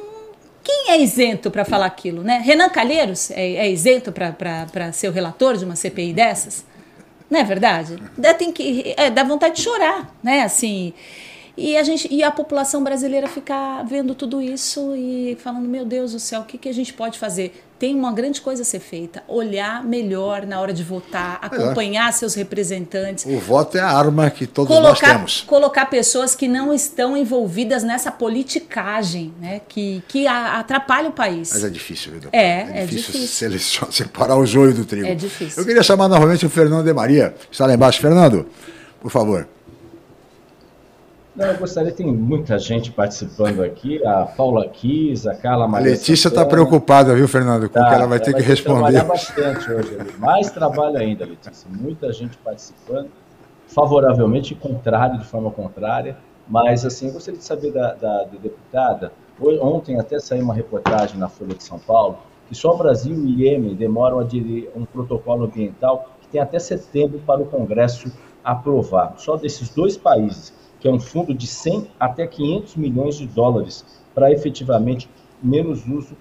quem 0.63 0.91
é 0.91 1.01
isento 1.01 1.51
para 1.51 1.65
falar 1.65 1.87
aquilo, 1.87 2.23
né? 2.23 2.43
Renan 2.45 2.69
Calheiros 2.69 3.31
é, 3.31 3.55
é 3.55 3.71
isento 3.71 4.13
para 4.13 4.93
ser 4.93 5.09
o 5.09 5.13
relator 5.13 5.57
de 5.57 5.65
uma 5.65 5.75
CPI 5.75 6.13
dessas? 6.13 6.65
Não 7.31 7.41
é 7.41 7.45
verdade? 7.45 7.97
Dá, 8.17 8.35
tem 8.35 8.53
que, 8.53 8.95
é, 8.97 9.11
dá 9.11 9.25
vontade 9.25 9.57
de 9.57 9.63
chorar, 9.63 10.15
né? 10.23 10.43
Assim, 10.43 10.93
e 11.57 11.77
a, 11.77 11.83
gente, 11.83 12.07
e 12.13 12.23
a 12.23 12.31
população 12.31 12.85
brasileira 12.85 13.27
ficar 13.27 13.83
vendo 13.85 14.15
tudo 14.15 14.41
isso 14.41 14.95
e 14.95 15.37
falando, 15.41 15.69
meu 15.69 15.85
Deus 15.85 16.13
do 16.13 16.21
céu, 16.21 16.43
o 16.43 16.45
que, 16.45 16.57
que 16.57 16.69
a 16.69 16.73
gente 16.73 16.93
pode 16.93 17.19
fazer? 17.19 17.53
Tem 17.79 17.95
uma 17.95 18.12
grande 18.12 18.41
coisa 18.41 18.62
a 18.62 18.64
ser 18.64 18.81
feita, 18.81 19.22
olhar 19.29 19.85
melhor 19.85 20.45
na 20.45 20.61
hora 20.61 20.72
de 20.72 20.83
votar, 20.83 21.39
acompanhar 21.41 22.09
é. 22.09 22.12
seus 22.12 22.35
representantes. 22.35 23.24
O 23.24 23.39
voto 23.39 23.79
é 23.79 23.81
a 23.81 23.89
arma 23.89 24.29
que 24.31 24.47
todos 24.47 24.74
colocar, 24.74 24.89
nós 24.89 25.01
temos. 25.01 25.45
Colocar 25.47 25.87
pessoas 25.87 26.35
que 26.35 26.49
não 26.49 26.74
estão 26.74 27.16
envolvidas 27.16 27.85
nessa 27.85 28.11
politicagem, 28.11 29.33
né? 29.41 29.61
que, 29.68 30.03
que 30.09 30.26
atrapalha 30.26 31.09
o 31.09 31.12
país. 31.12 31.51
Mas 31.53 31.62
é 31.62 31.70
difícil, 31.70 32.12
viu? 32.18 32.31
É, 32.33 32.41
é 32.41 32.62
difícil, 32.62 32.81
é 32.81 32.87
difícil. 32.87 33.29
Selecionar, 33.29 33.93
separar 33.93 34.37
o 34.37 34.45
joio 34.45 34.74
do 34.74 34.85
trigo. 34.85 35.07
É 35.07 35.14
difícil. 35.14 35.62
Eu 35.62 35.66
queria 35.66 35.83
chamar 35.83 36.09
novamente 36.09 36.45
o 36.45 36.51
Fernando 36.51 36.85
de 36.85 36.93
Maria, 36.93 37.35
está 37.51 37.64
lá 37.64 37.74
embaixo. 37.74 38.01
Fernando, 38.01 38.47
por 39.01 39.11
favor. 39.11 39.47
Não, 41.39 41.47
eu 41.47 41.57
gostaria, 41.57 41.93
tem 41.93 42.12
muita 42.12 42.59
gente 42.59 42.91
participando 42.91 43.62
aqui, 43.62 44.05
a 44.05 44.24
Paula 44.24 44.66
Kiss, 44.66 45.28
a 45.28 45.36
Carla 45.36 45.68
Maria. 45.68 45.86
A 45.86 45.91
Letícia 45.93 46.26
está 46.26 46.45
preocupada, 46.45 47.14
viu, 47.14 47.28
Fernando, 47.28 47.68
com 47.68 47.74
tá, 47.74 47.86
o 47.86 47.89
que 47.89 47.95
ela 47.95 48.07
vai 48.09 48.18
ter 48.18 48.34
que 48.34 48.43
responder. 48.43 48.80
trabalhar 48.80 49.05
bastante 49.05 49.70
hoje, 49.70 49.97
mais 50.18 50.51
trabalho 50.51 50.99
ainda, 50.99 51.24
Letícia. 51.24 51.70
Muita 51.70 52.12
gente 52.12 52.36
participando, 52.39 53.09
favoravelmente, 53.68 54.53
contrário, 54.57 55.16
de 55.16 55.26
forma 55.26 55.49
contrária. 55.53 56.16
Mas, 56.49 56.84
assim, 56.84 57.07
eu 57.07 57.12
gostaria 57.12 57.39
de 57.39 57.45
saber 57.45 57.70
da, 57.70 57.95
da, 57.95 58.24
da 58.24 58.39
deputada. 58.43 59.12
Ontem 59.41 59.97
até 60.01 60.18
saiu 60.18 60.43
uma 60.43 60.55
reportagem 60.55 61.18
na 61.18 61.28
Folha 61.28 61.55
de 61.55 61.62
São 61.62 61.78
Paulo 61.78 62.18
que 62.49 62.55
só 62.55 62.74
o 62.74 62.78
Brasil 62.78 63.14
e 63.14 63.45
Iêmen 63.45 63.76
demoram 63.76 64.18
a 64.18 64.22
aderir 64.22 64.70
um 64.74 64.84
protocolo 64.84 65.45
ambiental 65.45 66.16
que 66.20 66.28
tem 66.28 66.41
até 66.41 66.59
setembro 66.59 67.20
para 67.20 67.43
o 67.43 67.47
Congresso 67.47 68.11
aprovar. 68.43 69.14
Só 69.18 69.36
desses 69.36 69.68
dois 69.68 69.97
países 69.97 70.58
que 70.81 70.89
é 70.89 70.91
um 70.91 71.01
fundo 71.01 71.35
de 71.35 71.47
100 71.47 71.89
até 71.99 72.26
500 72.26 72.76
milhões 72.76 73.16
de 73.16 73.26
dólares 73.26 73.85
para 74.14 74.33
efetivamente 74.33 75.09
menos 75.43 75.87
uso 75.87 76.16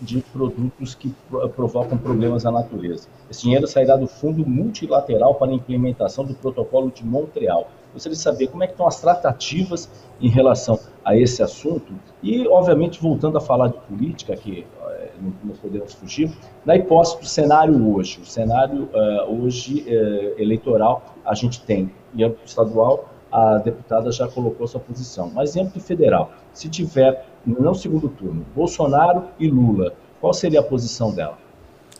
de 0.00 0.20
produtos 0.20 0.94
que 0.94 1.14
provocam 1.54 1.96
problemas 1.96 2.44
à 2.44 2.50
natureza. 2.50 3.08
Esse 3.30 3.42
dinheiro 3.42 3.66
sairá 3.66 3.96
do 3.96 4.06
Fundo 4.06 4.44
Multilateral 4.46 5.34
para 5.36 5.50
a 5.50 5.54
Implementação 5.54 6.24
do 6.24 6.34
Protocolo 6.34 6.90
de 6.90 7.04
Montreal. 7.04 7.70
Gostaria 7.92 8.16
de 8.16 8.22
saber 8.22 8.48
como 8.48 8.62
é 8.64 8.66
que 8.66 8.72
estão 8.72 8.88
as 8.88 9.00
tratativas 9.00 9.88
em 10.20 10.28
relação 10.28 10.78
a 11.04 11.16
esse 11.16 11.42
assunto 11.42 11.92
e, 12.22 12.46
obviamente, 12.48 13.00
voltando 13.00 13.38
a 13.38 13.40
falar 13.40 13.68
de 13.68 13.78
política, 13.78 14.34
que 14.36 14.66
é, 14.88 15.10
não 15.20 15.54
podemos 15.54 15.94
fugir, 15.94 16.30
na 16.64 16.76
hipótese 16.76 17.20
do 17.20 17.26
cenário 17.26 17.94
hoje. 17.94 18.20
O 18.20 18.26
cenário 18.26 18.88
uh, 18.92 19.44
hoje 19.44 19.82
uh, 19.82 20.40
eleitoral, 20.40 21.14
a 21.24 21.34
gente 21.34 21.62
tem, 21.62 21.92
em 22.14 22.24
âmbito 22.24 22.42
estadual, 22.44 23.13
a 23.34 23.58
deputada 23.58 24.12
já 24.12 24.28
colocou 24.28 24.64
sua 24.68 24.78
posição. 24.78 25.28
Mas 25.34 25.56
em 25.56 25.62
âmbito 25.62 25.80
federal, 25.80 26.32
se 26.52 26.68
tiver, 26.68 27.26
no 27.44 27.74
segundo 27.74 28.08
turno, 28.08 28.46
Bolsonaro 28.54 29.24
e 29.40 29.48
Lula, 29.48 29.92
qual 30.20 30.32
seria 30.32 30.60
a 30.60 30.62
posição 30.62 31.12
dela? 31.12 31.36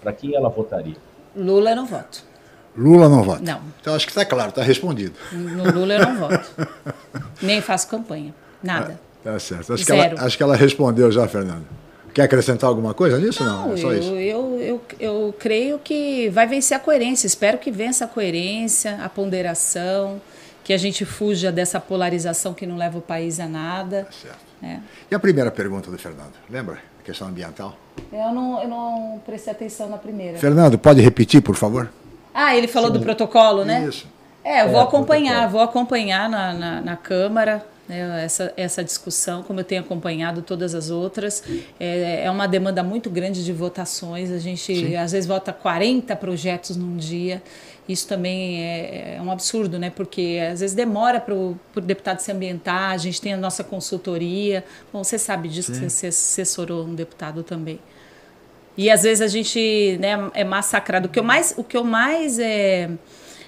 Para 0.00 0.12
quem 0.12 0.36
ela 0.36 0.48
votaria? 0.48 0.94
Lula 1.34 1.70
eu 1.70 1.76
não 1.76 1.86
voto. 1.86 2.22
Lula 2.76 3.08
não 3.08 3.24
vota? 3.24 3.42
Não. 3.42 3.60
Então 3.80 3.96
acho 3.96 4.06
que 4.06 4.12
está 4.12 4.24
claro, 4.24 4.50
está 4.50 4.62
respondido. 4.62 5.14
No 5.32 5.72
Lula 5.72 5.94
eu 5.94 6.06
não 6.06 6.16
voto. 6.16 6.50
Nem 7.42 7.60
faço 7.60 7.88
campanha. 7.88 8.32
Nada. 8.62 9.00
Ah, 9.26 9.32
tá 9.32 9.38
certo. 9.40 9.72
Acho 9.72 9.84
que, 9.84 9.92
ela, 9.92 10.24
acho 10.24 10.36
que 10.36 10.42
ela 10.42 10.54
respondeu 10.54 11.10
já, 11.10 11.26
Fernando. 11.26 11.66
Quer 12.12 12.22
acrescentar 12.22 12.70
alguma 12.70 12.94
coisa 12.94 13.18
nisso? 13.18 13.42
Não, 13.42 13.68
não 13.68 13.74
é 13.74 13.76
só 13.76 13.92
eu, 13.92 13.98
isso. 13.98 14.10
Eu, 14.10 14.60
eu, 14.60 14.80
eu 15.00 15.34
creio 15.36 15.80
que 15.80 16.28
vai 16.28 16.46
vencer 16.46 16.76
a 16.76 16.80
coerência. 16.80 17.26
Espero 17.26 17.58
que 17.58 17.72
vença 17.72 18.04
a 18.04 18.08
coerência, 18.08 19.00
a 19.02 19.08
ponderação 19.08 20.20
que 20.64 20.72
a 20.72 20.78
gente 20.78 21.04
fuja 21.04 21.52
dessa 21.52 21.78
polarização 21.78 22.54
que 22.54 22.66
não 22.66 22.76
leva 22.76 22.98
o 22.98 23.02
país 23.02 23.38
a 23.38 23.46
nada. 23.46 24.08
Certo. 24.10 24.38
É. 24.62 24.78
E 25.10 25.14
a 25.14 25.18
primeira 25.18 25.50
pergunta 25.50 25.90
do 25.90 25.98
Fernando, 25.98 26.32
lembra? 26.48 26.78
A 27.00 27.02
questão 27.04 27.28
ambiental? 27.28 27.76
Eu 28.10 28.32
não, 28.32 28.62
eu 28.62 28.68
não 28.68 29.22
prestei 29.26 29.52
atenção 29.52 29.90
na 29.90 29.98
primeira. 29.98 30.38
Fernando, 30.38 30.78
pode 30.78 31.02
repetir, 31.02 31.42
por 31.42 31.54
favor? 31.54 31.92
Ah, 32.32 32.56
ele 32.56 32.66
falou 32.66 32.90
Sim. 32.90 32.98
do 32.98 33.04
protocolo, 33.04 33.64
né? 33.64 33.86
Isso. 33.86 34.08
É, 34.42 34.62
eu 34.62 34.70
vou 34.70 34.80
é, 34.80 34.84
acompanhar, 34.84 35.32
protocolo. 35.34 35.52
vou 35.52 35.60
acompanhar 35.62 36.28
na, 36.28 36.54
na, 36.54 36.80
na 36.80 36.96
Câmara 36.96 37.64
né, 37.88 38.24
essa, 38.24 38.52
essa 38.56 38.82
discussão, 38.82 39.42
como 39.42 39.60
eu 39.60 39.64
tenho 39.64 39.82
acompanhado 39.82 40.42
todas 40.42 40.74
as 40.74 40.90
outras. 40.90 41.42
É, 41.78 42.24
é 42.24 42.30
uma 42.30 42.46
demanda 42.46 42.82
muito 42.82 43.10
grande 43.10 43.44
de 43.44 43.52
votações. 43.52 44.30
A 44.30 44.38
gente 44.38 44.74
Sim. 44.74 44.96
às 44.96 45.12
vezes 45.12 45.26
vota 45.26 45.52
40 45.52 46.16
projetos 46.16 46.76
num 46.76 46.96
dia. 46.96 47.42
Isso 47.88 48.08
também 48.08 48.62
é, 48.62 49.16
é 49.16 49.22
um 49.22 49.30
absurdo, 49.30 49.78
né? 49.78 49.90
Porque 49.90 50.40
às 50.50 50.60
vezes 50.60 50.74
demora 50.74 51.20
para 51.20 51.34
o 51.34 51.58
deputado 51.82 52.20
se 52.20 52.32
ambientar, 52.32 52.92
a 52.92 52.96
gente 52.96 53.20
tem 53.20 53.34
a 53.34 53.36
nossa 53.36 53.62
consultoria. 53.62 54.64
Bom, 54.92 55.04
você 55.04 55.18
sabe 55.18 55.48
disso, 55.48 55.74
Sim. 55.74 55.80
que 55.80 55.90
você 55.90 56.06
assessorou 56.06 56.84
um 56.84 56.94
deputado 56.94 57.42
também. 57.42 57.78
E 58.76 58.90
às 58.90 59.02
vezes 59.02 59.20
a 59.20 59.28
gente 59.28 59.98
né, 60.00 60.30
é 60.32 60.44
massacrado. 60.44 61.08
O 61.08 61.10
que 61.10 61.18
eu 61.18 61.24
mais, 61.24 61.54
o 61.56 61.62
que 61.62 61.76
eu 61.76 61.84
mais 61.84 62.38
é, 62.38 62.90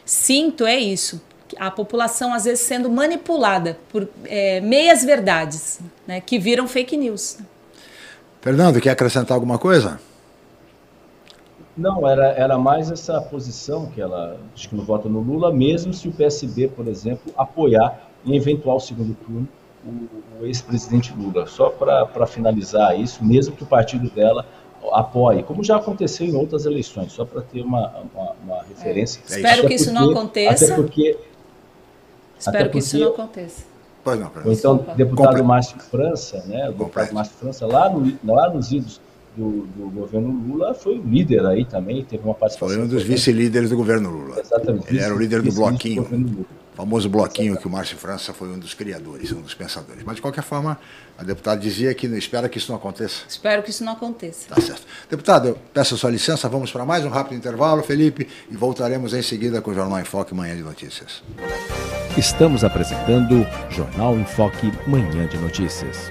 sinto 0.04 0.66
é 0.66 0.76
isso. 0.76 1.20
A 1.58 1.70
população 1.70 2.34
às 2.34 2.44
vezes 2.44 2.60
sendo 2.60 2.90
manipulada 2.90 3.78
por 3.88 4.06
é, 4.24 4.60
meias 4.60 5.02
verdades, 5.02 5.80
né, 6.06 6.20
que 6.20 6.38
viram 6.38 6.68
fake 6.68 6.96
news. 6.96 7.38
Fernando, 8.42 8.80
quer 8.80 8.90
acrescentar 8.90 9.34
alguma 9.34 9.58
coisa? 9.58 9.98
Não, 11.76 12.08
era, 12.08 12.28
era 12.28 12.56
mais 12.56 12.90
essa 12.90 13.20
posição 13.20 13.86
que 13.86 14.00
ela 14.00 14.38
acho 14.54 14.68
que 14.68 14.74
não 14.74 14.84
vota 14.84 15.08
no 15.08 15.20
Lula, 15.20 15.52
mesmo 15.52 15.92
se 15.92 16.08
o 16.08 16.12
PSB, 16.12 16.68
por 16.68 16.88
exemplo, 16.88 17.32
apoiar 17.36 18.08
em 18.24 18.34
eventual 18.34 18.80
segundo 18.80 19.14
turno 19.14 19.46
o, 19.84 20.42
o 20.42 20.46
ex-presidente 20.46 21.12
Lula. 21.14 21.46
Só 21.46 21.68
para 21.68 22.26
finalizar 22.26 22.98
isso, 22.98 23.22
mesmo 23.22 23.54
que 23.54 23.62
o 23.62 23.66
partido 23.66 24.08
dela 24.10 24.46
apoie, 24.92 25.42
como 25.42 25.62
já 25.62 25.76
aconteceu 25.76 26.26
em 26.26 26.34
outras 26.34 26.64
eleições, 26.64 27.12
só 27.12 27.24
para 27.24 27.42
ter 27.42 27.60
uma, 27.60 27.92
uma, 28.14 28.32
uma 28.42 28.62
referência. 28.62 29.20
É. 29.28 29.36
Espero 29.36 29.66
que 29.66 29.74
isso 29.74 29.92
não 29.92 30.10
aconteça. 30.10 30.64
Até 30.64 30.74
porque. 30.74 31.18
Espero 32.38 32.64
até 32.64 32.68
que 32.68 32.78
isso 32.78 32.98
não 32.98 33.08
aconteça. 33.08 33.64
Pois 34.04 34.20
não, 34.20 34.30
Ou 34.44 34.52
então, 34.52 34.86
deputado 34.96 35.42
Márcio 35.42 35.80
França, 35.80 36.44
né? 36.46 36.68
O 36.68 36.72
deputado 36.72 37.12
Márcio 37.12 37.34
França, 37.38 37.66
lá, 37.66 37.90
no, 37.90 38.16
lá 38.24 38.48
nos 38.48 38.70
idos 38.70 39.00
do, 39.36 39.66
do, 39.76 39.90
governo 39.90 40.28
Lula 40.28 40.74
foi 40.74 40.98
o 40.98 41.02
líder 41.02 41.44
aí 41.46 41.64
também, 41.64 42.04
teve 42.04 42.24
uma 42.24 42.34
participação. 42.34 42.74
Foi 42.74 42.84
um 42.84 42.88
dos 42.88 43.02
vice-líderes 43.02 43.70
do 43.70 43.76
governo 43.76 44.10
Lula. 44.10 44.40
Exatamente. 44.40 44.88
Ele 44.88 45.00
era 45.00 45.14
o 45.14 45.18
líder 45.18 45.42
do 45.42 45.52
bloquinho, 45.52 46.02
o 46.02 46.76
famoso 46.76 47.08
bloquinho 47.08 47.56
que 47.56 47.66
o 47.66 47.70
Márcio 47.70 47.96
França 47.96 48.32
foi 48.32 48.48
um 48.48 48.58
dos 48.58 48.74
criadores, 48.74 49.32
um 49.32 49.40
dos 49.40 49.54
pensadores. 49.54 50.02
Mas, 50.04 50.16
de 50.16 50.22
qualquer 50.22 50.42
forma, 50.42 50.78
a 51.18 51.22
deputada 51.22 51.60
dizia 51.60 51.94
que 51.94 52.06
espera 52.06 52.48
que 52.48 52.58
isso 52.58 52.70
não 52.70 52.76
aconteça. 52.76 53.24
Espero 53.28 53.62
que 53.62 53.70
isso 53.70 53.84
não 53.84 53.92
aconteça. 53.92 54.48
Tá 54.48 54.60
certo. 54.60 54.82
Deputado, 55.08 55.48
eu 55.48 55.58
peço 55.72 55.94
a 55.94 55.98
sua 55.98 56.10
licença, 56.10 56.48
vamos 56.48 56.72
para 56.72 56.84
mais 56.84 57.04
um 57.04 57.08
rápido 57.08 57.36
intervalo, 57.36 57.82
Felipe, 57.82 58.26
e 58.50 58.56
voltaremos 58.56 59.12
em 59.12 59.22
seguida 59.22 59.60
com 59.60 59.70
o 59.70 59.74
Jornal 59.74 60.00
em 60.00 60.04
Foque 60.04 60.34
Manhã 60.34 60.56
de 60.56 60.62
Notícias. 60.62 61.22
Estamos 62.16 62.64
apresentando 62.64 63.46
Jornal 63.70 64.18
em 64.18 64.24
Foque 64.24 64.72
Manhã 64.86 65.26
de 65.26 65.36
Notícias. 65.36 66.10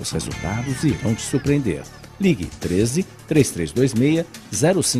Os 0.00 0.10
resultados 0.10 0.82
irão 0.82 1.14
te 1.14 1.22
surpreender. 1.22 1.82
Ligue 2.18 2.46
13 2.46 3.04
3326 3.28 4.26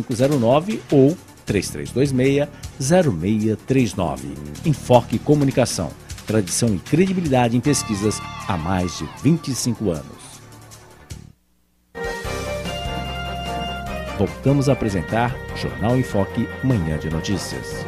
0509 0.07 0.81
ou 0.91 1.17
3326 1.45 2.47
0639. 2.79 4.29
Enfoque 4.65 5.19
Comunicação. 5.19 5.89
Tradição 6.25 6.73
e 6.73 6.79
credibilidade 6.79 7.57
em 7.57 7.59
pesquisas 7.59 8.21
há 8.47 8.55
mais 8.55 8.97
de 8.97 9.09
25 9.23 9.89
anos. 9.89 10.21
Voltamos 14.17 14.69
a 14.69 14.73
apresentar 14.73 15.35
Jornal 15.55 15.97
Enfoque 15.97 16.47
Manhã 16.63 16.97
de 16.99 17.09
Notícias. 17.09 17.83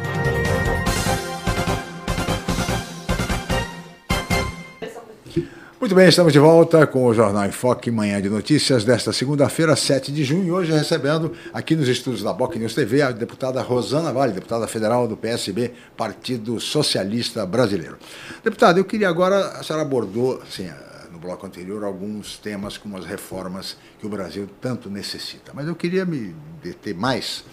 Muito 5.84 5.94
bem, 5.94 6.08
estamos 6.08 6.32
de 6.32 6.38
volta 6.38 6.86
com 6.86 7.04
o 7.04 7.12
Jornal 7.12 7.44
em 7.44 7.52
Foque, 7.52 7.90
manhã 7.90 8.18
de 8.18 8.30
notícias 8.30 8.84
desta 8.86 9.12
segunda-feira, 9.12 9.76
7 9.76 10.10
de 10.10 10.24
junho. 10.24 10.54
Hoje 10.54 10.72
recebendo 10.72 11.34
aqui 11.52 11.76
nos 11.76 11.86
estúdios 11.88 12.22
da 12.22 12.32
Boc 12.32 12.56
News 12.56 12.72
TV 12.72 13.02
a 13.02 13.10
deputada 13.10 13.60
Rosana 13.60 14.10
Vale, 14.10 14.32
deputada 14.32 14.66
federal 14.66 15.06
do 15.06 15.14
PSB, 15.14 15.74
Partido 15.94 16.58
Socialista 16.58 17.44
Brasileiro. 17.44 17.98
Deputada, 18.42 18.80
eu 18.80 18.84
queria 18.86 19.10
agora, 19.10 19.58
a 19.58 19.62
senhora 19.62 19.84
abordou, 19.84 20.40
assim, 20.40 20.70
no 21.12 21.18
bloco 21.18 21.46
anterior, 21.46 21.84
alguns 21.84 22.38
temas 22.38 22.78
como 22.78 22.96
as 22.96 23.04
reformas 23.04 23.76
que 24.00 24.06
o 24.06 24.08
Brasil 24.08 24.48
tanto 24.62 24.88
necessita. 24.88 25.52
Mas 25.52 25.68
eu 25.68 25.76
queria 25.76 26.06
me 26.06 26.34
deter 26.62 26.94
mais, 26.94 27.44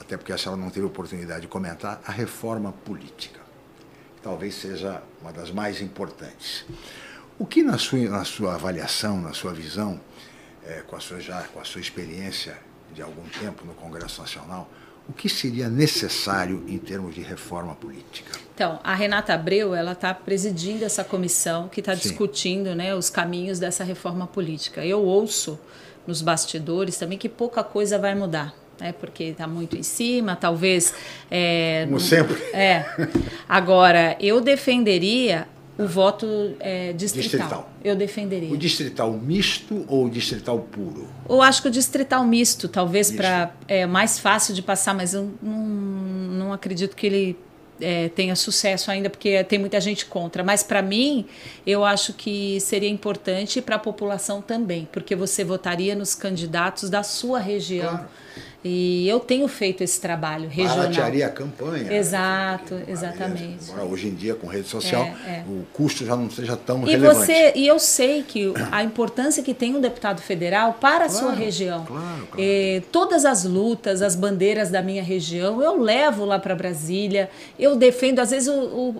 até 0.00 0.16
porque 0.16 0.32
a 0.32 0.36
senhora 0.36 0.60
não 0.60 0.68
teve 0.68 0.84
oportunidade 0.84 1.42
de 1.42 1.46
comentar, 1.46 2.02
a 2.04 2.10
reforma 2.10 2.72
política. 2.84 3.38
Que 4.16 4.22
talvez 4.22 4.52
seja 4.56 5.00
uma 5.22 5.32
das 5.32 5.52
mais 5.52 5.80
importantes. 5.80 6.64
O 7.38 7.44
que 7.44 7.62
na 7.62 7.76
sua, 7.76 7.98
na 8.08 8.24
sua 8.24 8.54
avaliação, 8.54 9.20
na 9.20 9.32
sua 9.32 9.52
visão, 9.52 10.00
é, 10.66 10.82
com, 10.86 10.96
a 10.96 11.00
sua, 11.00 11.20
já, 11.20 11.42
com 11.42 11.60
a 11.60 11.64
sua 11.64 11.80
experiência 11.80 12.56
de 12.94 13.02
algum 13.02 13.24
tempo 13.40 13.64
no 13.64 13.74
Congresso 13.74 14.20
Nacional, 14.20 14.70
o 15.08 15.12
que 15.12 15.28
seria 15.28 15.68
necessário 15.68 16.64
em 16.66 16.78
termos 16.78 17.14
de 17.14 17.20
reforma 17.20 17.74
política? 17.74 18.32
Então, 18.54 18.80
a 18.82 18.94
Renata 18.94 19.34
Abreu 19.34 19.74
ela 19.74 19.92
está 19.92 20.12
presidindo 20.12 20.84
essa 20.84 21.04
comissão 21.04 21.68
que 21.68 21.80
está 21.80 21.94
discutindo 21.94 22.74
né, 22.74 22.94
os 22.94 23.08
caminhos 23.08 23.58
dessa 23.58 23.84
reforma 23.84 24.26
política. 24.26 24.84
Eu 24.84 25.02
ouço 25.02 25.58
nos 26.06 26.22
bastidores 26.22 26.96
também 26.96 27.18
que 27.18 27.28
pouca 27.28 27.62
coisa 27.62 27.98
vai 27.98 28.14
mudar. 28.14 28.54
Né, 28.80 28.92
porque 28.92 29.24
está 29.24 29.46
muito 29.46 29.74
em 29.74 29.82
cima, 29.82 30.36
talvez. 30.36 30.92
É, 31.30 31.84
Como 31.86 31.98
sempre. 31.98 32.42
É. 32.52 32.84
Agora, 33.48 34.16
eu 34.20 34.38
defenderia 34.40 35.48
o 35.78 35.86
voto 35.86 36.26
é, 36.58 36.92
distrital. 36.92 37.30
distrital. 37.30 37.70
Eu 37.84 37.94
defenderia. 37.94 38.52
O 38.52 38.56
distrital 38.56 39.12
misto 39.12 39.84
ou 39.88 40.06
o 40.06 40.10
distrital 40.10 40.58
puro? 40.60 41.06
Eu 41.28 41.42
acho 41.42 41.62
que 41.62 41.68
o 41.68 41.70
distrital 41.70 42.24
misto, 42.24 42.68
talvez 42.68 43.10
para 43.10 43.52
é 43.68 43.86
mais 43.86 44.18
fácil 44.18 44.54
de 44.54 44.62
passar, 44.62 44.94
mas 44.94 45.12
eu 45.12 45.30
não, 45.42 45.58
não 45.58 46.52
acredito 46.52 46.96
que 46.96 47.06
ele 47.06 47.38
é, 47.80 48.08
tenha 48.08 48.34
sucesso 48.34 48.90
ainda, 48.90 49.10
porque 49.10 49.44
tem 49.44 49.58
muita 49.58 49.80
gente 49.80 50.06
contra. 50.06 50.42
Mas 50.42 50.62
para 50.62 50.80
mim, 50.80 51.26
eu 51.66 51.84
acho 51.84 52.14
que 52.14 52.58
seria 52.60 52.88
importante 52.88 53.60
para 53.60 53.76
a 53.76 53.78
população 53.78 54.40
também, 54.40 54.88
porque 54.90 55.14
você 55.14 55.44
votaria 55.44 55.94
nos 55.94 56.14
candidatos 56.14 56.88
da 56.88 57.02
sua 57.02 57.38
região. 57.38 57.90
Claro 57.90 58.08
e 58.68 59.08
eu 59.08 59.20
tenho 59.20 59.46
feito 59.46 59.84
esse 59.84 60.00
trabalho 60.00 60.48
regional. 60.48 60.78
Baratearia 60.78 61.26
a 61.26 61.30
campanha. 61.30 61.92
Exato, 61.92 62.74
né? 62.74 62.84
exatamente. 62.88 63.70
Agora, 63.70 63.84
hoje 63.84 64.08
em 64.08 64.14
dia, 64.14 64.34
com 64.34 64.48
rede 64.48 64.66
social, 64.66 65.04
é, 65.24 65.30
é. 65.30 65.44
o 65.46 65.64
custo 65.72 66.04
já 66.04 66.16
não 66.16 66.28
seja 66.28 66.56
tão 66.56 66.82
e 66.86 66.90
relevante. 66.90 67.26
Você, 67.26 67.52
e 67.54 67.66
eu 67.66 67.78
sei 67.78 68.24
que 68.24 68.52
a 68.72 68.82
importância 68.82 69.40
que 69.42 69.54
tem 69.54 69.76
um 69.76 69.80
deputado 69.80 70.20
federal 70.20 70.78
para 70.80 71.04
a 71.04 71.08
claro, 71.08 71.26
sua 71.26 71.32
região. 71.32 71.84
Claro, 71.84 72.28
claro. 72.32 72.82
Todas 72.90 73.24
as 73.24 73.44
lutas, 73.44 74.02
as 74.02 74.16
bandeiras 74.16 74.68
da 74.68 74.82
minha 74.82 75.02
região, 75.02 75.62
eu 75.62 75.80
levo 75.80 76.24
lá 76.24 76.38
para 76.38 76.54
Brasília, 76.56 77.30
eu 77.58 77.76
defendo. 77.76 78.18
Às 78.18 78.30
vezes 78.32 78.48
o, 78.48 78.52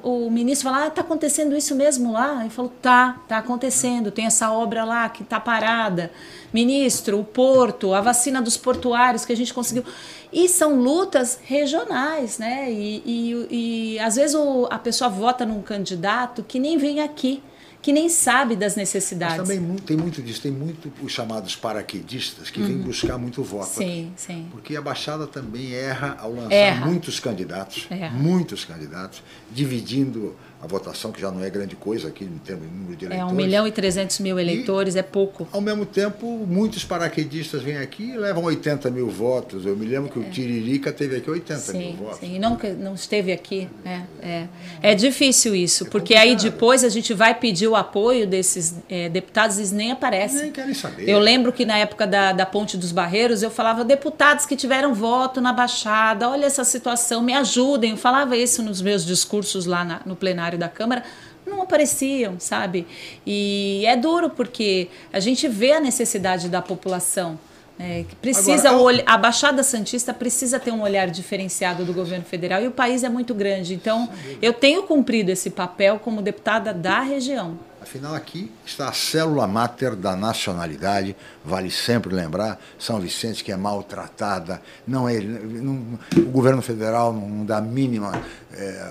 o, 0.02 0.26
o 0.26 0.30
ministro 0.30 0.70
fala, 0.70 0.84
ah, 0.84 0.88
está 0.88 1.00
acontecendo 1.00 1.56
isso 1.56 1.74
mesmo 1.74 2.12
lá? 2.12 2.44
Eu 2.44 2.50
falo, 2.50 2.68
tá, 2.80 3.18
está 3.24 3.38
acontecendo, 3.38 4.12
tem 4.12 4.26
essa 4.26 4.52
obra 4.52 4.84
lá 4.84 5.08
que 5.08 5.22
está 5.22 5.40
parada 5.40 6.12
ministro, 6.52 7.18
o 7.18 7.24
porto, 7.24 7.92
a 7.92 8.00
vacina 8.00 8.40
dos 8.40 8.56
portuários 8.56 9.24
que 9.24 9.32
a 9.32 9.36
gente 9.36 9.52
conseguiu. 9.52 9.84
E 10.32 10.48
são 10.48 10.80
lutas 10.80 11.38
regionais, 11.44 12.38
né? 12.38 12.70
E, 12.70 13.02
e, 13.06 13.94
e 13.94 13.98
às 13.98 14.16
vezes 14.16 14.34
o, 14.34 14.66
a 14.70 14.78
pessoa 14.78 15.08
vota 15.08 15.46
num 15.46 15.62
candidato 15.62 16.42
que 16.42 16.58
nem 16.58 16.76
vem 16.76 17.00
aqui 17.00 17.42
que 17.86 17.92
nem 17.92 18.08
sabe 18.08 18.56
das 18.56 18.74
necessidades. 18.74 19.36
Mas 19.36 19.48
também 19.48 19.76
tem 19.76 19.96
muito 19.96 20.20
disso, 20.20 20.42
tem 20.42 20.50
muito 20.50 20.92
os 21.00 21.12
chamados 21.12 21.54
paraquedistas 21.54 22.50
que 22.50 22.60
uhum. 22.60 22.66
vêm 22.66 22.78
buscar 22.78 23.16
muito 23.16 23.44
voto 23.44 23.76
sim, 23.76 23.84
aqui. 23.84 24.12
Sim. 24.16 24.48
Porque 24.50 24.74
a 24.74 24.82
Baixada 24.82 25.24
também 25.24 25.72
erra 25.72 26.16
ao 26.18 26.32
lançar 26.32 26.52
erra. 26.52 26.84
muitos 26.84 27.20
candidatos, 27.20 27.86
erra. 27.88 28.10
muitos 28.10 28.64
candidatos, 28.64 29.22
dividindo 29.52 30.34
a 30.60 30.66
votação, 30.66 31.12
que 31.12 31.20
já 31.20 31.30
não 31.30 31.44
é 31.44 31.50
grande 31.50 31.76
coisa 31.76 32.08
aqui 32.08 32.24
em 32.24 32.38
termos 32.38 32.66
de 32.66 32.74
número 32.74 32.96
de 32.96 33.04
eleitores. 33.04 33.30
É 33.30 33.34
1 33.34 33.36
milhão 33.36 33.66
e 33.66 33.72
300 33.72 34.18
mil 34.20 34.38
eleitores, 34.38 34.94
e, 34.94 34.98
é 34.98 35.02
pouco. 35.02 35.46
Ao 35.52 35.60
mesmo 35.60 35.84
tempo, 35.84 36.26
muitos 36.46 36.82
paraquedistas 36.84 37.62
vêm 37.62 37.76
aqui 37.76 38.10
e 38.10 38.16
levam 38.16 38.44
80 38.44 38.90
mil 38.90 39.08
votos. 39.08 39.66
Eu 39.66 39.76
me 39.76 39.84
lembro 39.84 40.10
que 40.10 40.18
é. 40.18 40.22
o 40.22 40.30
Tiririca 40.30 40.90
teve 40.92 41.16
aqui 41.16 41.30
80 41.30 41.60
sim, 41.60 41.78
mil 41.78 41.92
votos. 41.96 42.20
Sim, 42.20 42.36
e 42.36 42.38
não, 42.38 42.58
não 42.78 42.94
esteve 42.94 43.32
aqui. 43.32 43.68
É, 43.84 44.00
é. 44.22 44.48
é 44.82 44.94
difícil 44.94 45.54
isso, 45.54 45.84
é 45.84 45.90
porque 45.90 46.14
complicado. 46.14 46.42
aí 46.44 46.50
depois 46.50 46.82
a 46.82 46.88
gente 46.88 47.12
vai 47.12 47.34
pedir 47.34 47.68
o 47.68 47.76
apoio 47.76 48.26
desses 48.26 48.76
é, 48.88 49.10
deputados 49.10 49.58
e 49.58 49.60
eles 49.60 49.72
nem 49.72 49.92
aparecem. 49.92 50.42
Nem 50.42 50.52
querem 50.52 50.74
saber. 50.74 51.06
Eu 51.06 51.18
lembro 51.18 51.52
que 51.52 51.66
na 51.66 51.76
época 51.76 52.06
da, 52.06 52.32
da 52.32 52.46
Ponte 52.46 52.78
dos 52.78 52.92
Barreiros 52.92 53.42
eu 53.42 53.50
falava, 53.50 53.84
deputados 53.84 54.46
que 54.46 54.56
tiveram 54.56 54.94
voto 54.94 55.40
na 55.40 55.52
Baixada, 55.52 56.30
olha 56.30 56.46
essa 56.46 56.64
situação, 56.64 57.22
me 57.22 57.34
ajudem. 57.34 57.90
Eu 57.90 57.96
falava 57.96 58.36
isso 58.36 58.62
nos 58.62 58.80
meus 58.80 59.04
discursos 59.04 59.66
lá 59.66 59.84
na, 59.84 60.00
no 60.06 60.16
plenário 60.16 60.45
da 60.54 60.68
Câmara 60.68 61.02
não 61.46 61.62
apareciam, 61.62 62.38
sabe? 62.38 62.86
E 63.26 63.84
é 63.86 63.96
duro 63.96 64.30
porque 64.30 64.88
a 65.12 65.20
gente 65.20 65.48
vê 65.48 65.72
a 65.72 65.80
necessidade 65.80 66.48
da 66.48 66.60
população. 66.60 67.38
Né, 67.78 68.06
que 68.08 68.16
precisa 68.16 68.70
Agora, 68.70 69.02
a 69.04 69.18
Baixada 69.18 69.62
Santista 69.62 70.14
precisa 70.14 70.58
ter 70.58 70.70
um 70.70 70.80
olhar 70.80 71.10
diferenciado 71.10 71.84
do 71.84 71.92
governo 71.92 72.24
federal 72.24 72.62
e 72.62 72.66
o 72.66 72.70
país 72.70 73.04
é 73.04 73.08
muito 73.08 73.34
grande. 73.34 73.74
Então, 73.74 74.08
eu 74.40 74.52
tenho 74.52 74.84
cumprido 74.84 75.30
esse 75.30 75.50
papel 75.50 75.98
como 75.98 76.22
deputada 76.22 76.72
da 76.72 77.00
região. 77.00 77.58
Afinal, 77.86 78.16
aqui 78.16 78.50
está 78.66 78.88
a 78.88 78.92
célula 78.92 79.46
máter 79.46 79.94
da 79.94 80.16
nacionalidade, 80.16 81.14
vale 81.44 81.70
sempre 81.70 82.12
lembrar, 82.12 82.60
São 82.76 82.98
Vicente 83.00 83.44
que 83.44 83.52
é 83.52 83.56
maltratada, 83.56 84.60
não 84.84 85.08
é, 85.08 85.20
não, 85.20 85.96
o 86.16 86.30
governo 86.32 86.60
federal 86.60 87.12
não 87.12 87.46
dá 87.46 87.60
mínima 87.60 88.20
é, 88.52 88.90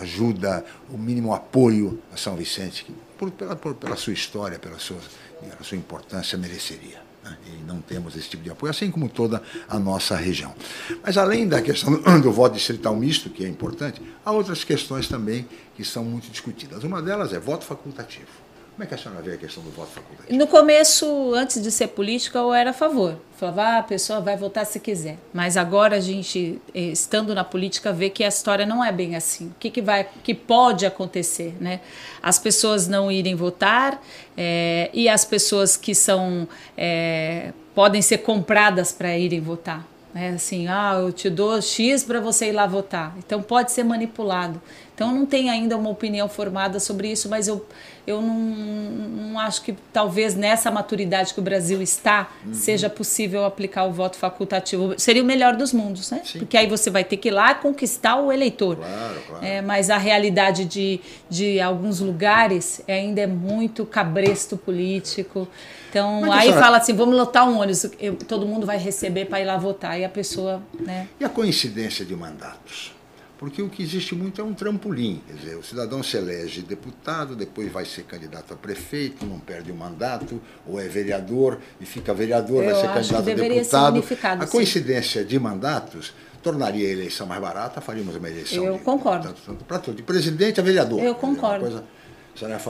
ajuda, 0.00 0.64
o 0.90 0.96
mínimo 0.96 1.34
apoio 1.34 2.02
a 2.10 2.16
São 2.16 2.34
Vicente, 2.36 2.86
que 2.86 2.94
por, 3.18 3.30
pela, 3.30 3.54
por, 3.54 3.74
pela 3.74 3.96
sua 3.96 4.14
história, 4.14 4.58
pela 4.58 4.78
sua, 4.78 4.96
pela 5.38 5.62
sua 5.62 5.76
importância, 5.76 6.38
mereceria 6.38 7.02
né? 7.22 7.36
e 7.48 7.64
não 7.64 7.82
temos 7.82 8.16
esse 8.16 8.30
tipo 8.30 8.42
de 8.42 8.50
apoio, 8.50 8.70
assim 8.70 8.90
como 8.90 9.10
toda 9.10 9.42
a 9.68 9.78
nossa 9.78 10.16
região. 10.16 10.54
Mas 11.02 11.18
além 11.18 11.46
da 11.46 11.60
questão 11.60 12.00
do 12.22 12.32
voto 12.32 12.54
distrital 12.54 12.96
misto, 12.96 13.28
que 13.28 13.44
é 13.44 13.48
importante, 13.48 14.00
há 14.24 14.32
outras 14.32 14.64
questões 14.64 15.06
também 15.06 15.46
que 15.76 15.84
são 15.84 16.04
muito 16.04 16.30
discutidas. 16.30 16.82
Uma 16.82 17.02
delas 17.02 17.32
é 17.32 17.38
voto 17.38 17.64
facultativo. 17.64 18.46
Como 18.76 18.84
é 18.84 18.86
que 18.86 18.94
a 18.94 18.98
senhora 18.98 19.22
vê 19.22 19.32
a 19.32 19.36
questão 19.38 19.62
do 19.62 19.70
voto 19.70 19.90
facultativo? 19.90 20.38
No 20.38 20.46
começo, 20.46 21.32
antes 21.34 21.62
de 21.62 21.70
ser 21.70 21.88
política, 21.88 22.38
eu 22.38 22.52
era 22.52 22.70
a 22.70 22.72
favor. 22.74 23.16
Falava, 23.38 23.62
ah, 23.62 23.78
a 23.78 23.82
pessoa 23.82 24.20
vai 24.20 24.36
votar 24.36 24.66
se 24.66 24.78
quiser. 24.78 25.16
Mas 25.32 25.56
agora 25.56 25.96
a 25.96 26.00
gente, 26.00 26.60
eh, 26.74 26.80
estando 26.80 27.34
na 27.34 27.42
política, 27.42 27.90
vê 27.90 28.10
que 28.10 28.22
a 28.22 28.28
história 28.28 28.66
não 28.66 28.84
é 28.84 28.92
bem 28.92 29.16
assim. 29.16 29.46
O 29.46 29.54
que, 29.58 29.70
que, 29.70 29.80
vai, 29.80 30.06
que 30.22 30.34
pode 30.34 30.84
acontecer? 30.84 31.56
Né? 31.58 31.80
As 32.22 32.38
pessoas 32.38 32.86
não 32.86 33.10
irem 33.10 33.34
votar 33.34 33.98
é, 34.36 34.90
e 34.92 35.08
as 35.08 35.24
pessoas 35.24 35.74
que 35.74 35.94
são. 35.94 36.46
É, 36.76 37.52
podem 37.74 38.00
ser 38.00 38.18
compradas 38.18 38.92
para 38.92 39.16
irem 39.16 39.40
votar. 39.40 39.86
É 40.14 40.30
assim, 40.30 40.66
ah, 40.66 40.94
eu 40.98 41.12
te 41.12 41.28
dou 41.28 41.60
X 41.60 42.02
para 42.02 42.20
você 42.20 42.48
ir 42.48 42.52
lá 42.52 42.66
votar. 42.66 43.14
Então 43.18 43.42
pode 43.42 43.70
ser 43.70 43.84
manipulado. 43.84 44.60
Então 44.96 45.14
não 45.14 45.26
tem 45.26 45.50
ainda 45.50 45.76
uma 45.76 45.90
opinião 45.90 46.26
formada 46.26 46.80
sobre 46.80 47.12
isso, 47.12 47.28
mas 47.28 47.46
eu, 47.46 47.66
eu 48.06 48.22
não, 48.22 48.34
não 48.34 49.38
acho 49.38 49.60
que 49.60 49.76
talvez 49.92 50.34
nessa 50.34 50.70
maturidade 50.70 51.34
que 51.34 51.38
o 51.38 51.42
Brasil 51.42 51.82
está 51.82 52.30
uhum. 52.46 52.54
seja 52.54 52.88
possível 52.88 53.44
aplicar 53.44 53.84
o 53.84 53.92
voto 53.92 54.16
facultativo. 54.16 54.94
Seria 54.98 55.22
o 55.22 55.26
melhor 55.26 55.54
dos 55.54 55.70
mundos, 55.70 56.10
né? 56.10 56.22
Sim. 56.24 56.38
Porque 56.38 56.56
aí 56.56 56.66
você 56.66 56.88
vai 56.88 57.04
ter 57.04 57.18
que 57.18 57.28
ir 57.28 57.30
lá 57.30 57.54
conquistar 57.54 58.16
o 58.16 58.32
eleitor. 58.32 58.76
Claro, 58.76 59.22
claro. 59.28 59.44
É, 59.44 59.60
mas 59.60 59.90
a 59.90 59.98
realidade 59.98 60.64
de, 60.64 60.98
de 61.28 61.60
alguns 61.60 62.00
lugares 62.00 62.80
ainda 62.88 63.20
é 63.20 63.26
muito 63.26 63.84
cabresto 63.84 64.56
político. 64.56 65.46
Então, 65.90 66.22
Mas, 66.22 66.30
aí 66.30 66.40
senhora... 66.44 66.60
fala 66.62 66.76
assim, 66.78 66.94
vamos 66.94 67.16
lotar 67.16 67.48
um 67.48 67.58
ônibus, 67.58 67.86
eu, 68.00 68.16
todo 68.16 68.46
mundo 68.46 68.66
vai 68.66 68.78
receber 68.78 69.26
para 69.26 69.40
ir 69.40 69.44
lá 69.44 69.56
votar, 69.56 69.98
e 69.98 70.04
a 70.04 70.08
pessoa... 70.08 70.62
Né? 70.78 71.08
E 71.18 71.24
a 71.24 71.28
coincidência 71.28 72.04
de 72.04 72.14
mandatos? 72.14 72.95
Porque 73.38 73.60
o 73.60 73.68
que 73.68 73.82
existe 73.82 74.14
muito 74.14 74.40
é 74.40 74.44
um 74.44 74.54
trampolim. 74.54 75.22
Quer 75.26 75.34
dizer, 75.34 75.56
o 75.56 75.62
cidadão 75.62 76.02
se 76.02 76.16
elege 76.16 76.62
deputado, 76.62 77.36
depois 77.36 77.70
vai 77.70 77.84
ser 77.84 78.04
candidato 78.04 78.54
a 78.54 78.56
prefeito, 78.56 79.26
não 79.26 79.38
perde 79.38 79.70
o 79.70 79.74
mandato, 79.74 80.40
ou 80.66 80.80
é 80.80 80.88
vereador 80.88 81.58
e 81.80 81.84
fica 81.84 82.14
vereador, 82.14 82.64
eu 82.64 82.72
vai 82.72 82.80
ser 82.80 82.88
candidato 82.88 83.30
a 83.30 83.90
deputado. 83.90 84.42
a 84.42 84.46
coincidência 84.46 85.22
sim. 85.22 85.28
de 85.28 85.38
mandatos 85.38 86.14
tornaria 86.42 86.86
a 86.86 86.90
eleição 86.92 87.26
mais 87.26 87.40
barata, 87.40 87.80
faríamos 87.80 88.14
uma 88.14 88.28
eleição. 88.28 88.64
Eu 88.64 88.78
de, 88.78 88.84
concordo. 88.84 89.26
Tanto, 89.26 89.42
tanto 89.44 89.64
para 89.64 89.78
tudo, 89.80 89.96
de 89.96 90.02
presidente 90.04 90.60
a 90.60 90.62
vereador. 90.62 91.02
Eu 91.02 91.14
concordo. 91.16 91.82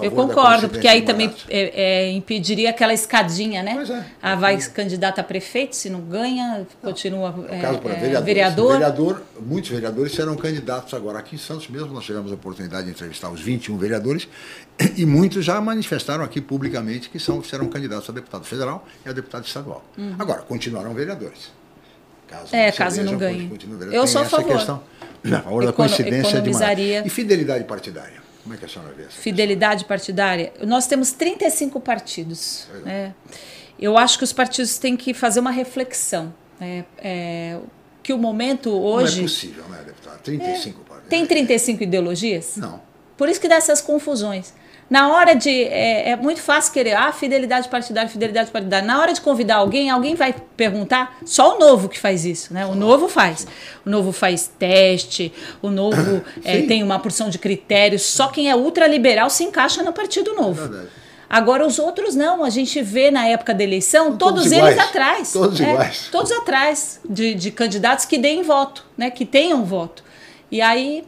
Eu 0.03 0.11
concordo, 0.13 0.69
porque 0.69 0.87
aí 0.87 1.03
também 1.03 1.33
é, 1.49 2.05
é, 2.05 2.11
impediria 2.11 2.71
aquela 2.71 2.95
escadinha, 2.95 3.63
né? 3.63 3.75
Pois 3.75 3.91
é. 3.91 4.07
Ah, 4.23 4.35
vai 4.35 4.57
candidato 4.59 5.19
a 5.19 5.25
prefeito, 5.25 5.75
se 5.75 5.91
não 5.91 6.01
ganha, 6.01 6.67
continua 6.81 7.35
é, 7.49 7.61
caso 7.61 7.79
para 7.79 7.95
é, 7.95 8.21
vereador. 8.21 8.73
vereador. 8.73 9.23
Muitos 9.41 9.71
vereadores 9.71 10.13
serão 10.13 10.37
candidatos 10.37 10.95
agora. 10.95 11.19
Aqui 11.19 11.35
em 11.35 11.39
Santos 11.39 11.69
mesmo, 11.69 11.93
nós 11.93 12.05
tivemos 12.05 12.31
a 12.31 12.35
oportunidade 12.35 12.85
de 12.85 12.93
entrevistar 12.93 13.31
os 13.31 13.41
21 13.41 13.77
vereadores 13.77 14.29
e 14.97 15.05
muitos 15.05 15.45
já 15.45 15.61
manifestaram 15.61 16.23
aqui 16.23 16.41
publicamente 16.41 17.09
que 17.09 17.19
são, 17.19 17.43
serão 17.43 17.67
candidatos 17.69 18.09
a 18.09 18.13
deputado 18.13 18.45
federal 18.45 18.87
e 19.05 19.09
a 19.09 19.13
deputado 19.13 19.45
estadual. 19.45 19.85
Uhum. 19.97 20.15
Agora, 20.19 20.43
continuarão 20.43 20.95
vereadores. 20.95 21.51
Caso 22.29 22.55
é, 22.55 22.71
não 22.71 22.77
caso 22.77 23.03
não 23.03 23.17
ganhe. 23.17 23.51
Eu 23.93 24.07
sou 24.07 24.23
a 24.23 24.25
favor. 24.25 24.57
Questão, 24.57 24.83
a 25.25 25.41
favor 25.41 25.65
da 25.65 25.73
coincidência 25.73 26.41
de 26.41 26.51
uma... 26.51 26.73
E 27.05 27.09
fidelidade 27.09 27.65
partidária. 27.65 28.26
Como 28.47 28.55
é 28.55 28.59
que 28.59 28.65
a 28.65 28.69
senhora 28.69 28.93
vê 28.95 29.03
essa 29.03 29.11
Fidelidade 29.11 29.81
questão? 29.81 29.89
partidária. 29.89 30.53
Nós 30.65 30.87
temos 30.87 31.11
35 31.11 31.81
partidos. 31.81 32.69
Né? 32.85 33.13
Eu 33.77 33.99
acho 33.99 34.19
que 34.19 34.23
os 34.23 34.33
partidos 34.33 34.79
têm 34.79 34.97
que 34.97 35.13
fazer 35.13 35.41
uma 35.41 35.51
reflexão. 35.51 36.33
Né? 36.61 36.85
É, 36.97 37.59
que 38.05 38.13
o 38.13 38.19
momento 38.19 38.71
hoje. 38.71 39.17
Não 39.17 39.25
é 39.25 39.29
possível, 39.29 39.65
né, 39.65 39.83
deputado? 39.85 40.23
35 40.23 40.81
é, 40.81 40.89
partidos. 40.89 41.11
Tem 41.11 41.27
35 41.27 41.83
ideologias? 41.83 42.57
Não. 42.57 42.81
Por 43.17 43.29
isso 43.29 43.41
que 43.41 43.49
dá 43.49 43.57
essas 43.57 43.81
confusões. 43.81 44.55
Na 44.89 45.13
hora 45.13 45.35
de. 45.35 45.51
É, 45.51 46.11
é, 46.11 46.17
muito 46.17 46.41
fácil 46.41 46.73
querer, 46.73 46.95
ah, 46.95 47.13
fidelidade 47.13 47.69
partidária, 47.69 48.09
fidelidade 48.09 48.51
partidária. 48.51 48.87
Na 48.87 49.01
hora 49.01 49.13
de 49.13 49.21
convidar 49.21 49.57
alguém, 49.57 49.91
alguém 49.91 50.15
vai 50.15 50.35
perguntar. 50.57 51.19
Só 51.25 51.57
o 51.57 51.59
novo 51.59 51.89
que 51.89 51.99
faz 51.99 52.25
isso, 52.25 52.55
né? 52.55 52.65
O 52.65 52.75
novo 52.75 53.09
faz. 53.09 53.47
O 53.85 53.91
novo 53.91 54.13
faz 54.13 54.51
teste, 54.59 55.33
o 55.61 55.71
novo 55.71 56.23
é, 56.45 56.63
tem 56.63 56.83
uma 56.85 57.01
porção 57.01 57.29
de 57.29 57.39
critérios. 57.39 58.03
Só 58.03 58.29
quem 58.29 58.49
é 58.49 58.55
ultraliberal 58.55 59.29
se 59.29 59.43
encaixa 59.43 59.83
no 59.83 59.93
Partido 59.93 60.35
Novo. 60.35 60.75
É 60.75 61.07
Agora, 61.29 61.67
os 61.67 61.81
outros 61.81 62.15
não. 62.15 62.45
A 62.45 62.51
gente 62.51 62.81
vê 62.81 63.11
na 63.11 63.27
época 63.27 63.53
da 63.53 63.65
eleição, 63.65 64.17
todos, 64.17 64.45
todos 64.45 64.53
eles 64.53 64.79
atrás. 64.79 65.33
Todos 65.33 65.61
é, 65.61 65.71
iguais. 65.71 66.09
Todos 66.13 66.31
atrás 66.31 67.01
de, 67.05 67.35
de 67.35 67.51
candidatos 67.51 68.05
que 68.05 68.17
deem 68.17 68.45
voto, 68.45 68.85
né? 68.97 69.11
Que 69.11 69.27
tenham 69.27 69.65
voto. 69.65 70.05
E 70.49 70.63
aí 70.63 71.05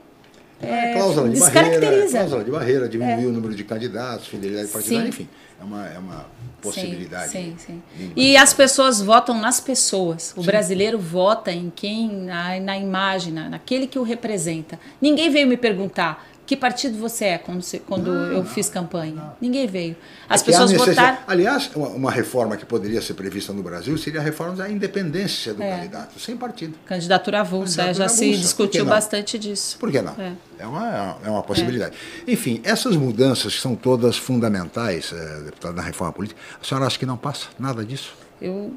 é, 0.60 0.92
cláusula 0.94 1.28
de 1.28 1.38
barreira, 1.38 2.08
cláusula 2.10 2.44
de 2.44 2.50
barreira, 2.50 2.88
diminuir 2.88 3.24
é. 3.24 3.26
o 3.26 3.32
número 3.32 3.54
de 3.54 3.64
candidatos, 3.64 4.26
fidelidade 4.26 4.68
partidária, 4.68 5.04
sim. 5.04 5.08
enfim, 5.08 5.28
é 5.60 5.64
uma, 5.64 5.86
é 5.86 5.98
uma 5.98 6.26
possibilidade. 6.60 7.30
Sim, 7.30 7.54
sim, 7.58 7.82
sim. 7.96 8.12
E 8.16 8.36
as 8.36 8.52
pessoas 8.52 9.00
votam 9.00 9.38
nas 9.40 9.60
pessoas. 9.60 10.32
O 10.36 10.40
sim. 10.40 10.46
brasileiro 10.46 10.98
vota 10.98 11.52
em 11.52 11.72
quem, 11.74 12.10
na, 12.10 12.58
na 12.58 12.76
imagem, 12.76 13.32
na, 13.32 13.48
naquele 13.48 13.86
que 13.86 13.98
o 13.98 14.02
representa. 14.02 14.78
Ninguém 15.00 15.30
veio 15.30 15.46
me 15.46 15.56
perguntar 15.56 16.26
que 16.48 16.56
partido 16.56 16.96
você 16.96 17.26
é 17.26 17.38
quando, 17.38 17.60
você, 17.60 17.78
quando 17.78 18.10
não, 18.10 18.32
eu 18.32 18.42
fiz 18.42 18.70
campanha? 18.70 19.12
Não. 19.12 19.36
Ninguém 19.38 19.66
veio. 19.66 19.94
As 20.26 20.40
é 20.40 20.44
pessoas 20.46 20.72
votaram. 20.72 21.18
Aliás, 21.26 21.70
uma, 21.74 22.10
reforma 22.10 22.56
que 22.56 22.64
poderia 22.64 23.02
ser 23.02 23.12
prevista 23.12 23.52
no 23.52 23.62
Brasil 23.62 23.98
seria 23.98 24.18
a 24.18 24.22
reforma 24.22 24.56
da 24.56 24.66
independência 24.66 25.52
do 25.52 25.62
é. 25.62 25.76
candidato, 25.76 26.18
sem 26.18 26.38
partido. 26.38 26.74
Candidatura 26.86 27.40
avulsa, 27.40 27.82
Candidatura 27.82 27.94
já 27.94 28.04
avulsa. 28.06 28.24
se 28.24 28.40
discutiu 28.40 28.86
bastante 28.86 29.38
disso. 29.38 29.76
Por 29.78 29.92
que 29.92 30.00
não? 30.00 30.14
É, 30.18 30.32
é 30.58 30.66
uma, 30.66 31.18
é 31.22 31.28
uma 31.28 31.42
possibilidade. 31.42 31.94
É. 32.26 32.32
Enfim, 32.32 32.62
essas 32.64 32.96
mudanças 32.96 33.54
que 33.54 33.60
são 33.60 33.76
todas 33.76 34.16
fundamentais, 34.16 35.12
é, 35.12 35.40
deputado, 35.42 35.74
na 35.74 35.82
reforma 35.82 36.14
política, 36.14 36.40
a 36.58 36.64
senhora 36.64 36.86
acha 36.86 36.98
que 36.98 37.04
não 37.04 37.18
passa 37.18 37.48
nada 37.58 37.84
disso? 37.84 38.14
Eu 38.40 38.72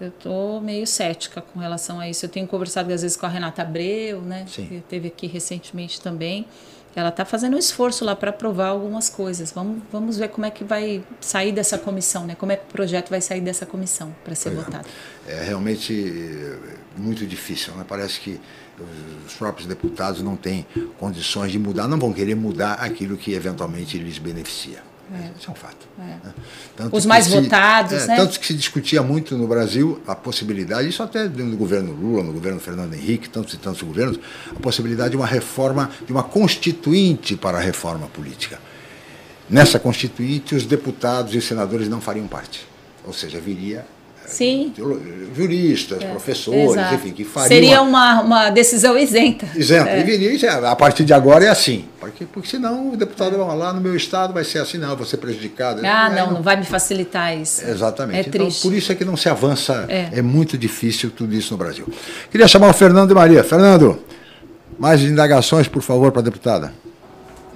eu 0.00 0.08
estou 0.08 0.60
meio 0.60 0.86
cética 0.86 1.40
com 1.40 1.58
relação 1.58 1.98
a 1.98 2.08
isso. 2.08 2.24
Eu 2.24 2.28
tenho 2.28 2.46
conversado 2.46 2.92
às 2.92 3.02
vezes 3.02 3.16
com 3.16 3.26
a 3.26 3.28
Renata 3.28 3.62
Abreu, 3.62 4.20
né? 4.20 4.46
Sim. 4.46 4.66
Que 4.66 4.80
teve 4.88 5.08
aqui 5.08 5.26
recentemente 5.26 6.00
também. 6.00 6.46
Ela 6.96 7.10
está 7.10 7.24
fazendo 7.24 7.54
um 7.54 7.58
esforço 7.58 8.04
lá 8.04 8.16
para 8.16 8.30
aprovar 8.30 8.68
algumas 8.68 9.08
coisas. 9.08 9.52
Vamos, 9.52 9.82
vamos 9.92 10.18
ver 10.18 10.28
como 10.28 10.46
é 10.46 10.50
que 10.50 10.64
vai 10.64 11.02
sair 11.20 11.52
dessa 11.52 11.78
comissão, 11.78 12.26
né? 12.26 12.34
Como 12.34 12.50
é 12.50 12.56
que 12.56 12.64
o 12.64 12.72
projeto 12.72 13.10
vai 13.10 13.20
sair 13.20 13.40
dessa 13.40 13.64
comissão 13.64 14.14
para 14.24 14.34
ser 14.34 14.50
pois 14.50 14.62
é. 14.62 14.64
votado. 14.64 14.88
É. 15.26 15.32
é 15.38 15.42
realmente 15.44 16.58
muito 16.96 17.26
difícil, 17.26 17.74
né? 17.74 17.84
Parece 17.86 18.20
que 18.20 18.40
os 19.26 19.34
próprios 19.34 19.66
deputados 19.66 20.22
não 20.22 20.36
têm 20.36 20.66
condições 20.98 21.52
de 21.52 21.58
mudar, 21.58 21.88
não 21.88 21.98
vão 21.98 22.12
querer 22.12 22.34
mudar 22.34 22.74
aquilo 22.74 23.16
que 23.16 23.32
eventualmente 23.32 23.98
lhes 23.98 24.18
beneficia. 24.18 24.87
É. 25.12 25.30
Isso 25.38 25.48
é 25.48 25.52
um 25.52 25.54
fato. 25.54 25.88
É. 25.98 26.02
Né? 26.02 26.90
Os 26.92 27.06
mais 27.06 27.24
se, 27.24 27.30
votados, 27.30 28.04
é, 28.04 28.06
né? 28.06 28.16
Tanto 28.16 28.38
que 28.38 28.46
se 28.46 28.54
discutia 28.54 29.02
muito 29.02 29.36
no 29.36 29.46
Brasil 29.46 30.00
a 30.06 30.14
possibilidade, 30.14 30.88
isso 30.88 31.02
até 31.02 31.24
no 31.28 31.56
governo 31.56 31.92
Lula, 31.92 32.22
no 32.22 32.32
governo 32.32 32.60
Fernando 32.60 32.92
Henrique, 32.94 33.28
tantos 33.28 33.54
e 33.54 33.56
tantos 33.56 33.80
governos, 33.82 34.18
a 34.54 34.60
possibilidade 34.60 35.10
de 35.10 35.16
uma 35.16 35.26
reforma, 35.26 35.90
de 36.06 36.12
uma 36.12 36.22
constituinte 36.22 37.36
para 37.36 37.58
a 37.58 37.60
reforma 37.60 38.06
política. 38.08 38.60
Nessa 39.48 39.78
constituinte, 39.78 40.54
os 40.54 40.66
deputados 40.66 41.34
e 41.34 41.38
os 41.38 41.46
senadores 41.46 41.88
não 41.88 42.00
fariam 42.00 42.26
parte. 42.26 42.66
Ou 43.06 43.12
seja, 43.14 43.40
viria 43.40 43.86
Sim. 44.28 44.72
juristas, 45.34 46.02
é, 46.02 46.06
professores, 46.06 46.72
exato. 46.72 46.94
enfim, 46.94 47.12
que 47.12 47.24
fariam. 47.24 47.48
Seria 47.48 47.82
uma, 47.82 48.20
uma 48.20 48.50
decisão 48.50 48.96
isenta. 48.96 49.46
Isenta. 49.56 49.90
É. 49.90 50.00
E 50.00 50.04
viria, 50.04 50.70
a 50.70 50.76
partir 50.76 51.04
de 51.04 51.12
agora 51.12 51.44
é 51.44 51.48
assim. 51.48 51.86
Porque, 51.98 52.24
porque 52.24 52.48
senão 52.48 52.92
o 52.92 52.96
deputado 52.96 53.36
vai 53.36 53.56
lá 53.56 53.72
no 53.72 53.80
meu 53.80 53.96
estado 53.96 54.32
vai 54.32 54.44
ser 54.44 54.58
assim, 54.58 54.78
não, 54.78 54.94
vou 54.94 55.06
ser 55.06 55.16
prejudicado. 55.16 55.84
Ah, 55.84 56.10
não, 56.10 56.26
não, 56.26 56.32
não 56.34 56.42
vai 56.42 56.56
me 56.56 56.64
facilitar 56.64 57.36
isso. 57.36 57.66
Exatamente. 57.66 58.16
É 58.16 58.20
então, 58.20 58.46
triste. 58.46 58.62
Por 58.62 58.72
isso 58.72 58.92
é 58.92 58.94
que 58.94 59.04
não 59.04 59.16
se 59.16 59.28
avança, 59.28 59.86
é. 59.88 60.10
é 60.12 60.22
muito 60.22 60.56
difícil 60.56 61.10
tudo 61.10 61.34
isso 61.34 61.52
no 61.52 61.58
Brasil. 61.58 61.86
Queria 62.30 62.46
chamar 62.46 62.70
o 62.70 62.74
Fernando 62.74 63.08
de 63.08 63.14
Maria. 63.14 63.42
Fernando, 63.42 63.98
mais 64.78 65.02
indagações, 65.02 65.66
por 65.66 65.82
favor, 65.82 66.12
para 66.12 66.20
a 66.20 66.24
deputada. 66.24 66.72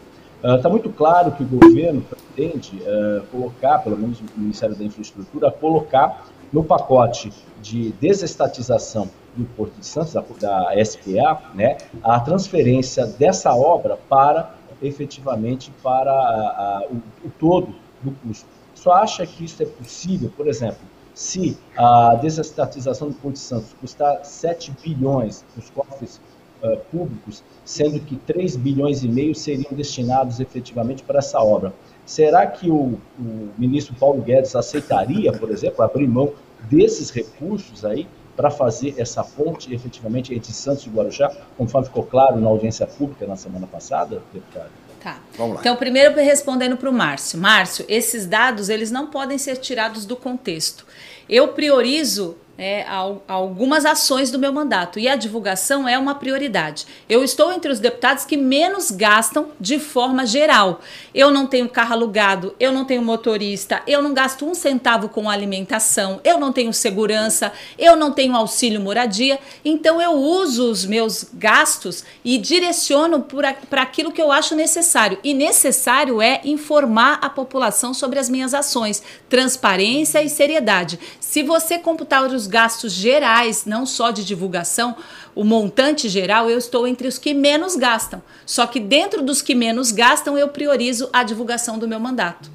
Está 0.42 0.68
uh, 0.68 0.70
muito 0.70 0.90
claro 0.90 1.32
que 1.32 1.42
o 1.42 1.46
governo 1.46 2.00
pretende 2.02 2.76
uh, 2.76 3.26
colocar, 3.26 3.78
pelo 3.78 3.98
menos 3.98 4.20
o 4.20 4.24
Ministério 4.36 4.76
da 4.76 4.84
Infraestrutura, 4.84 5.50
colocar 5.50 6.26
no 6.52 6.62
pacote 6.62 7.32
de 7.60 7.90
desestatização 8.00 9.10
do 9.36 9.44
Porto 9.44 9.78
de 9.78 9.86
Santos, 9.86 10.12
da, 10.12 10.22
da 10.40 10.84
SPA, 10.84 11.42
né, 11.54 11.78
a 12.02 12.20
transferência 12.20 13.04
dessa 13.04 13.54
obra 13.54 13.98
para, 14.08 14.54
efetivamente, 14.80 15.72
para 15.82 16.12
a, 16.12 16.14
a, 16.14 16.86
o, 16.88 16.96
o 17.26 17.30
todo 17.38 17.74
do 18.02 18.12
custo. 18.22 18.46
Só 18.74 18.92
acha 18.92 19.26
que 19.26 19.44
isso 19.44 19.60
é 19.62 19.66
possível, 19.66 20.32
por 20.36 20.46
exemplo, 20.46 20.78
se 21.12 21.58
a 21.76 22.14
desestatização 22.14 23.08
do 23.08 23.14
Porto 23.14 23.34
de 23.34 23.40
Santos 23.40 23.74
custar 23.80 24.24
7 24.24 24.72
bilhões 24.82 25.44
nos 25.56 25.68
cofres 25.70 26.20
uh, 26.62 26.76
públicos, 26.90 27.42
sendo 27.64 28.00
que 28.00 28.16
3 28.16 28.56
bilhões 28.56 29.02
e 29.02 29.08
meio 29.08 29.34
seriam 29.34 29.72
destinados 29.72 30.40
efetivamente 30.40 31.02
para 31.02 31.18
essa 31.18 31.40
obra. 31.40 31.72
Será 32.04 32.46
que 32.46 32.70
o, 32.70 32.98
o 33.18 33.50
ministro 33.58 33.94
Paulo 33.94 34.22
Guedes 34.22 34.56
aceitaria, 34.56 35.32
por 35.32 35.50
exemplo, 35.50 35.84
abrir 35.84 36.06
mão 36.06 36.32
desses 36.70 37.10
recursos 37.10 37.84
aí 37.84 38.06
para 38.36 38.50
fazer 38.50 38.94
essa 38.96 39.24
ponte 39.24 39.74
efetivamente 39.74 40.32
entre 40.32 40.52
Santos 40.52 40.86
e 40.86 40.88
Guarujá, 40.88 41.30
conforme 41.56 41.88
ficou 41.88 42.04
claro 42.04 42.40
na 42.40 42.48
audiência 42.48 42.86
pública 42.86 43.26
na 43.26 43.36
semana 43.36 43.66
passada, 43.66 44.22
deputado? 44.32 44.70
Tá. 45.00 45.20
Vamos 45.36 45.54
lá. 45.56 45.60
Então, 45.60 45.76
primeiro 45.76 46.14
respondendo 46.14 46.76
para 46.76 46.88
o 46.88 46.92
Márcio. 46.92 47.38
Márcio, 47.38 47.84
esses 47.88 48.26
dados 48.26 48.68
eles 48.68 48.90
não 48.90 49.08
podem 49.08 49.38
ser 49.38 49.56
tirados 49.56 50.06
do 50.06 50.16
contexto. 50.16 50.86
Eu 51.28 51.48
priorizo 51.48 52.36
é, 52.58 52.84
algumas 53.28 53.86
ações 53.86 54.32
do 54.32 54.38
meu 54.38 54.52
mandato 54.52 54.98
e 54.98 55.08
a 55.08 55.14
divulgação 55.14 55.88
é 55.88 55.96
uma 55.96 56.16
prioridade. 56.16 56.86
Eu 57.08 57.22
estou 57.22 57.52
entre 57.52 57.70
os 57.70 57.78
deputados 57.78 58.24
que 58.24 58.36
menos 58.36 58.90
gastam 58.90 59.50
de 59.60 59.78
forma 59.78 60.26
geral. 60.26 60.80
Eu 61.14 61.30
não 61.30 61.46
tenho 61.46 61.68
carro 61.68 61.92
alugado, 61.92 62.56
eu 62.58 62.72
não 62.72 62.84
tenho 62.84 63.00
motorista, 63.00 63.80
eu 63.86 64.02
não 64.02 64.12
gasto 64.12 64.44
um 64.44 64.54
centavo 64.54 65.08
com 65.08 65.30
alimentação, 65.30 66.20
eu 66.24 66.40
não 66.40 66.52
tenho 66.52 66.72
segurança, 66.72 67.52
eu 67.78 67.94
não 67.94 68.10
tenho 68.10 68.34
auxílio 68.34 68.80
moradia. 68.80 69.38
Então 69.64 70.02
eu 70.02 70.14
uso 70.14 70.68
os 70.68 70.84
meus 70.84 71.26
gastos 71.34 72.02
e 72.24 72.38
direciono 72.38 73.24
para 73.70 73.82
aquilo 73.82 74.10
que 74.10 74.20
eu 74.20 74.32
acho 74.32 74.56
necessário. 74.56 75.18
E 75.22 75.32
necessário 75.32 76.20
é 76.20 76.40
informar 76.42 77.20
a 77.22 77.30
população 77.30 77.94
sobre 77.94 78.18
as 78.18 78.28
minhas 78.28 78.52
ações, 78.52 79.00
transparência 79.28 80.20
e 80.24 80.28
seriedade. 80.28 80.98
Se 81.20 81.44
você 81.44 81.78
computar 81.78 82.24
os 82.24 82.47
gastos 82.48 82.92
gerais, 82.92 83.64
não 83.64 83.86
só 83.86 84.10
de 84.10 84.24
divulgação, 84.24 84.96
o 85.34 85.44
montante 85.44 86.08
geral, 86.08 86.50
eu 86.50 86.58
estou 86.58 86.88
entre 86.88 87.06
os 87.06 87.16
que 87.18 87.32
menos 87.32 87.76
gastam. 87.76 88.20
Só 88.44 88.66
que 88.66 88.80
dentro 88.80 89.22
dos 89.22 89.40
que 89.40 89.54
menos 89.54 89.92
gastam, 89.92 90.36
eu 90.36 90.48
priorizo 90.48 91.08
a 91.12 91.22
divulgação 91.22 91.78
do 91.78 91.86
meu 91.86 92.00
mandato. 92.00 92.50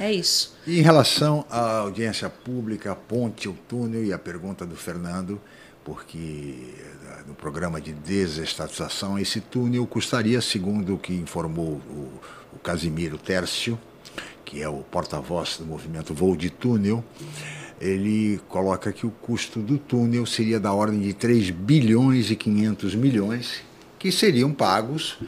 É 0.00 0.10
isso. 0.10 0.56
E 0.66 0.78
em 0.78 0.82
relação 0.82 1.44
à 1.50 1.78
audiência 1.80 2.30
pública, 2.30 2.92
a 2.92 2.96
ponte, 2.96 3.48
o 3.48 3.52
túnel 3.68 4.04
e 4.04 4.12
a 4.12 4.18
pergunta 4.18 4.64
do 4.64 4.76
Fernando, 4.76 5.40
porque 5.84 6.74
eh, 6.78 7.22
no 7.26 7.34
programa 7.34 7.80
de 7.80 7.92
desestatização, 7.92 9.18
esse 9.18 9.40
túnel 9.40 9.86
custaria, 9.86 10.40
segundo 10.40 10.94
o 10.94 10.98
que 10.98 11.12
informou 11.12 11.80
o, 11.90 12.10
o 12.54 12.58
Casimiro 12.58 13.18
Tércio, 13.18 13.78
que 14.44 14.62
é 14.62 14.68
o 14.68 14.78
porta-voz 14.78 15.56
do 15.58 15.66
movimento 15.66 16.14
Voo 16.14 16.36
de 16.36 16.50
Túnel, 16.50 17.04
ele 17.82 18.40
coloca 18.48 18.92
que 18.92 19.04
o 19.04 19.10
custo 19.10 19.58
do 19.58 19.76
túnel 19.76 20.24
seria 20.24 20.60
da 20.60 20.72
ordem 20.72 21.00
de 21.00 21.12
3 21.12 21.50
bilhões 21.50 22.30
e 22.30 22.36
500 22.36 22.94
milhões, 22.94 23.62
que 23.98 24.12
seriam 24.12 24.52
pagos 24.52 25.18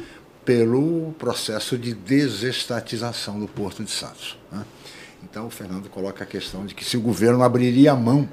pelo 0.44 1.12
processo 1.18 1.76
de 1.76 1.92
desestatização 1.92 3.40
do 3.40 3.48
Porto 3.48 3.82
de 3.82 3.90
Santos. 3.90 4.38
Né? 4.52 4.64
Então, 5.24 5.48
o 5.48 5.50
Fernando 5.50 5.88
coloca 5.88 6.22
a 6.22 6.26
questão 6.26 6.64
de 6.64 6.74
que 6.76 6.84
se 6.84 6.96
o 6.96 7.00
governo 7.00 7.42
abriria 7.42 7.90
a 7.90 7.96
mão 7.96 8.28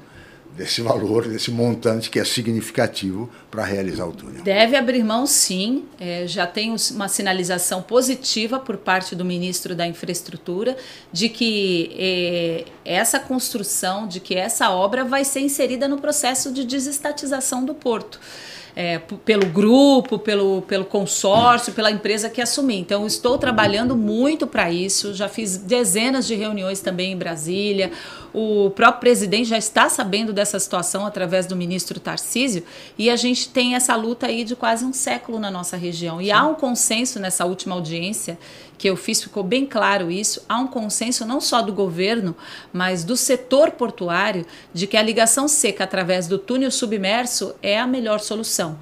desse 0.56 0.82
valor, 0.82 1.26
desse 1.26 1.50
montante 1.50 2.10
que 2.10 2.18
é 2.18 2.24
significativo 2.24 3.30
para 3.50 3.64
realizar 3.64 4.06
o 4.06 4.12
túnel. 4.12 4.42
Deve 4.42 4.76
abrir 4.76 5.02
mão, 5.02 5.26
sim. 5.26 5.84
É, 5.98 6.26
já 6.26 6.46
tem 6.46 6.74
uma 6.90 7.08
sinalização 7.08 7.82
positiva 7.82 8.58
por 8.58 8.76
parte 8.76 9.14
do 9.14 9.24
ministro 9.24 9.74
da 9.74 9.86
Infraestrutura 9.86 10.76
de 11.12 11.28
que 11.28 11.90
é, 11.96 12.64
essa 12.84 13.18
construção, 13.18 14.06
de 14.06 14.20
que 14.20 14.34
essa 14.34 14.70
obra 14.70 15.04
vai 15.04 15.24
ser 15.24 15.40
inserida 15.40 15.88
no 15.88 15.98
processo 15.98 16.52
de 16.52 16.64
desestatização 16.64 17.64
do 17.64 17.74
porto 17.74 18.20
é, 18.74 18.98
pelo 18.98 19.46
grupo, 19.46 20.18
pelo, 20.18 20.62
pelo 20.62 20.84
consórcio, 20.84 21.72
pela 21.72 21.90
empresa 21.90 22.30
que 22.30 22.40
assumi. 22.40 22.78
Então, 22.78 23.06
estou 23.06 23.36
trabalhando 23.36 23.96
muito 23.96 24.46
para 24.46 24.70
isso. 24.70 25.12
Já 25.14 25.28
fiz 25.28 25.56
dezenas 25.56 26.26
de 26.26 26.34
reuniões 26.34 26.80
também 26.80 27.12
em 27.12 27.16
Brasília. 27.16 27.92
O 28.32 28.70
próprio 28.70 29.00
presidente 29.00 29.48
já 29.48 29.58
está 29.58 29.90
sabendo 29.90 30.32
dessa 30.32 30.58
situação 30.58 31.04
através 31.04 31.46
do 31.46 31.54
ministro 31.54 32.00
Tarcísio. 32.00 32.64
E 32.96 33.10
a 33.10 33.16
gente 33.16 33.50
tem 33.50 33.74
essa 33.74 33.94
luta 33.94 34.26
aí 34.26 34.42
de 34.42 34.56
quase 34.56 34.84
um 34.84 34.92
século 34.92 35.38
na 35.38 35.50
nossa 35.50 35.76
região. 35.76 36.20
E 36.20 36.26
Sim. 36.26 36.30
há 36.30 36.44
um 36.44 36.54
consenso 36.54 37.20
nessa 37.20 37.44
última 37.44 37.74
audiência 37.74 38.38
que 38.82 38.90
eu 38.90 38.96
fiz, 38.96 39.22
ficou 39.22 39.44
bem 39.44 39.64
claro 39.64 40.10
isso. 40.10 40.44
Há 40.48 40.58
um 40.58 40.66
consenso 40.66 41.24
não 41.24 41.40
só 41.40 41.62
do 41.62 41.72
governo, 41.72 42.34
mas 42.72 43.04
do 43.04 43.16
setor 43.16 43.70
portuário 43.70 44.44
de 44.74 44.88
que 44.88 44.96
a 44.96 45.02
ligação 45.02 45.46
seca 45.46 45.84
através 45.84 46.26
do 46.26 46.36
túnel 46.36 46.68
submerso 46.68 47.54
é 47.62 47.78
a 47.78 47.86
melhor 47.86 48.18
solução 48.18 48.76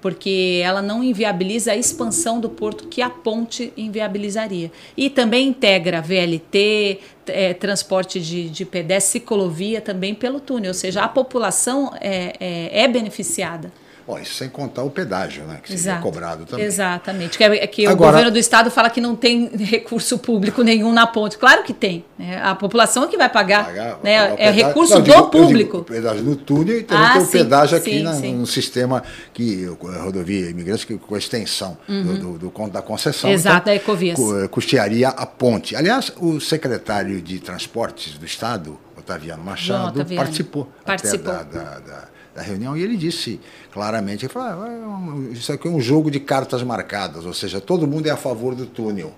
porque 0.00 0.60
ela 0.62 0.82
não 0.82 1.02
inviabiliza 1.02 1.72
a 1.72 1.76
expansão 1.76 2.38
do 2.38 2.50
porto 2.50 2.88
que 2.88 3.00
a 3.00 3.08
ponte 3.08 3.72
inviabilizaria. 3.74 4.70
E 4.94 5.08
também 5.08 5.48
integra 5.48 6.02
VLT, 6.02 7.00
é, 7.26 7.54
transporte 7.54 8.20
de, 8.20 8.50
de 8.50 8.66
pedestre, 8.66 9.20
ciclovia 9.20 9.80
também 9.80 10.14
pelo 10.14 10.40
túnel, 10.40 10.68
ou 10.68 10.74
seja, 10.74 11.00
a 11.00 11.08
população 11.08 11.90
é, 12.02 12.34
é, 12.38 12.82
é 12.82 12.86
beneficiada. 12.86 13.72
Bom, 14.06 14.18
isso 14.18 14.34
sem 14.34 14.50
contar 14.50 14.82
o 14.82 14.90
pedágio, 14.90 15.44
né? 15.44 15.60
Que 15.62 15.68
seria 15.68 15.92
Exato. 15.92 16.02
cobrado 16.02 16.44
também. 16.44 16.66
Exatamente. 16.66 17.38
Que, 17.38 17.44
é, 17.44 17.66
que 17.66 17.86
Agora, 17.86 18.08
o 18.08 18.12
governo 18.12 18.30
do 18.30 18.38
estado 18.38 18.70
fala 18.70 18.90
que 18.90 19.00
não 19.00 19.16
tem 19.16 19.48
recurso 19.56 20.18
público 20.18 20.62
nenhum 20.62 20.92
na 20.92 21.06
ponte. 21.06 21.38
Claro 21.38 21.62
que 21.62 21.72
tem. 21.72 22.04
Né? 22.18 22.38
A 22.42 22.54
população 22.54 23.04
é 23.04 23.06
que 23.06 23.16
vai 23.16 23.30
pagar. 23.30 23.64
pagar 23.64 23.98
né? 24.02 24.28
Pagar 24.28 24.40
é 24.40 24.50
recurso 24.50 24.94
não, 24.94 25.00
do 25.00 25.10
digo, 25.10 25.28
público. 25.28 25.78
o 25.78 25.84
pedágio 25.84 26.22
no 26.22 26.36
túnel 26.36 26.80
e 26.80 26.82
também 26.82 27.06
ah, 27.06 27.12
tem 27.14 27.22
o 27.22 27.24
sim, 27.24 27.38
pedágio 27.38 27.78
aqui 27.78 27.90
sim, 27.90 28.02
na, 28.02 28.12
sim. 28.12 28.34
no 28.34 28.46
sistema 28.46 29.02
que 29.32 29.66
a 29.66 30.02
rodovia 30.02 30.50
imigrantes, 30.50 30.84
que, 30.84 30.98
com 30.98 31.14
a 31.14 31.18
extensão 31.18 31.78
uhum. 31.88 32.02
do, 32.02 32.38
do, 32.38 32.50
do, 32.50 32.68
da 32.68 32.82
concessão. 32.82 33.30
Exato, 33.30 33.56
então, 33.56 33.64
da 33.64 33.74
Ecovias. 33.74 34.18
Eh, 34.18 34.48
custearia 34.48 35.08
a 35.08 35.24
ponte. 35.24 35.74
Aliás, 35.74 36.12
o 36.18 36.38
secretário 36.40 37.22
de 37.22 37.38
Transportes 37.38 38.18
do 38.18 38.26
Estado, 38.26 38.78
Otaviano 38.98 39.42
Machado, 39.42 40.00
Otaviano. 40.00 40.22
participou, 40.22 40.68
participou. 40.84 41.32
da, 41.32 41.42
da, 41.42 41.78
da 41.78 42.13
da 42.34 42.42
reunião 42.42 42.76
e 42.76 42.82
ele 42.82 42.96
disse 42.96 43.40
claramente, 43.72 44.24
ele 44.24 44.32
falou, 44.32 44.64
ah, 44.64 45.32
isso 45.32 45.52
aqui 45.52 45.68
é 45.68 45.70
um 45.70 45.80
jogo 45.80 46.10
de 46.10 46.18
cartas 46.18 46.62
marcadas, 46.62 47.24
ou 47.24 47.32
seja, 47.32 47.60
todo 47.60 47.86
mundo 47.86 48.06
é 48.06 48.10
a 48.10 48.16
favor 48.16 48.54
do 48.54 48.66
túnel. 48.66 49.14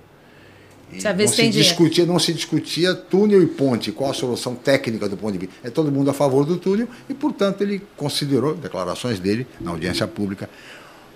E 0.92 1.02
não, 1.02 1.28
se 1.28 1.48
discutia, 1.48 2.06
não 2.06 2.18
se 2.18 2.32
discutia 2.32 2.94
túnel 2.94 3.42
e 3.42 3.46
ponte, 3.46 3.90
qual 3.90 4.10
a 4.10 4.14
solução 4.14 4.54
técnica 4.54 5.08
do 5.08 5.16
ponto 5.16 5.32
de 5.32 5.38
vista. 5.38 5.54
É 5.64 5.70
todo 5.70 5.90
mundo 5.90 6.10
a 6.10 6.14
favor 6.14 6.44
do 6.44 6.56
túnel 6.58 6.86
e, 7.08 7.14
portanto, 7.14 7.62
ele 7.62 7.82
considerou, 7.96 8.54
declarações 8.54 9.18
dele 9.18 9.46
na 9.60 9.72
audiência 9.72 10.06
pública, 10.06 10.48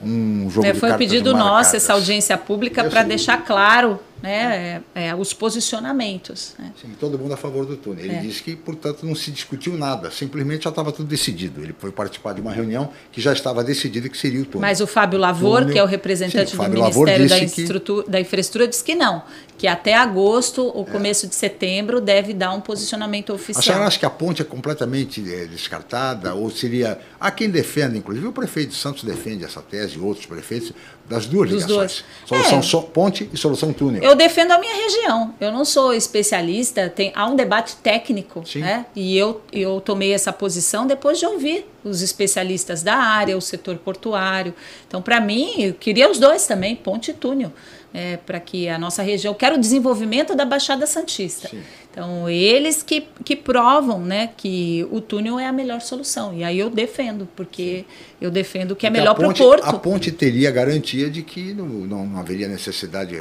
um 0.02 0.50
jogo 0.50 0.66
é, 0.66 0.72
de 0.72 0.80
Foi 0.80 0.92
pedido 0.94 1.32
nosso 1.32 1.76
essa 1.76 1.92
audiência 1.92 2.36
pública 2.36 2.82
para 2.84 3.02
deixar 3.02 3.44
claro 3.44 4.00
né, 4.22 4.82
é, 4.94 5.08
é, 5.08 5.14
os 5.14 5.32
posicionamentos. 5.32 6.54
Né? 6.58 6.72
Sim, 6.80 6.94
todo 6.98 7.18
mundo 7.18 7.34
a 7.34 7.36
favor 7.36 7.66
do 7.66 7.76
túnel. 7.76 8.04
Ele 8.04 8.14
é. 8.14 8.20
disse 8.20 8.42
que, 8.42 8.56
portanto, 8.56 9.04
não 9.04 9.14
se 9.14 9.30
discutiu 9.30 9.76
nada, 9.76 10.10
simplesmente 10.10 10.64
já 10.64 10.70
estava 10.70 10.92
tudo 10.92 11.08
decidido. 11.08 11.62
Ele 11.62 11.74
foi 11.78 11.90
participar 11.90 12.34
de 12.34 12.40
uma 12.40 12.52
reunião 12.52 12.90
que 13.12 13.20
já 13.20 13.32
estava 13.32 13.62
decidida 13.64 14.08
que 14.08 14.16
seria 14.16 14.40
o 14.40 14.44
túnel. 14.44 14.60
Mas 14.60 14.80
o 14.80 14.86
Fábio 14.86 15.18
Lavor, 15.18 15.60
túnel, 15.60 15.72
que 15.72 15.78
é 15.78 15.82
o 15.82 15.86
representante 15.86 16.50
sim, 16.50 16.56
o 16.56 16.64
do 16.64 16.70
Ministério 16.70 17.28
da, 17.28 17.38
Infraestrutura, 17.38 18.08
da 18.08 18.20
Infraestrutura, 18.20 18.68
disse 18.68 18.84
que 18.84 18.94
não, 18.94 19.22
que 19.56 19.66
até 19.66 19.94
agosto 19.94 20.62
ou 20.62 20.84
começo 20.84 21.26
de 21.26 21.34
setembro 21.34 22.00
deve 22.00 22.32
dar 22.32 22.52
um 22.52 22.60
posicionamento 22.60 23.32
oficial. 23.32 23.60
A 23.60 23.62
senhora 23.62 23.86
acha 23.86 23.98
que 23.98 24.06
a 24.06 24.10
ponte 24.10 24.42
é 24.42 24.44
completamente 24.44 25.20
é, 25.32 25.46
descartada 25.46 26.34
ou 26.34 26.50
seria... 26.50 26.98
Há 27.18 27.30
quem 27.30 27.50
defenda, 27.50 27.96
inclusive 27.96 28.26
o 28.26 28.32
prefeito 28.32 28.70
de 28.70 28.76
Santos 28.76 29.04
defende 29.04 29.44
essa 29.44 29.60
tese, 29.60 29.98
outros 29.98 30.26
prefeitos, 30.26 30.72
das 31.10 31.26
duas 31.26 31.50
Dos 31.50 31.62
ligações. 31.62 32.04
Dois. 32.28 32.46
Solução 32.46 32.80
é. 32.80 32.82
ponte 32.94 33.30
e 33.32 33.36
solução 33.36 33.72
túnel. 33.72 34.00
Eu 34.00 34.09
defendo 34.14 34.52
a 34.52 34.58
minha 34.58 34.74
região. 34.74 35.34
Eu 35.40 35.52
não 35.52 35.64
sou 35.64 35.92
especialista, 35.92 36.88
tem, 36.88 37.12
há 37.14 37.26
um 37.26 37.36
debate 37.36 37.76
técnico. 37.76 38.42
Sim. 38.46 38.60
Né? 38.60 38.86
E 38.94 39.16
eu, 39.16 39.40
eu 39.52 39.80
tomei 39.80 40.12
essa 40.12 40.32
posição 40.32 40.86
depois 40.86 41.18
de 41.18 41.26
ouvir 41.26 41.66
os 41.84 42.02
especialistas 42.02 42.82
da 42.82 42.94
área, 42.94 43.36
o 43.36 43.40
setor 43.40 43.76
portuário. 43.78 44.54
Então, 44.86 45.00
para 45.00 45.20
mim, 45.20 45.54
eu 45.58 45.74
queria 45.74 46.10
os 46.10 46.18
dois 46.18 46.46
também, 46.46 46.76
ponte 46.76 47.10
e 47.10 47.14
túnel. 47.14 47.52
É, 47.92 48.18
para 48.18 48.38
que 48.38 48.68
a 48.68 48.78
nossa 48.78 49.02
região. 49.02 49.32
Eu 49.32 49.36
quero 49.36 49.56
o 49.56 49.58
desenvolvimento 49.58 50.36
da 50.36 50.44
Baixada 50.44 50.86
Santista. 50.86 51.48
Sim. 51.48 51.60
Então, 51.90 52.28
eles 52.28 52.84
que, 52.84 53.04
que 53.24 53.34
provam 53.34 54.00
né, 54.00 54.30
que 54.36 54.86
o 54.92 55.00
túnel 55.00 55.40
é 55.40 55.46
a 55.46 55.52
melhor 55.52 55.80
solução. 55.80 56.32
E 56.32 56.44
aí 56.44 56.56
eu 56.56 56.70
defendo, 56.70 57.28
porque 57.34 57.84
eu 58.20 58.30
defendo 58.30 58.76
que 58.76 58.86
é 58.86 58.90
melhor 58.90 59.14
para 59.14 59.28
o 59.28 59.34
porto. 59.34 59.64
A 59.64 59.72
ponte 59.72 60.12
teria 60.12 60.50
a 60.50 60.52
garantia 60.52 61.10
de 61.10 61.22
que 61.22 61.52
não, 61.52 61.66
não, 61.66 62.06
não 62.06 62.20
haveria 62.20 62.46
necessidade 62.46 63.16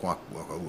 com 0.00 0.10
a, 0.10 0.18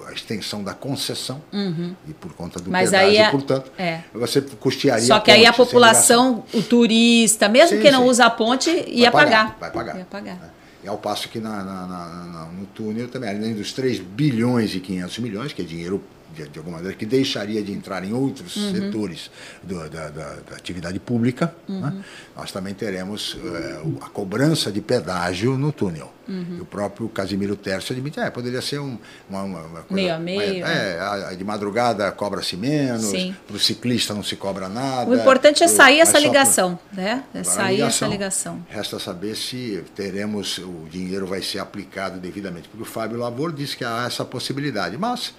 a, 0.08 0.14
extensão 0.14 0.64
da 0.64 0.74
concessão 0.74 1.41
uhum. 1.52 1.93
e 2.08 2.14
por 2.14 2.32
conta 2.34 2.58
do 2.58 2.72
Mas 2.72 2.91
pedágio, 2.91 3.10
aí 3.10 3.18
é, 3.18 3.30
portanto, 3.30 3.70
é. 3.78 3.99
você 4.14 4.41
custearia 4.41 5.06
Só 5.06 5.20
que 5.20 5.30
aí 5.30 5.45
a 5.45 5.52
população, 5.52 6.45
o 6.54 6.62
turista, 6.62 7.49
mesmo 7.49 7.78
sim, 7.78 7.84
que 7.84 7.91
não 7.91 8.04
sim. 8.04 8.10
usa 8.10 8.26
a 8.28 8.30
ponte, 8.30 8.70
ia 8.88 9.12
vai 9.12 9.26
pagar, 9.26 9.58
pagar. 9.58 9.60
Vai 9.60 9.72
pagar. 9.72 9.97
Ia 9.97 10.06
pagar. 10.06 10.52
É. 10.58 10.62
E 10.86 10.88
ao 10.88 10.97
passo 10.97 11.28
que 11.28 11.39
na, 11.39 11.64
na, 11.64 11.86
na, 11.86 12.45
no 12.45 12.66
túnel 12.68 13.10
também, 13.10 13.30
além 13.30 13.54
dos 13.54 13.74
3 13.74 13.99
bilhões 13.99 14.74
e 14.74 14.80
500 14.80 15.20
milhões, 15.20 15.54
que 15.54 15.62
é 15.62 15.66
dinheiro 15.66 16.02
de, 16.34 16.47
de, 16.49 16.59
alguma 16.59 16.77
maneira, 16.77 16.97
que 16.97 17.05
deixaria 17.05 17.61
de 17.61 17.71
entrar 17.71 18.03
em 18.03 18.13
outros 18.13 18.55
uhum. 18.55 18.71
setores 18.71 19.32
do, 19.63 19.89
da, 19.89 20.09
da, 20.09 20.36
da, 20.49 20.55
atividade 20.55 20.99
pública, 20.99 21.53
uhum. 21.67 21.82
né? 21.82 22.03
nós 22.36 22.51
também 22.51 22.73
teremos 22.73 23.34
uh, 23.36 23.99
a 24.01 24.09
cobrança 24.09 24.71
de 24.71 24.82
pedágio 24.82 25.57
no 25.57 25.71
túnel. 25.71 26.11
Uhum. 26.27 26.59
o 26.61 26.65
próprio 26.65 27.09
Casimiro 27.09 27.55
Terço 27.57 27.91
admite, 27.91 28.19
é, 28.19 28.29
poderia 28.29 28.61
ser 28.61 28.79
um, 28.79 28.97
uma, 29.29 29.41
uma, 29.41 29.59
coisa, 29.59 29.86
meio 29.89 30.13
a 30.13 30.19
meio. 30.19 30.65
É, 30.65 31.36
de 31.36 31.43
madrugada 31.43 32.09
cobra-se 32.11 32.55
menos, 32.55 33.11
para 33.45 33.55
o 33.55 33.59
ciclista 33.59 34.13
não 34.13 34.23
se 34.23 34.36
cobra 34.36 34.69
nada. 34.69 35.09
O 35.09 35.15
importante 35.15 35.63
é 35.63 35.67
sair 35.67 35.99
essa 35.99 36.19
ligação, 36.19 36.79
pro, 36.93 37.01
né? 37.01 37.23
É 37.34 37.43
sair 37.43 37.77
ligação, 37.77 37.88
essa 37.88 38.07
ligação. 38.07 38.65
Resta 38.69 38.99
saber 38.99 39.36
se 39.36 39.84
teremos, 39.95 40.59
o 40.59 40.88
dinheiro 40.89 41.25
vai 41.25 41.41
ser 41.41 41.59
aplicado 41.59 42.19
devidamente, 42.19 42.69
porque 42.69 42.84
o 42.84 42.86
Fábio 42.86 43.17
Labor 43.17 43.51
disse 43.51 43.75
que 43.75 43.84
há 43.84 44.05
essa 44.05 44.23
possibilidade, 44.23 44.97
mas 44.97 45.34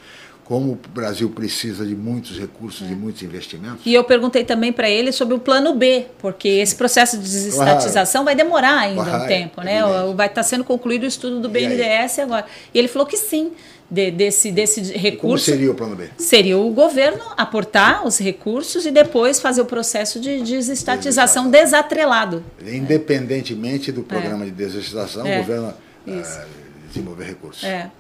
como 0.44 0.72
o 0.72 0.78
Brasil 0.92 1.30
precisa 1.30 1.86
de 1.86 1.94
muitos 1.94 2.38
recursos 2.38 2.90
e 2.90 2.94
muitos 2.94 3.22
investimentos. 3.22 3.80
E 3.86 3.94
eu 3.94 4.04
perguntei 4.04 4.44
também 4.44 4.72
para 4.72 4.90
ele 4.90 5.12
sobre 5.12 5.34
o 5.34 5.38
plano 5.38 5.74
B, 5.74 6.06
porque 6.18 6.48
esse 6.48 6.74
processo 6.74 7.16
de 7.16 7.22
desestatização 7.22 8.24
vai 8.24 8.34
demorar 8.34 8.78
ainda 8.78 9.02
Vai, 9.02 9.24
um 9.24 9.26
tempo, 9.28 9.62
né? 9.62 9.80
evidente. 9.80 10.14
Vai 10.16 10.26
estar 10.26 10.42
sendo 10.42 10.64
concluído 10.64 11.04
o 11.04 11.06
estudo 11.06 11.40
do 11.40 11.48
E? 11.48 11.50
BNDES 11.52 12.18
agora. 12.18 12.44
E 12.74 12.78
ele 12.78 12.88
falou 12.88 13.06
que 13.06 13.16
sim, 13.16 13.52
de- 13.90 14.10
desse, 14.10 14.50
desse 14.50 14.80
Como 14.82 14.98
recurso. 14.98 15.44
seria 15.46 15.70
o 15.70 15.74
plano 15.74 15.94
B? 15.96 16.08
Seria 16.18 16.58
o 16.58 16.70
governo 16.70 17.22
aportar 17.36 18.06
os 18.06 18.18
recursos 18.18 18.84
e 18.84 18.90
depois 18.90 19.38
fazer 19.40 19.60
o 19.60 19.66
processo 19.66 20.18
de 20.20 20.40
desestatização 20.42 21.48
desatrelado. 21.50 22.42
Independentemente 22.66 23.92
do 23.92 24.02
programa 24.02 24.44
de 24.44 24.50
desestatização, 24.50 25.26
É. 25.26 25.36
o 25.36 25.38
governo 25.42 25.74
eh, 26.08 26.44
desenvolver 26.88 27.24
recursos. 27.24 27.64
É. 27.64 27.90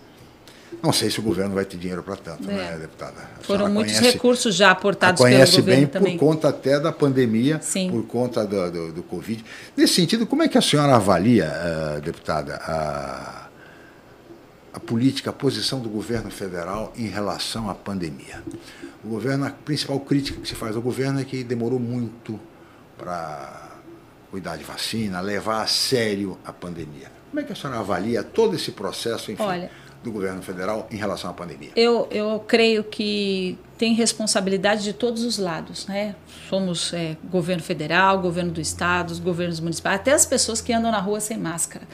Não 0.82 0.92
sei 0.92 1.10
se 1.10 1.18
o 1.20 1.22
governo 1.22 1.54
vai 1.54 1.64
ter 1.64 1.76
dinheiro 1.76 2.02
para 2.02 2.16
tanto, 2.16 2.48
É. 2.50 2.54
né, 2.54 2.78
deputada? 2.80 3.14
A 3.40 3.42
Foram 3.44 3.68
muitos 3.68 3.94
conhece- 3.98 4.12
recursos 4.14 4.54
já 4.54 4.70
aportados 4.70 5.20
pelo 5.20 5.32
conhece 5.34 5.56
governo 5.56 5.80
bem 5.80 5.86
também. 5.86 6.18
por 6.18 6.26
conta 6.26 6.48
até 6.48 6.78
da 6.78 6.92
pandemia, 6.92 7.60
Sim. 7.62 7.90
por 7.90 8.04
conta 8.06 8.46
do, 8.46 8.70
do, 8.70 8.92
do 8.92 9.02
Covid. 9.02 9.44
Nesse 9.76 9.94
sentido, 9.94 10.26
como 10.26 10.42
é 10.42 10.48
que 10.48 10.56
a 10.56 10.62
senhora 10.62 10.94
avalia, 10.96 11.44
eh, 11.44 12.00
deputada, 12.00 12.56
a, 12.56 13.48
a 14.74 14.80
política, 14.80 15.30
a 15.30 15.32
posição 15.32 15.80
do 15.80 15.88
governo 15.88 16.30
federal 16.30 16.92
em 16.96 17.06
relação 17.08 17.68
à 17.68 17.74
pandemia? 17.74 18.42
O 19.04 19.08
governo, 19.08 19.46
a 19.46 19.50
principal 19.50 20.00
crítica 20.00 20.40
que 20.40 20.48
se 20.48 20.54
faz 20.54 20.74
ao 20.76 20.82
governo 20.82 21.20
é 21.20 21.24
que 21.24 21.44
demorou 21.44 21.78
muito 21.78 22.38
para 22.98 23.70
cuidar 24.30 24.56
de 24.56 24.64
vacina, 24.64 25.20
levar 25.20 25.62
a 25.62 25.66
sério 25.66 26.38
a 26.44 26.52
pandemia. 26.52 27.10
Como 27.30 27.40
é 27.40 27.44
que 27.44 27.52
a 27.52 27.56
senhora 27.56 27.80
avalia 27.80 28.22
todo 28.22 28.54
esse 28.56 28.72
processo, 28.72 29.30
enfim, 29.32 29.42
Olha, 29.42 29.70
do 30.02 30.10
governo 30.10 30.42
federal 30.42 30.86
em 30.90 30.96
relação 30.96 31.30
à 31.30 31.32
pandemia? 31.32 31.70
Eu, 31.76 32.08
eu 32.10 32.42
creio 32.46 32.82
que 32.84 33.58
tem 33.78 33.94
responsabilidade 33.94 34.84
de 34.84 34.92
todos 34.92 35.24
os 35.24 35.38
lados, 35.38 35.86
né? 35.86 36.14
Somos 36.48 36.92
é, 36.92 37.16
governo 37.24 37.62
federal, 37.62 38.20
governo 38.20 38.52
do 38.52 38.60
estado, 38.60 39.10
os 39.10 39.18
governos 39.18 39.58
municipais, 39.58 39.96
até 39.96 40.12
as 40.12 40.24
pessoas 40.24 40.60
que 40.60 40.72
andam 40.72 40.92
na 40.92 41.00
rua 41.00 41.18
sem 41.18 41.36
máscara. 41.36 41.84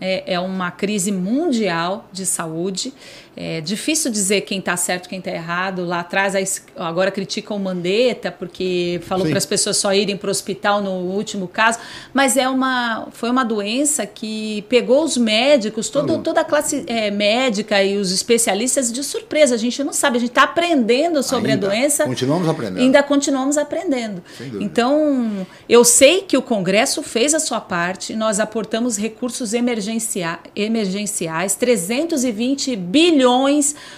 É, 0.00 0.34
é 0.34 0.40
uma 0.40 0.70
crise 0.70 1.12
mundial 1.12 2.08
de 2.12 2.26
saúde. 2.26 2.92
É 3.38 3.60
difícil 3.60 4.10
dizer 4.10 4.40
quem 4.42 4.60
está 4.60 4.78
certo, 4.78 5.10
quem 5.10 5.18
está 5.18 5.30
errado. 5.30 5.84
Lá 5.84 6.00
atrás, 6.00 6.64
agora 6.74 7.10
criticam 7.10 7.58
o 7.58 7.60
Mandetta 7.60 8.32
porque 8.32 8.98
falou 9.04 9.26
para 9.26 9.36
as 9.36 9.44
pessoas 9.44 9.76
só 9.76 9.92
irem 9.92 10.16
para 10.16 10.28
o 10.28 10.30
hospital 10.30 10.80
no 10.80 10.92
último 10.92 11.46
caso, 11.46 11.78
mas 12.14 12.38
é 12.38 12.48
uma, 12.48 13.08
foi 13.12 13.28
uma 13.28 13.44
doença 13.44 14.06
que 14.06 14.64
pegou 14.70 15.04
os 15.04 15.18
médicos, 15.18 15.90
todo, 15.90 16.18
toda 16.22 16.40
a 16.40 16.44
classe 16.44 16.84
é, 16.86 17.10
médica 17.10 17.82
e 17.84 17.98
os 17.98 18.10
especialistas 18.10 18.90
de 18.90 19.04
surpresa. 19.04 19.54
A 19.54 19.58
gente 19.58 19.84
não 19.84 19.92
sabe, 19.92 20.16
a 20.16 20.20
gente 20.20 20.30
está 20.30 20.44
aprendendo 20.44 21.22
sobre 21.22 21.52
Ainda 21.52 21.66
a 21.66 21.70
doença. 21.70 22.04
Continuamos 22.04 22.48
aprendendo. 22.48 22.80
Ainda 22.80 23.02
continuamos 23.02 23.58
aprendendo. 23.58 24.24
Então, 24.60 25.46
eu 25.68 25.84
sei 25.84 26.22
que 26.22 26.38
o 26.38 26.42
Congresso 26.42 27.02
fez 27.02 27.34
a 27.34 27.38
sua 27.38 27.60
parte, 27.60 28.16
nós 28.16 28.40
aportamos 28.40 28.96
recursos 28.96 29.52
emergencia 29.52 30.38
emergenciais, 30.54 31.54
320 31.54 32.74
bilhões 32.76 33.25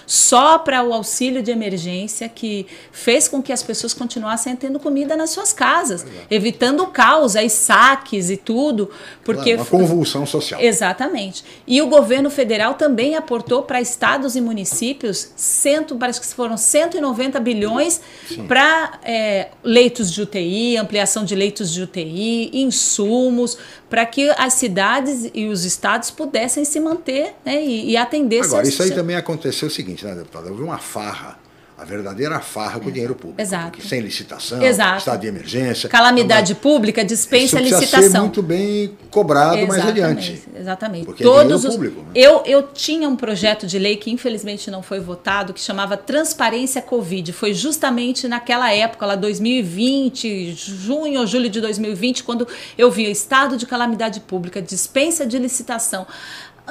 só 0.05 0.57
para 0.57 0.83
o 0.83 0.93
auxílio 0.93 1.41
de 1.41 1.51
emergência, 1.51 2.27
que 2.29 2.65
fez 2.91 3.27
com 3.27 3.41
que 3.41 3.53
as 3.53 3.61
pessoas 3.61 3.93
continuassem 3.93 4.55
tendo 4.55 4.79
comida 4.79 5.15
nas 5.15 5.29
suas 5.29 5.53
casas, 5.53 6.05
evitando 6.29 6.83
o 6.83 6.87
caos, 6.87 7.35
aí 7.35 7.49
saques 7.49 8.29
e 8.29 8.37
tudo, 8.37 8.89
porque 9.23 9.55
uma 9.55 9.65
convulsão 9.65 10.25
social. 10.25 10.61
Exatamente. 10.61 11.43
E 11.67 11.81
o 11.81 11.87
governo 11.87 12.29
federal 12.29 12.73
também 12.73 13.15
aportou 13.15 13.63
para 13.63 13.81
estados 13.81 14.35
e 14.35 14.41
municípios, 14.41 15.31
cento, 15.35 15.95
parece 15.95 16.21
que 16.21 16.27
foram 16.27 16.57
190 16.57 17.39
bilhões 17.39 18.01
para 18.47 18.99
é, 19.03 19.49
leitos 19.63 20.11
de 20.11 20.21
UTI, 20.21 20.77
ampliação 20.77 21.23
de 21.23 21.35
leitos 21.35 21.71
de 21.71 21.81
UTI, 21.81 22.49
insumos, 22.53 23.57
para 23.89 24.05
que 24.05 24.29
as 24.37 24.53
cidades 24.53 25.29
e 25.33 25.47
os 25.47 25.65
estados 25.65 26.11
pudessem 26.11 26.63
se 26.63 26.79
manter 26.79 27.33
né, 27.43 27.63
e, 27.63 27.91
e 27.91 27.97
atender 27.97 28.43
Agora, 28.43 28.67
isso 28.67 28.83
aí 28.83 28.91
também 28.91 29.15
aconteceu 29.15 29.67
o 29.67 29.71
seguinte, 29.71 30.05
né, 30.05 30.13
deputada? 30.13 30.49
Houve 30.49 30.63
uma 30.63 30.77
farra, 30.77 31.39
a 31.79 31.85
verdadeira 31.85 32.39
farra 32.41 32.77
com 32.79 32.89
o 32.89 32.91
dinheiro 32.91 33.15
público. 33.15 33.41
Exato. 33.41 33.71
porque 33.71 33.87
Sem 33.87 34.01
licitação, 34.01 34.61
Exato. 34.61 34.99
estado 34.99 35.21
de 35.21 35.27
emergência. 35.27 35.87
Calamidade 35.87 36.53
pública 36.55 36.99
Isso 37.01 37.07
dispensa 37.07 37.57
ser 37.57 37.63
licitação. 37.63 38.21
muito 38.23 38.41
bem 38.41 38.97
cobrado 39.09 39.65
mais 39.65 39.81
Exatamente, 39.81 40.01
adiante. 40.01 40.43
Exatamente. 40.55 41.05
Porque 41.05 41.23
é 41.23 41.25
Todos 41.25 41.43
dinheiro 41.43 41.67
os... 41.69 41.75
público, 41.75 42.01
né? 42.01 42.07
eu, 42.15 42.43
eu 42.45 42.63
tinha 42.63 43.07
um 43.07 43.15
projeto 43.15 43.65
de 43.65 43.79
lei 43.79 43.95
que 43.95 44.11
infelizmente 44.11 44.69
não 44.69 44.83
foi 44.83 44.99
votado, 44.99 45.53
que 45.53 45.61
chamava 45.61 45.95
Transparência 45.95 46.81
Covid. 46.81 47.31
Foi 47.31 47.53
justamente 47.53 48.27
naquela 48.27 48.71
época, 48.73 49.05
lá 49.05 49.15
2020, 49.15 50.53
junho 50.53 51.21
ou 51.21 51.27
julho 51.27 51.49
de 51.49 51.61
2020, 51.61 52.25
quando 52.25 52.45
eu 52.77 52.91
vi 52.91 53.09
estado 53.09 53.55
de 53.55 53.65
calamidade 53.65 54.19
pública, 54.19 54.61
dispensa 54.61 55.25
de 55.25 55.39
licitação. 55.39 56.05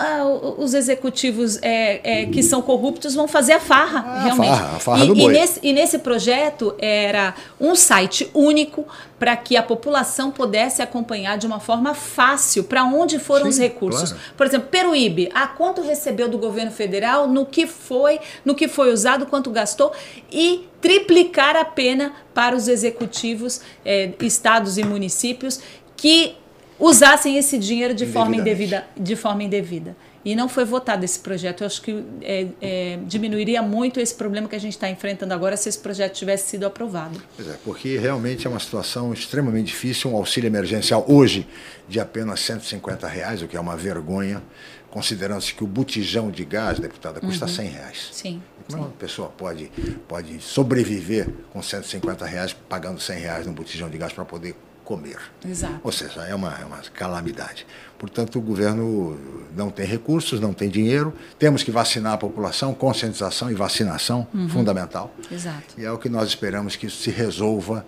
Ah, 0.01 0.25
os 0.57 0.75
executivos 0.75 1.59
é, 1.61 2.23
é, 2.23 2.27
que 2.27 2.41
são 2.41 2.63
corruptos 2.63 3.17
vão 3.17 3.27
fazer 3.27 3.55
a 3.55 3.61
farra, 3.61 4.23
realmente. 4.23 4.49
farra, 4.49 4.77
a 4.77 4.79
farra 4.79 5.05
e, 5.05 5.09
do 5.09 5.17
e 5.17 5.21
boi. 5.23 5.33
nesse, 5.33 5.61
e 5.61 5.73
nesse 5.73 5.99
projeto 5.99 6.73
era 6.79 7.35
um 7.61 7.75
site 7.75 8.31
único 8.33 8.87
para 9.19 9.37
que 9.37 9.57
a 9.57 9.63
população 9.63 10.31
pudesse 10.31 10.81
acompanhar 10.81 11.37
de 11.37 11.49
uma 11.49 11.59
forma 11.59 11.95
fácil 11.95 12.63
para 12.63 12.85
onde 12.85 13.19
foram 13.19 13.47
Sim, 13.47 13.51
os 13.51 13.59
recursos. 13.59 14.13
claro. 14.13 14.25
Por 14.37 14.47
exemplo, 14.47 14.69
Peruíbe, 14.71 15.31
ah, 15.35 15.49
quanto 15.49 15.83
recebeu 15.83 16.29
do 16.29 16.39
governo 16.39 16.71
federal, 16.71 17.27
no 17.27 17.45
que 17.45 17.67
foi, 17.67 18.21
no 18.45 18.55
que 18.55 18.69
foi 18.69 18.93
usado, 18.93 19.27
quanto 19.27 19.51
gastou 19.51 19.91
e 20.31 20.69
triplicar 20.81 21.57
a 21.57 21.65
pena 21.65 22.13
para 22.33 22.55
os 22.55 22.69
executivos, 22.69 23.61
eh, 23.85 24.13
estados 24.21 24.79
e 24.79 24.85
municípios 24.85 25.61
que 25.97 26.37
usassem 26.79 27.37
esse 27.37 27.59
dinheiro 27.59 27.95
de 27.95 28.07
forma 28.07 28.37
indevida, 28.37 28.87
de 28.97 29.16
forma 29.16 29.43
indevida. 29.43 29.97
E 30.24 30.35
não 30.35 30.49
foi 30.49 30.64
votado 30.64 31.05
esse 31.05 31.18
projeto. 31.18 31.62
Eu 31.62 31.66
acho 31.66 31.81
que 31.81 32.05
eh, 32.20 32.49
eh, 32.61 32.99
diminuiria 33.07 33.62
muito 33.62 33.99
esse 34.01 34.14
problema 34.14 34.49
que 34.49 34.57
a 34.57 34.61
gente 34.61 34.72
está 34.72 34.91
enfrentando 34.91 35.33
agora 35.33 35.57
se 35.57 35.68
esse 35.68 35.79
projeto 35.79 36.14
tivesse 36.14 36.51
sido 36.51 36.66
aprovado. 36.66 37.22
Pois 37.37 37.49
é, 37.49 37.57
porque 37.64 37.97
realmente 37.97 38.47
é 38.47 38.51
uma 38.51 38.59
situação 38.59 39.12
extremamente 39.12 39.66
difícil. 39.68 40.11
Um 40.11 40.16
auxílio 40.16 40.49
emergencial 40.49 41.05
hoje 41.09 41.47
de 41.89 41.99
apenas 42.01 42.41
150 42.41 43.07
reais, 43.07 43.43
o 43.43 43.49
que 43.49 43.57
é 43.57 43.61
uma 43.61 43.76
vergonha, 43.76 44.43
considerando-se 44.91 45.55
que 45.55 45.64
o 45.64 45.66
botijão 45.66 46.31
de 46.31 46.45
gás, 46.45 46.79
deputada, 46.79 47.20
custa 47.20 47.47
Uhum. 47.47 47.53
100 47.53 47.68
reais. 47.68 48.09
Sim. 48.12 48.43
Como 48.68 48.83
uma 48.83 48.91
pessoa 48.91 49.29
pode, 49.31 49.70
pode 50.07 50.41
sobreviver 50.43 51.29
com 51.53 51.62
150 51.62 52.26
reais, 52.26 52.53
pagando 52.68 53.01
100 53.01 53.18
reais 53.18 53.47
num 53.47 53.55
botijão 53.55 53.89
de 53.89 53.97
gás 53.97 54.12
para 54.12 54.26
poder 54.26 54.55
comer? 54.89 55.18
Exato. 55.47 55.80
Ou 55.84 55.93
seja, 55.93 56.22
é 56.22 56.34
uma, 56.34 56.51
é 56.59 56.64
uma 56.64 56.78
calamidade. 56.95 57.66
Portanto, 57.99 58.39
o 58.39 58.41
governo 58.41 59.18
não 59.55 59.68
tem 59.70 59.84
recursos, 59.84 60.41
não 60.41 60.55
tem 60.55 60.70
dinheiro. 60.70 61.12
Temos 61.39 61.62
que 61.62 61.70
vacinar 61.70 62.14
a 62.14 62.16
população, 62.16 62.72
conscientização 62.72 63.51
e 63.51 63.55
vacinação, 63.55 64.26
Uhum. 64.32 64.49
fundamental. 64.49 65.12
Exato. 65.30 65.74
E 65.76 65.84
é 65.84 65.93
o 65.93 65.99
que 65.99 66.09
nós 66.09 66.26
esperamos 66.28 66.74
que 66.74 66.86
isso 66.86 67.03
se 67.03 67.11
resolva 67.11 67.84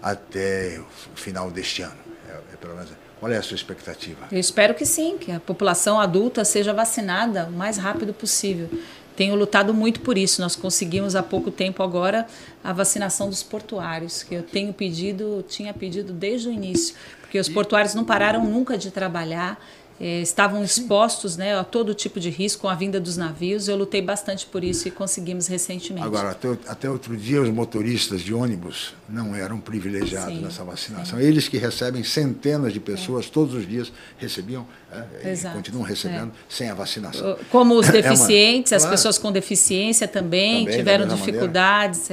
até 0.00 0.78
o 0.80 1.16
final 1.18 1.50
deste 1.50 1.82
ano. 1.82 1.96
É, 2.28 2.32
é 2.52 2.56
pelo 2.56 2.74
menos, 2.74 2.90
qual 3.18 3.32
é 3.32 3.36
a 3.36 3.42
sua 3.42 3.56
expectativa? 3.56 4.26
Eu 4.30 4.38
espero 4.38 4.74
que 4.74 4.86
sim, 4.86 5.18
que 5.18 5.32
a 5.32 5.40
população 5.40 5.98
adulta 6.00 6.44
seja 6.44 6.72
vacinada 6.72 7.46
o 7.46 7.52
mais 7.52 7.78
rápido 7.78 8.14
possível. 8.14 8.68
Tenho 9.16 9.34
lutado 9.34 9.72
muito 9.72 10.00
por 10.00 10.18
isso. 10.18 10.40
Nós 10.40 10.56
conseguimos 10.56 11.14
há 11.14 11.22
pouco 11.22 11.50
tempo 11.50 11.82
agora 11.82 12.26
a 12.62 12.72
vacinação 12.72 13.28
dos 13.28 13.42
portuários, 13.42 14.22
que 14.22 14.34
eu 14.34 14.42
tenho 14.42 14.72
pedido, 14.72 15.44
tinha 15.48 15.72
pedido 15.72 16.12
desde 16.12 16.48
o 16.48 16.52
início, 16.52 16.94
porque 17.20 17.38
os 17.38 17.48
portuários 17.48 17.94
não 17.94 18.04
pararam 18.04 18.44
nunca 18.44 18.76
de 18.76 18.90
trabalhar. 18.90 19.58
Eh, 20.00 20.20
estavam 20.22 20.62
expostos 20.64 21.36
né, 21.36 21.56
a 21.58 21.62
todo 21.64 21.94
tipo 21.94 22.18
de 22.18 22.28
risco 22.30 22.62
com 22.62 22.68
a 22.68 22.74
vinda 22.74 22.98
dos 23.00 23.16
navios. 23.16 23.68
Eu 23.68 23.76
lutei 23.76 24.02
bastante 24.02 24.44
por 24.46 24.64
isso 24.64 24.88
e 24.88 24.90
conseguimos 24.90 25.46
recentemente. 25.46 26.04
Agora, 26.06 26.30
até, 26.30 26.48
até 26.66 26.90
outro 26.90 27.16
dia, 27.16 27.40
os 27.40 27.48
motoristas 27.50 28.20
de 28.20 28.34
ônibus 28.34 28.94
não 29.08 29.34
eram 29.34 29.60
privilegiados 29.60 30.34
Sim, 30.36 30.42
nessa 30.42 30.64
vacinação. 30.64 31.20
Eles 31.20 31.46
que 31.48 31.58
recebem 31.58 32.02
centenas 32.02 32.72
de 32.72 32.80
pessoas 32.80 33.30
todos 33.30 33.54
os 33.54 33.68
dias, 33.68 33.92
recebiam 34.18 34.66
é, 34.92 35.28
e 35.28 35.30
Exato, 35.30 35.56
continuam 35.56 35.84
recebendo 35.84 36.32
sem 36.48 36.68
a 36.70 36.74
vacinação. 36.74 37.36
Como 37.50 37.74
os 37.78 37.86
É 37.88 37.92
uma- 37.92 38.02
deficientes, 38.02 38.72
as 38.72 38.82
Claro. 38.82 38.96
pessoas 38.96 39.18
com 39.18 39.30
deficiência 39.32 40.08
também, 40.08 40.64
Também, 40.64 40.76
tiveram 40.78 41.06
dificuldades. 41.06 42.10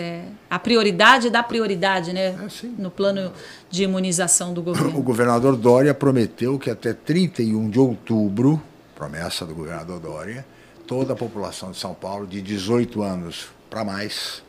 A 0.52 0.60
prioridade 0.60 1.30
da 1.30 1.41
prioridade, 1.41 2.12
né? 2.12 2.26
É, 2.26 2.68
no 2.78 2.91
plano 2.91 3.32
de 3.70 3.84
imunização 3.84 4.54
do 4.54 4.62
governo. 4.62 4.99
O 4.99 5.02
governador 5.02 5.56
Dória 5.56 5.93
prometeu 5.93 6.60
que 6.60 6.70
até 6.70 6.91
31 6.91 7.70
de 7.70 7.80
outubro, 7.80 8.62
promessa 8.93 9.45
do 9.45 9.56
governador 9.56 10.02
Dória, 10.02 10.45
toda 10.86 11.14
a 11.14 11.16
população 11.16 11.72
de 11.72 11.78
São 11.78 11.93
Paulo 11.93 12.28
de 12.28 12.41
18 12.41 13.02
anos 13.02 13.47
para 13.70 13.86
mais, 13.86 14.43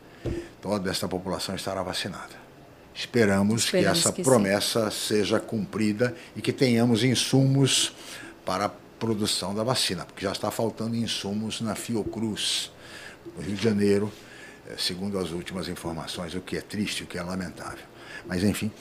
toda 0.61 0.91
essa 0.91 1.07
população 1.07 1.55
estará 1.55 1.81
vacinada. 1.81 2.43
Esperamos, 2.93 3.69
que 3.69 3.77
Esperamos 3.77 3.99
essa 3.99 4.11
que 4.11 4.17
sim. 4.17 4.29
promessa 4.29 4.91
seja 4.91 5.39
cumprida 5.39 6.13
e 6.35 6.41
que 6.41 6.51
tenhamos 6.51 7.05
insumos 7.05 7.93
para 8.45 8.65
a 8.65 8.69
produção 8.99 9.55
da 9.55 9.63
vacina, 9.63 10.03
porque 10.03 10.25
já 10.25 10.33
está 10.33 10.51
faltando 10.51 10.97
insumos 10.97 11.61
na 11.61 11.75
Fiocruz, 11.75 12.73
no 13.37 13.41
Rio 13.41 13.55
de 13.55 13.63
Janeiro, 13.63 14.11
segundo 14.77 15.17
as 15.17 15.31
últimas 15.31 15.67
informações, 15.67 16.33
o 16.35 16.41
que 16.41 16.57
é 16.57 16.61
triste, 16.61 17.03
o 17.03 17.07
que 17.07 17.17
é 17.17 17.23
lamentável. 17.23 17.85
Mas, 18.25 18.43
enfim. 18.43 18.71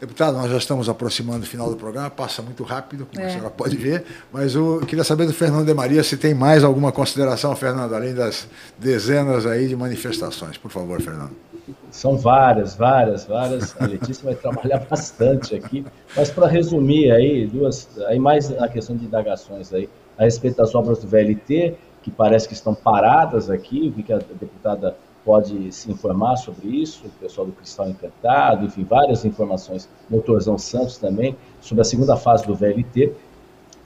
Deputado, 0.00 0.38
nós 0.38 0.50
já 0.50 0.56
estamos 0.56 0.88
aproximando 0.88 1.40
do 1.40 1.46
final 1.46 1.68
do 1.68 1.76
programa, 1.76 2.08
passa 2.08 2.40
muito 2.40 2.62
rápido, 2.64 3.06
como 3.06 3.22
é. 3.22 3.26
a 3.26 3.30
senhora 3.30 3.50
pode 3.50 3.76
ver, 3.76 4.02
mas 4.32 4.54
eu 4.54 4.80
queria 4.86 5.04
saber 5.04 5.26
do 5.26 5.34
Fernando 5.34 5.66
de 5.66 5.74
Maria 5.74 6.02
se 6.02 6.16
tem 6.16 6.32
mais 6.32 6.64
alguma 6.64 6.90
consideração, 6.90 7.54
Fernando, 7.54 7.94
além 7.94 8.14
das 8.14 8.48
dezenas 8.78 9.44
aí 9.44 9.68
de 9.68 9.76
manifestações. 9.76 10.56
Por 10.56 10.70
favor, 10.70 11.02
Fernando. 11.02 11.32
São 11.90 12.16
várias, 12.16 12.74
várias, 12.74 13.26
várias. 13.26 13.76
A 13.78 13.84
Letícia 13.84 14.24
vai 14.24 14.34
trabalhar 14.34 14.78
bastante 14.88 15.54
aqui, 15.54 15.84
mas 16.16 16.30
para 16.30 16.46
resumir 16.46 17.12
aí, 17.12 17.46
duas, 17.46 17.86
aí 18.06 18.18
mais 18.18 18.50
a 18.58 18.68
questão 18.68 18.96
de 18.96 19.04
indagações 19.04 19.70
aí, 19.70 19.86
a 20.16 20.24
respeito 20.24 20.56
das 20.56 20.74
obras 20.74 21.00
do 21.00 21.08
VLT, 21.08 21.76
que 22.02 22.10
parece 22.10 22.48
que 22.48 22.54
estão 22.54 22.74
paradas 22.74 23.50
aqui, 23.50 23.92
o 23.94 24.02
que 24.02 24.10
a 24.10 24.18
deputada 24.18 24.96
pode 25.30 25.70
se 25.70 25.88
informar 25.88 26.34
sobre 26.34 26.66
isso, 26.66 27.06
o 27.06 27.10
pessoal 27.20 27.46
do 27.46 27.52
Cristal 27.52 27.88
Encantado, 27.88 28.66
enfim, 28.66 28.82
várias 28.82 29.24
informações, 29.24 29.88
Motorzão 30.10 30.58
Santos 30.58 30.98
também, 30.98 31.36
sobre 31.60 31.82
a 31.82 31.84
segunda 31.84 32.16
fase 32.16 32.44
do 32.44 32.52
VLT. 32.52 33.12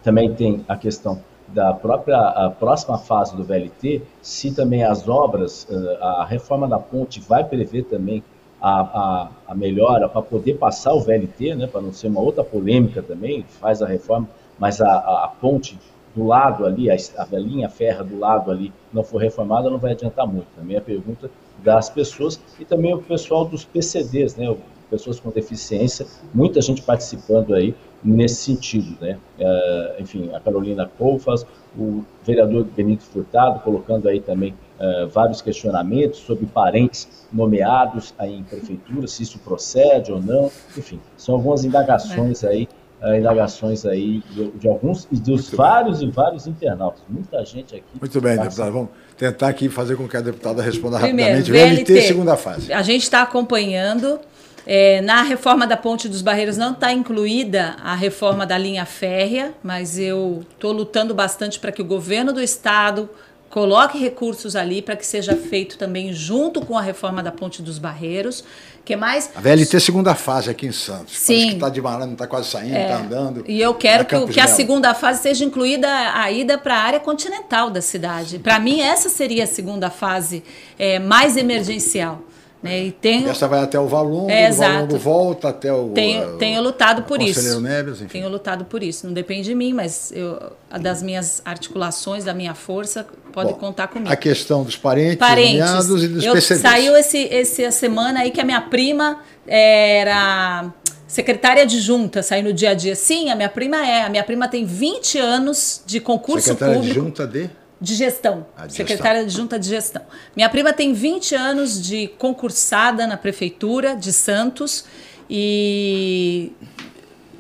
Também 0.03 0.33
tem 0.35 0.65
a 0.67 0.75
questão 0.75 1.21
da 1.49 1.75
própria 1.75 2.17
a 2.17 2.49
próxima 2.49 2.97
fase 2.97 3.37
do 3.37 3.45
VLT, 3.45 4.01
se 4.23 4.55
também 4.55 4.85
as 4.85 5.07
obras, 5.07 5.67
eh, 5.71 5.99
a 6.01 6.25
reforma 6.25 6.67
da 6.67 6.79
ponte 6.79 7.21
vai 7.21 7.45
prever 7.45 7.85
também 7.85 8.25
a, 8.59 8.81
a, 8.81 9.29
a 9.49 9.55
melhora 9.55 10.09
para 10.09 10.23
poder 10.23 10.55
passar 10.55 10.95
o 10.95 11.03
VLT, 11.03 11.57
né, 11.57 11.67
para 11.67 11.83
não 11.83 11.93
ser 11.93 12.07
uma 12.07 12.23
outra 12.23 12.43
polêmica 12.43 13.03
também, 13.03 13.45
faz 13.61 13.83
a 13.83 13.87
reforma, 13.87 14.27
mas 14.59 14.81
a, 14.81 14.89
a, 14.89 15.25
a 15.27 15.29
ponte 15.29 15.79
do 16.15 16.25
lado 16.25 16.65
ali, 16.65 16.91
a, 16.91 16.95
a 16.95 17.39
linha 17.39 17.69
ferra 17.69 18.05
do 18.05 18.19
lado 18.19 18.51
ali 18.51 18.73
não 18.93 19.03
for 19.03 19.19
reformada, 19.19 19.69
não 19.69 19.79
vai 19.79 19.93
adiantar 19.93 20.27
muito. 20.27 20.47
Também 20.57 20.77
a 20.77 20.81
pergunta 20.81 21.31
das 21.63 21.91
pessoas 21.91 22.41
e 22.59 22.65
também 22.65 22.95
o 22.95 23.03
pessoal 23.03 23.45
dos 23.45 23.65
PCDs, 23.65 24.37
né? 24.37 24.55
Pessoas 24.91 25.19
com 25.19 25.31
deficiência, 25.31 26.07
muita 26.33 26.61
gente 26.61 26.83
participando 26.83 27.55
aí 27.55 27.75
nesse 28.03 28.37
sentido, 28.37 28.97
né? 29.01 29.19
Uh, 29.39 30.03
enfim, 30.03 30.31
a 30.35 30.39
Carolina 30.39 30.89
Colfas, 30.99 31.45
o 31.77 32.05
vereador 32.23 32.65
Benito 32.65 33.03
Furtado, 33.03 33.61
colocando 33.61 34.09
aí 34.09 34.21
também 34.21 34.55
uh, 34.79 35.09
vários 35.09 35.41
questionamentos 35.41 36.21
sobre 36.21 36.47
parentes 36.47 37.27
nomeados 37.33 38.15
aí 38.19 38.35
em 38.35 38.45
prefeitura, 38.45 39.09
se 39.09 39.23
isso 39.23 39.39
procede 39.39 40.13
ou 40.13 40.21
não, 40.21 40.51
enfim, 40.77 41.01
são 41.17 41.35
algumas 41.35 41.65
indagações 41.65 42.45
é. 42.45 42.49
aí 42.49 42.69
uh, 43.05 43.15
indagações 43.15 43.85
aí 43.85 44.23
de, 44.31 44.51
de 44.53 44.69
alguns 44.69 45.07
e 45.13 45.17
dos 45.17 45.43
Muito 45.43 45.57
vários 45.57 46.01
bem. 46.01 46.09
e 46.09 46.11
vários 46.11 46.47
internautas. 46.47 47.03
Muita 47.09 47.45
gente 47.45 47.77
aqui. 47.77 47.85
Muito 48.01 48.21
bem, 48.21 48.39
deputado. 48.39 48.73
Vamos 48.73 48.89
tentar 49.17 49.49
aqui 49.49 49.69
fazer 49.69 49.97
com 49.97 50.09
que 50.09 50.17
a 50.17 50.21
deputada 50.21 50.63
responda 50.63 50.99
Primeiro, 50.99 51.37
rapidamente. 51.37 51.77
VLT, 51.77 51.93
VLT, 51.93 52.07
segunda 52.09 52.37
fase. 52.37 52.73
A 52.73 52.83
gente 52.83 53.03
está 53.03 53.23
acompanhando. 53.23 54.19
É, 54.67 55.03
na 55.03 55.21
reforma 55.21 55.67
da 55.67 55.77
Ponte 55.77 56.09
dos 56.09 56.23
Barreiros 56.23 56.57
não 56.57 56.73
está 56.73 56.91
incluída 56.91 57.77
a 57.83 57.95
reforma 57.95 58.47
da 58.47 58.57
linha 58.57 58.87
férrea, 58.87 59.53
mas 59.63 59.99
eu 59.99 60.43
estou 60.55 60.73
lutando 60.73 61.15
bastante 61.15 61.61
para 61.61 61.71
que 61.71 61.83
o 61.83 61.85
governo 61.85 62.33
do 62.33 62.41
estado 62.41 63.11
coloque 63.51 63.99
recursos 63.99 64.57
ali 64.57 64.83
para 64.83 64.97
que 64.97 65.07
seja 65.07 65.37
feito 65.37 65.79
também 65.79 66.13
junto 66.13 66.61
com 66.61 66.77
a 66.77 66.83
reforma 66.83 67.23
da 67.23 67.31
Ponte 67.31 67.63
dos 67.63 67.79
Barreiros 67.79 68.45
que 68.85 68.97
mais? 68.97 69.31
A 69.35 69.41
VLT 69.41 69.81
segunda 69.81 70.15
fase 70.15 70.51
aqui 70.51 70.67
em 70.67 70.73
Santos. 70.73 71.17
Sim. 71.17 71.55
Está 71.55 71.71
demorando, 71.71 72.13
está 72.13 72.27
quase 72.27 72.51
saindo, 72.51 72.77
está 72.77 72.83
é. 72.83 72.93
andando. 72.93 73.45
E 73.49 73.61
eu 73.61 73.75
quero 73.75 74.05
que, 74.05 74.27
que 74.35 74.41
a 74.41 74.47
segunda 74.47 74.93
fase 74.93 75.23
seja 75.23 75.43
incluída 75.45 75.89
a 75.89 76.31
ida 76.31 76.59
para 76.59 76.77
a 76.77 76.83
área 76.83 77.01
continental 77.01 77.71
da 77.71 77.81
cidade. 77.81 78.39
Para 78.39 78.59
mim, 78.59 78.83
essa 78.83 79.09
seria 79.09 79.45
a 79.45 79.47
segunda 79.47 79.89
fase 79.89 80.45
é, 80.79 80.99
mais 80.99 81.39
emergencial. 81.39 82.21
Né? 82.63 82.85
E 82.85 82.93
tenho... 82.93 83.29
Essa 83.29 83.49
vai 83.49 83.61
até 83.61 83.79
o 83.79 83.87
Valongo, 83.87 84.31
é, 84.31 84.51
o 84.51 84.55
Valongo 84.55 84.99
volta 84.99 85.49
até 85.49 85.73
o. 85.73 85.91
Tenho, 85.91 86.37
tenho 86.37 86.63
lutado 86.63 87.05
por 87.05 87.23
isso. 87.23 87.61
Neves, 87.61 88.01
enfim. 88.01 88.09
Tenho 88.09 88.29
lutado 88.29 88.67
por 88.67 88.83
isso. 88.83 89.07
Não 89.07 89.15
depende 89.15 89.45
de 89.45 89.55
mim, 89.55 89.73
mas 89.73 90.13
eu, 90.13 90.53
das 90.81 91.03
minhas 91.03 91.41
articulações, 91.45 92.25
da 92.25 92.35
minha 92.35 92.55
força, 92.55 93.07
pode 93.35 93.53
Bom, 93.53 93.59
contar 93.59 93.89
comigo. 93.89 94.11
A 94.11 94.17
questão 94.17 94.63
dos 94.63 94.77
parentes, 94.77 95.17
parentes 95.17 95.85
e 96.03 96.09
dos 96.09 96.25
eu, 96.25 96.33
PCDs. 96.33 96.63
Saiu 96.63 96.97
esse, 96.97 97.19
esse, 97.19 97.65
essa 97.65 97.79
semana 97.79 98.21
aí 98.21 98.31
que 98.31 98.41
a 98.41 98.45
minha 98.45 98.61
prima 98.61 99.19
era 99.45 100.73
secretária 101.09 101.67
de 101.67 101.81
junta, 101.81 102.23
saiu 102.23 102.45
no 102.45 102.53
dia 102.53 102.71
a 102.71 102.75
dia. 102.75 102.95
Sim, 102.95 103.31
a 103.31 103.35
minha 103.35 103.49
prima 103.49 103.85
é. 103.85 104.03
A 104.03 104.09
minha 104.09 104.23
prima 104.23 104.47
tem 104.47 104.65
20 104.65 105.19
anos 105.19 105.83
de 105.85 105.99
concurso 105.99 106.47
secretária 106.47 106.77
público. 106.77 106.95
Secretária 106.95 107.33
de 107.33 107.49
de? 107.49 107.65
de 107.81 107.95
gestão, 107.97 108.47
ah, 108.57 108.67
de 108.67 108.73
secretária 108.73 109.21
gestão. 109.21 109.43
adjunta 109.43 109.59
de 109.59 109.69
gestão. 109.69 110.03
Minha 110.35 110.49
prima 110.49 110.73
tem 110.73 110.95
20 110.95 111.35
anos 111.35 111.83
de 111.83 112.09
concursada 112.19 113.07
na 113.07 113.17
prefeitura 113.17 113.95
de 113.95 114.13
Santos 114.13 114.85
e 115.29 116.53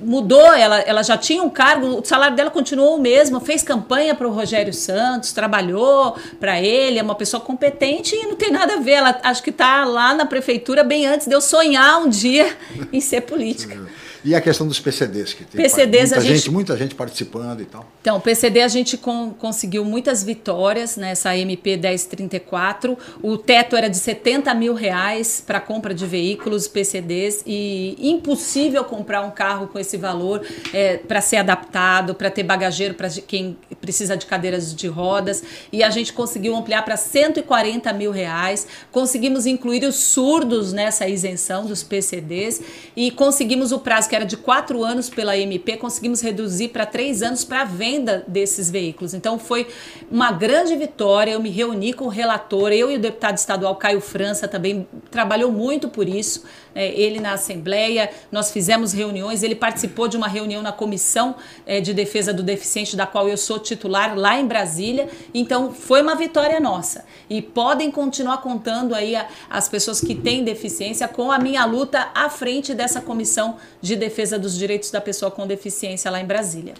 mudou, 0.00 0.52
ela, 0.52 0.80
ela 0.80 1.02
já 1.02 1.16
tinha 1.16 1.42
um 1.42 1.50
cargo, 1.50 2.00
o 2.00 2.04
salário 2.04 2.36
dela 2.36 2.50
continuou 2.50 2.96
o 2.96 3.00
mesmo, 3.00 3.40
fez 3.40 3.62
campanha 3.62 4.14
para 4.14 4.26
o 4.26 4.30
Rogério 4.30 4.72
Santos, 4.72 5.32
trabalhou 5.32 6.16
para 6.38 6.60
ele, 6.60 6.98
é 6.98 7.02
uma 7.02 7.14
pessoa 7.14 7.40
competente 7.40 8.14
e 8.14 8.26
não 8.26 8.36
tem 8.36 8.50
nada 8.50 8.74
a 8.74 8.80
ver. 8.80 8.92
Ela 8.92 9.20
acho 9.22 9.42
que 9.42 9.50
está 9.50 9.84
lá 9.84 10.14
na 10.14 10.26
prefeitura 10.26 10.84
bem 10.84 11.06
antes 11.06 11.26
de 11.26 11.34
eu 11.34 11.40
sonhar 11.40 12.00
um 12.00 12.08
dia 12.08 12.56
em 12.92 13.00
ser 13.00 13.22
política. 13.22 13.78
E 14.24 14.34
a 14.34 14.40
questão 14.40 14.66
dos 14.66 14.80
PCDs, 14.80 15.34
que 15.34 15.44
tem 15.44 15.60
PCDs, 15.60 16.10
muita, 16.10 16.20
gente, 16.22 16.36
gente, 16.36 16.50
muita 16.50 16.76
gente 16.78 16.94
participando 16.94 17.60
e 17.60 17.66
tal. 17.66 17.86
Então, 18.00 18.18
PCD 18.18 18.62
a 18.62 18.68
gente 18.68 18.96
com, 18.96 19.34
conseguiu 19.34 19.84
muitas 19.84 20.24
vitórias 20.24 20.96
nessa 20.96 21.36
MP 21.36 21.76
1034. 21.76 22.96
O 23.22 23.36
teto 23.36 23.76
era 23.76 23.88
de 23.88 23.98
70 23.98 24.54
mil 24.54 24.72
reais 24.72 25.44
para 25.46 25.60
compra 25.60 25.92
de 25.92 26.06
veículos 26.06 26.66
PCDs 26.66 27.42
e 27.46 27.96
impossível 28.00 28.82
comprar 28.84 29.20
um 29.20 29.30
carro 29.30 29.66
com 29.68 29.78
esse 29.78 29.98
valor 29.98 30.42
é, 30.72 30.96
para 30.96 31.20
ser 31.20 31.36
adaptado, 31.36 32.14
para 32.14 32.30
ter 32.30 32.44
bagageiro 32.44 32.94
para 32.94 33.10
quem 33.10 33.58
precisa 33.78 34.16
de 34.16 34.24
cadeiras 34.24 34.74
de 34.74 34.86
rodas. 34.88 35.42
E 35.70 35.82
a 35.82 35.90
gente 35.90 36.14
conseguiu 36.14 36.56
ampliar 36.56 36.82
para 36.82 36.96
140 36.96 37.92
mil 37.92 38.10
reais. 38.10 38.66
Conseguimos 38.90 39.44
incluir 39.44 39.84
os 39.84 39.96
surdos 39.96 40.72
nessa 40.72 41.06
isenção 41.06 41.66
dos 41.66 41.82
PCDs 41.82 42.62
e 42.96 43.10
conseguimos 43.10 43.70
o 43.70 43.78
prazo 43.78 44.08
que 44.08 44.13
era 44.14 44.24
de 44.24 44.36
quatro 44.36 44.84
anos 44.84 45.08
pela 45.08 45.36
MP, 45.36 45.76
conseguimos 45.76 46.20
reduzir 46.20 46.68
para 46.68 46.86
três 46.86 47.22
anos 47.22 47.44
para 47.44 47.62
a 47.62 47.64
venda 47.64 48.24
desses 48.26 48.70
veículos. 48.70 49.14
Então 49.14 49.38
foi 49.38 49.66
uma 50.10 50.32
grande 50.32 50.76
vitória. 50.76 51.32
Eu 51.32 51.40
me 51.40 51.50
reuni 51.50 51.92
com 51.92 52.04
o 52.04 52.08
relator, 52.08 52.72
eu 52.72 52.90
e 52.90 52.96
o 52.96 53.00
deputado 53.00 53.36
estadual 53.36 53.76
Caio 53.76 54.00
França 54.00 54.46
também 54.46 54.86
trabalhou 55.10 55.50
muito 55.50 55.88
por 55.88 56.08
isso. 56.08 56.44
É, 56.74 56.88
ele 56.88 57.20
na 57.20 57.32
Assembleia, 57.32 58.10
nós 58.32 58.50
fizemos 58.50 58.92
reuniões, 58.92 59.42
ele 59.42 59.54
participou 59.54 60.08
de 60.08 60.16
uma 60.16 60.28
reunião 60.28 60.62
na 60.62 60.72
Comissão 60.72 61.36
é, 61.66 61.80
de 61.80 61.94
Defesa 61.94 62.32
do 62.32 62.42
Deficiente, 62.42 62.96
da 62.96 63.06
qual 63.06 63.28
eu 63.28 63.36
sou 63.36 63.58
titular 63.58 64.16
lá 64.16 64.38
em 64.38 64.46
Brasília. 64.46 65.08
Então 65.32 65.72
foi 65.72 66.02
uma 66.02 66.14
vitória 66.14 66.58
nossa. 66.60 67.04
E 67.28 67.40
podem 67.40 67.90
continuar 67.90 68.38
contando 68.38 68.94
aí 68.94 69.14
a, 69.14 69.26
as 69.48 69.68
pessoas 69.68 70.00
que 70.00 70.14
têm 70.14 70.44
deficiência 70.44 71.06
com 71.06 71.30
a 71.30 71.38
minha 71.38 71.64
luta 71.64 72.08
à 72.14 72.28
frente 72.28 72.74
dessa 72.74 73.00
Comissão 73.00 73.56
de 73.80 73.96
defesa 73.96 74.38
dos 74.38 74.56
direitos 74.56 74.90
da 74.90 75.00
pessoa 75.00 75.30
com 75.30 75.46
deficiência 75.46 76.10
lá 76.10 76.20
em 76.20 76.26
Brasília. 76.26 76.74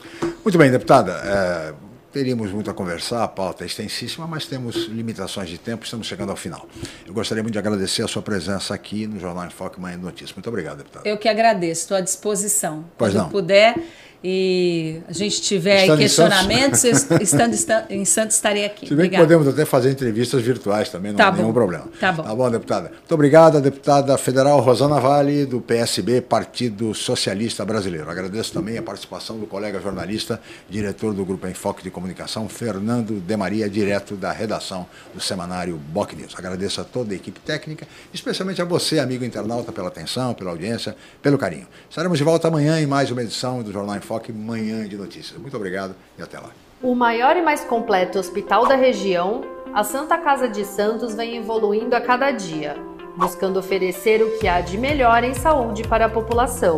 Muito 0.45 0.59
bem, 0.59 0.71
deputada. 0.71 1.13
É, 1.25 1.94
teríamos 2.15 2.53
muito 2.53 2.71
a 2.71 2.75
conversar, 2.75 3.25
a 3.25 3.29
pauta 3.29 3.65
é 3.65 3.67
extensíssima, 3.67 4.25
mas 4.25 4.47
temos 4.47 4.87
limitações 4.87 5.51
de 5.51 5.59
tempo, 5.59 5.85
estamos 5.85 6.07
chegando 6.07 6.31
ao 6.31 6.37
final. 6.37 6.65
Eu 7.05 7.13
gostaria 7.13 7.43
muito 7.43 7.55
de 7.55 7.59
agradecer 7.59 8.05
a 8.05 8.09
sua 8.09 8.23
presença 8.23 8.73
aqui 8.73 9.05
no 9.05 9.19
Jornal 9.19 9.45
em 9.47 9.51
Foque 9.51 9.81
Manhã 9.81 9.99
de 9.99 10.05
Notícias. 10.05 10.33
Muito 10.33 10.49
obrigado, 10.49 10.79
deputada. 10.79 11.09
Eu 11.09 11.19
que 11.19 11.29
agradeço, 11.29 11.83
estou 11.83 11.97
à 11.97 12.01
disposição. 12.01 12.85
Pois 12.97 13.13
Quando 13.13 13.25
não. 13.25 13.31
puder 13.31 13.75
e 14.27 15.03
a 15.07 15.13
gente 15.13 15.43
tiver 15.43 15.83
aí 15.83 15.97
questionamentos, 15.99 16.83
estando 17.21 17.55
em 17.91 18.07
Santos, 18.07 18.37
estarei 18.37 18.65
aqui. 18.65 18.87
Se 18.87 18.95
bem 18.95 19.05
Obrigada. 19.05 19.23
que 19.23 19.29
podemos 19.29 19.53
até 19.53 19.67
fazer 19.67 19.91
entrevistas 19.91 20.41
virtuais 20.41 20.89
também, 20.89 21.13
não 21.13 21.19
tá 21.19 21.27
há 21.27 21.31
bom. 21.31 21.37
nenhum 21.43 21.53
problema. 21.53 21.85
Tá 22.01 22.11
bom. 22.11 22.23
Tá 22.23 22.35
bom, 22.35 22.51
deputada. 22.51 22.89
Muito 22.89 23.13
obrigado, 23.13 23.59
a 23.59 23.61
deputada 23.61 24.17
federal 24.17 24.59
Rosana 24.61 24.99
Vale, 24.99 25.45
do 25.45 25.61
PSB, 25.61 26.23
Partido 26.23 26.95
Socialista 26.95 27.67
Brasileiro. 27.67 28.11
Agradeço 28.11 28.51
também 28.55 28.79
a 28.79 28.83
participação 28.83 29.39
do 29.39 29.47
colega 29.47 29.79
jornalista, 29.79 30.41
diretor 30.71 31.13
do 31.13 31.23
Grupo 31.23 31.47
Enfoque 31.47 31.83
de 31.83 31.91
Comunicação, 31.91 32.49
Fernando 32.49 33.21
De 33.21 33.37
Maria, 33.37 33.69
direto 33.69 34.17
da 34.17 34.33
redação 34.33 34.87
do 35.13 35.21
semanário 35.21 35.77
Boc 35.77 36.15
News. 36.15 36.35
Agradeço 36.35 36.81
a 36.81 36.85
toda 36.85 37.13
a 37.13 37.17
equipe 37.17 37.41
técnica, 37.41 37.87
especialmente 38.11 38.63
a 38.63 38.65
você, 38.65 38.99
amigo 38.99 39.23
internauta, 39.23 39.71
pela 39.71 39.89
atenção, 39.89 40.33
pela 40.33 40.51
audiência, 40.51 40.97
pelo 41.21 41.37
carinho. 41.37 41.67
Estaremos 41.91 42.17
de 42.17 42.25
volta 42.25 42.49
amanhã 42.49 42.81
em 42.81 42.87
mais 42.87 43.11
uma 43.11 43.23
edição 43.23 43.63
do 43.63 43.71
Jornal 43.71 43.97
Enfoque 43.97 44.14
Enfoque 44.15 44.33
Manhã 44.33 44.87
de 44.87 44.97
Notícias. 44.97 45.41
Muito 45.41 45.57
obrigado 45.57 45.95
e 46.17 46.23
até 46.23 46.39
lá. 46.39 46.51
O 46.81 46.95
maior 46.95 47.37
e 47.37 47.43
mais 47.43 47.63
completo 47.63 48.19
hospital 48.19 48.67
da 48.67 48.77
região, 48.77 49.43
a 49.73 49.83
Santa 49.83 50.17
Casa 50.19 50.49
de 50.49 50.65
Santos 50.65 51.15
vem 51.15 51.37
evoluindo 51.37 51.97
a 51.97 52.01
cada 52.01 52.31
dia, 52.31 52.77
buscando 53.17 53.59
oferecer 53.59 54.23
o 54.23 54.39
que 54.39 54.47
há 54.47 54.61
de 54.61 54.79
melhor 54.79 55.25
em 55.25 55.35
saúde 55.35 55.83
para 55.83 56.07
a 56.07 56.09
população. 56.09 56.77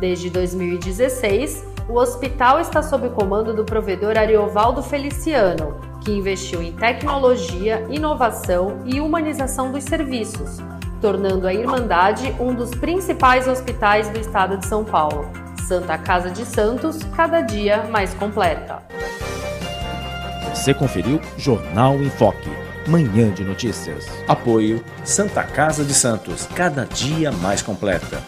Desde 0.00 0.28
2016, 0.30 1.64
o 1.88 1.94
hospital 1.96 2.58
está 2.58 2.82
sob 2.82 3.06
o 3.06 3.10
comando 3.10 3.54
do 3.54 3.64
provedor 3.64 4.18
Ariovaldo 4.18 4.82
Feliciano, 4.82 5.78
que 6.00 6.10
investiu 6.10 6.60
em 6.60 6.72
tecnologia, 6.72 7.86
inovação 7.88 8.82
e 8.84 9.00
humanização 9.00 9.70
dos 9.70 9.84
serviços, 9.84 10.58
tornando 11.00 11.46
a 11.46 11.54
Irmandade 11.54 12.34
um 12.40 12.52
dos 12.52 12.70
principais 12.70 13.46
hospitais 13.46 14.08
do 14.08 14.18
estado 14.18 14.56
de 14.56 14.66
São 14.66 14.84
Paulo. 14.84 15.43
Santa 15.64 15.96
Casa 15.96 16.30
de 16.30 16.44
Santos, 16.44 16.98
cada 17.16 17.40
dia 17.40 17.84
mais 17.84 18.12
completa. 18.12 18.82
Você 20.54 20.74
conferiu 20.74 21.18
Jornal 21.38 21.94
em 21.96 22.10
Foque. 22.10 22.50
Manhã 22.86 23.32
de 23.32 23.42
notícias. 23.42 24.06
Apoio 24.28 24.84
Santa 25.04 25.42
Casa 25.42 25.82
de 25.82 25.94
Santos, 25.94 26.46
cada 26.54 26.84
dia 26.84 27.32
mais 27.32 27.62
completa. 27.62 28.22